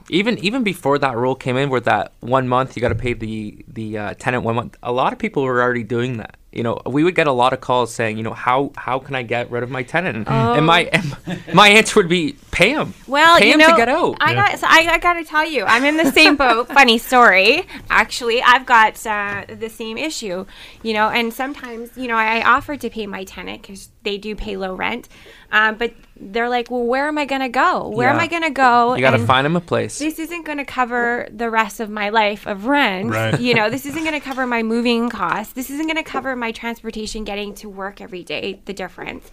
even 0.10 0.38
even 0.40 0.64
before 0.64 0.98
that 1.00 1.16
rule 1.16 1.36
came 1.36 1.58
in, 1.58 1.70
where 1.70 1.82
that 1.82 2.14
one 2.20 2.48
month 2.48 2.76
you 2.76 2.82
got 2.82 2.90
to 2.90 2.96
pay 2.96 3.14
the 3.14 3.64
the 3.68 3.98
uh, 3.98 4.14
tenant 4.18 4.44
one 4.44 4.56
month, 4.56 4.78
a 4.84 4.92
lot 4.92 5.14
of 5.14 5.20
people 5.20 5.44
were 5.44 5.62
already 5.62 5.84
doing 5.84 6.18
that. 6.18 6.38
You 6.52 6.64
know, 6.64 6.82
we 6.86 7.06
would 7.06 7.16
get 7.16 7.28
a 7.28 7.32
lot 7.32 7.54
of 7.54 7.62
calls 7.62 7.94
saying, 7.94 8.18
you 8.18 8.24
know, 8.24 8.34
how 8.34 8.72
how 8.76 9.00
can 9.00 9.16
I 9.16 9.24
get 9.24 9.50
rid 9.50 9.64
of 9.64 9.72
my 9.72 9.84
tenant? 9.84 10.18
And, 10.18 10.28
and 10.28 10.66
my 10.66 10.82
and 10.92 11.42
my 11.54 11.70
answer 11.70 12.00
would 12.00 12.10
be 12.10 12.36
pay 12.52 12.72
him. 12.72 12.94
Well, 13.08 13.40
pay 13.40 13.48
you 13.48 13.54
him 13.54 13.60
know, 13.60 13.70
to 13.70 13.76
get 13.78 13.88
out. 13.88 14.18
I 14.20 14.34
got. 14.34 14.60
So 14.60 14.68
I, 14.70 14.88
I 14.92 14.98
got 14.98 15.14
to 15.14 15.24
tell 15.24 15.48
you, 15.48 15.64
I'm 15.64 15.86
in 15.86 15.96
the 15.96 16.12
same 16.12 16.36
boat. 16.36 16.68
Funny 16.74 16.98
story. 16.98 17.66
Actually, 17.90 18.42
I've 18.42 18.66
got 18.66 19.06
uh, 19.06 19.46
the 19.48 19.70
same 19.70 19.98
issue. 19.98 20.46
You 20.84 20.94
know, 20.94 21.10
and 21.10 21.34
sometimes, 21.34 21.96
you 21.96 22.08
know, 22.08 22.16
I 22.18 22.44
offer 22.44 22.76
to 22.76 22.90
pay 22.90 23.08
my 23.08 23.24
tenant 23.24 23.62
because 23.62 23.90
they 24.04 24.18
do 24.18 24.36
pay 24.36 24.58
low 24.58 24.74
rent, 24.74 25.10
um, 25.52 25.76
but 25.76 25.94
they're 26.20 26.50
like, 26.50 26.70
"Well, 26.72 26.84
where 26.84 27.08
am 27.08 27.18
I 27.18 27.26
going 27.26 27.42
to 27.42 27.50
go? 27.50 27.90
Where 27.90 28.10
am 28.10 28.20
I 28.20 28.28
going 28.28 28.44
to 28.44 28.50
go?" 28.50 28.96
you 28.96 29.02
got 29.02 29.12
to 29.12 29.26
find 29.26 29.46
them 29.46 29.56
a 29.56 29.62
place. 29.62 30.00
This 30.00 30.20
isn't 30.20 30.46
going 30.46 30.58
to 30.58 30.66
cover 30.66 31.28
the 31.32 31.50
rest 31.50 31.80
of 31.80 31.90
my 31.90 32.10
life 32.10 32.46
of 32.48 32.66
rent. 32.66 33.10
Right. 33.10 33.40
You 33.40 33.54
know, 33.54 33.70
this 33.70 33.86
isn't 33.86 34.04
going 34.04 34.20
to 34.20 34.26
cover 34.26 34.46
my 34.48 34.64
moving 34.64 35.10
costs. 35.10 35.54
This 35.54 35.70
isn't 35.70 35.86
going 35.86 35.98
to 35.98 36.04
cover 36.04 36.36
my 36.36 36.52
transportation 36.52 37.24
getting 37.24 37.54
to 37.56 37.70
work 37.70 38.02
every 38.02 38.24
day, 38.24 38.62
the 38.66 38.74
difference. 38.74 39.30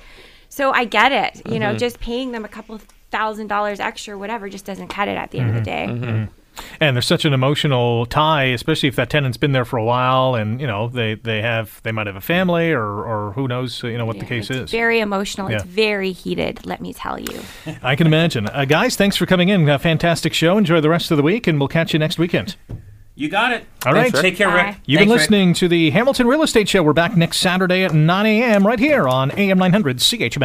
So 0.49 0.71
I 0.71 0.85
get 0.85 1.13
it. 1.13 1.51
You 1.51 1.59
know, 1.59 1.71
mm-hmm. 1.71 1.79
just 1.79 2.01
paying 2.01 2.33
them 2.33 2.45
a 2.45 2.49
couple 2.49 2.81
thousand 3.11 3.49
dollars 3.49 3.81
extra, 3.81 4.19
whatever, 4.19 4.49
just 4.49 4.65
doesn't 4.65 4.89
cut 4.89 5.09
it 5.09 5.17
at 5.17 5.31
the 5.31 5.39
end 5.39 5.57
of 5.57 5.65
the 5.65 5.71
mm-hmm. 5.71 6.01
day. 6.01 6.07
Mm-hmm. 6.07 6.33
And 6.81 6.97
there's 6.97 7.07
such 7.07 7.25
an 7.25 7.33
emotional 7.33 8.07
tie, 8.07 8.45
especially 8.45 8.89
if 8.89 8.97
that 8.97 9.11
tenant's 9.11 9.37
been 9.37 9.53
there 9.53 9.65
for 9.65 9.77
a 9.77 9.85
while, 9.85 10.35
and 10.35 10.61
you 10.61 10.67
know 10.67 10.89
they 10.89 11.15
they 11.15 11.43
have 11.43 11.81
they 11.83 11.93
might 11.93 12.07
have 12.07 12.17
a 12.17 12.21
family 12.21 12.73
or 12.73 12.85
or 12.85 13.33
who 13.33 13.49
knows 13.49 13.83
you 13.83 13.99
know 13.99 14.07
what 14.07 14.19
the 14.19 14.25
case 14.27 14.51
it's 14.51 14.61
is. 14.61 14.71
Very 14.71 15.01
emotional. 15.01 15.49
It's 15.49 15.65
very 15.65 16.13
heated. 16.13 16.65
Let 16.67 16.81
me 16.81 16.93
tell 16.93 17.19
you. 17.19 17.41
I 17.83 17.97
can 17.97 18.07
imagine. 18.07 18.49
Uh, 18.49 18.65
guys, 18.65 18.97
thanks 18.97 19.17
for 19.17 19.27
coming 19.27 19.49
in. 19.49 19.69
A 19.69 19.79
fantastic 19.79 20.33
show. 20.33 20.57
Enjoy 20.59 20.81
the 20.81 20.89
rest 20.89 21.11
of 21.11 21.17
the 21.17 21.23
week, 21.23 21.47
and 21.47 21.59
we'll 21.59 21.69
catch 21.69 21.93
you 21.93 21.99
next 21.99 22.19
weekend. 22.19 22.57
You 23.19 23.29
got 23.29 23.51
it. 23.51 23.65
All 23.85 23.93
right. 23.93 24.15
Take 24.15 24.37
care, 24.37 24.47
Bye. 24.47 24.63
Rick. 24.63 24.77
You've 24.87 24.99
Thanks, 24.99 25.09
been 25.09 25.09
Rick. 25.09 25.19
listening 25.19 25.55
to 25.55 25.67
the 25.67 25.91
Hamilton 25.91 26.29
Real 26.29 26.45
Estate 26.45 26.69
Show. 26.69 26.85
We're 26.85 26.93
back 26.93 27.17
next 27.17 27.39
Saturday 27.39 27.83
at 27.83 27.93
9 27.93 28.27
a.m. 28.27 28.65
right 28.65 28.79
here 28.79 29.09
on 29.09 29.33
AM 29.33 29.59
900 29.59 29.97
CHML. 29.97 30.41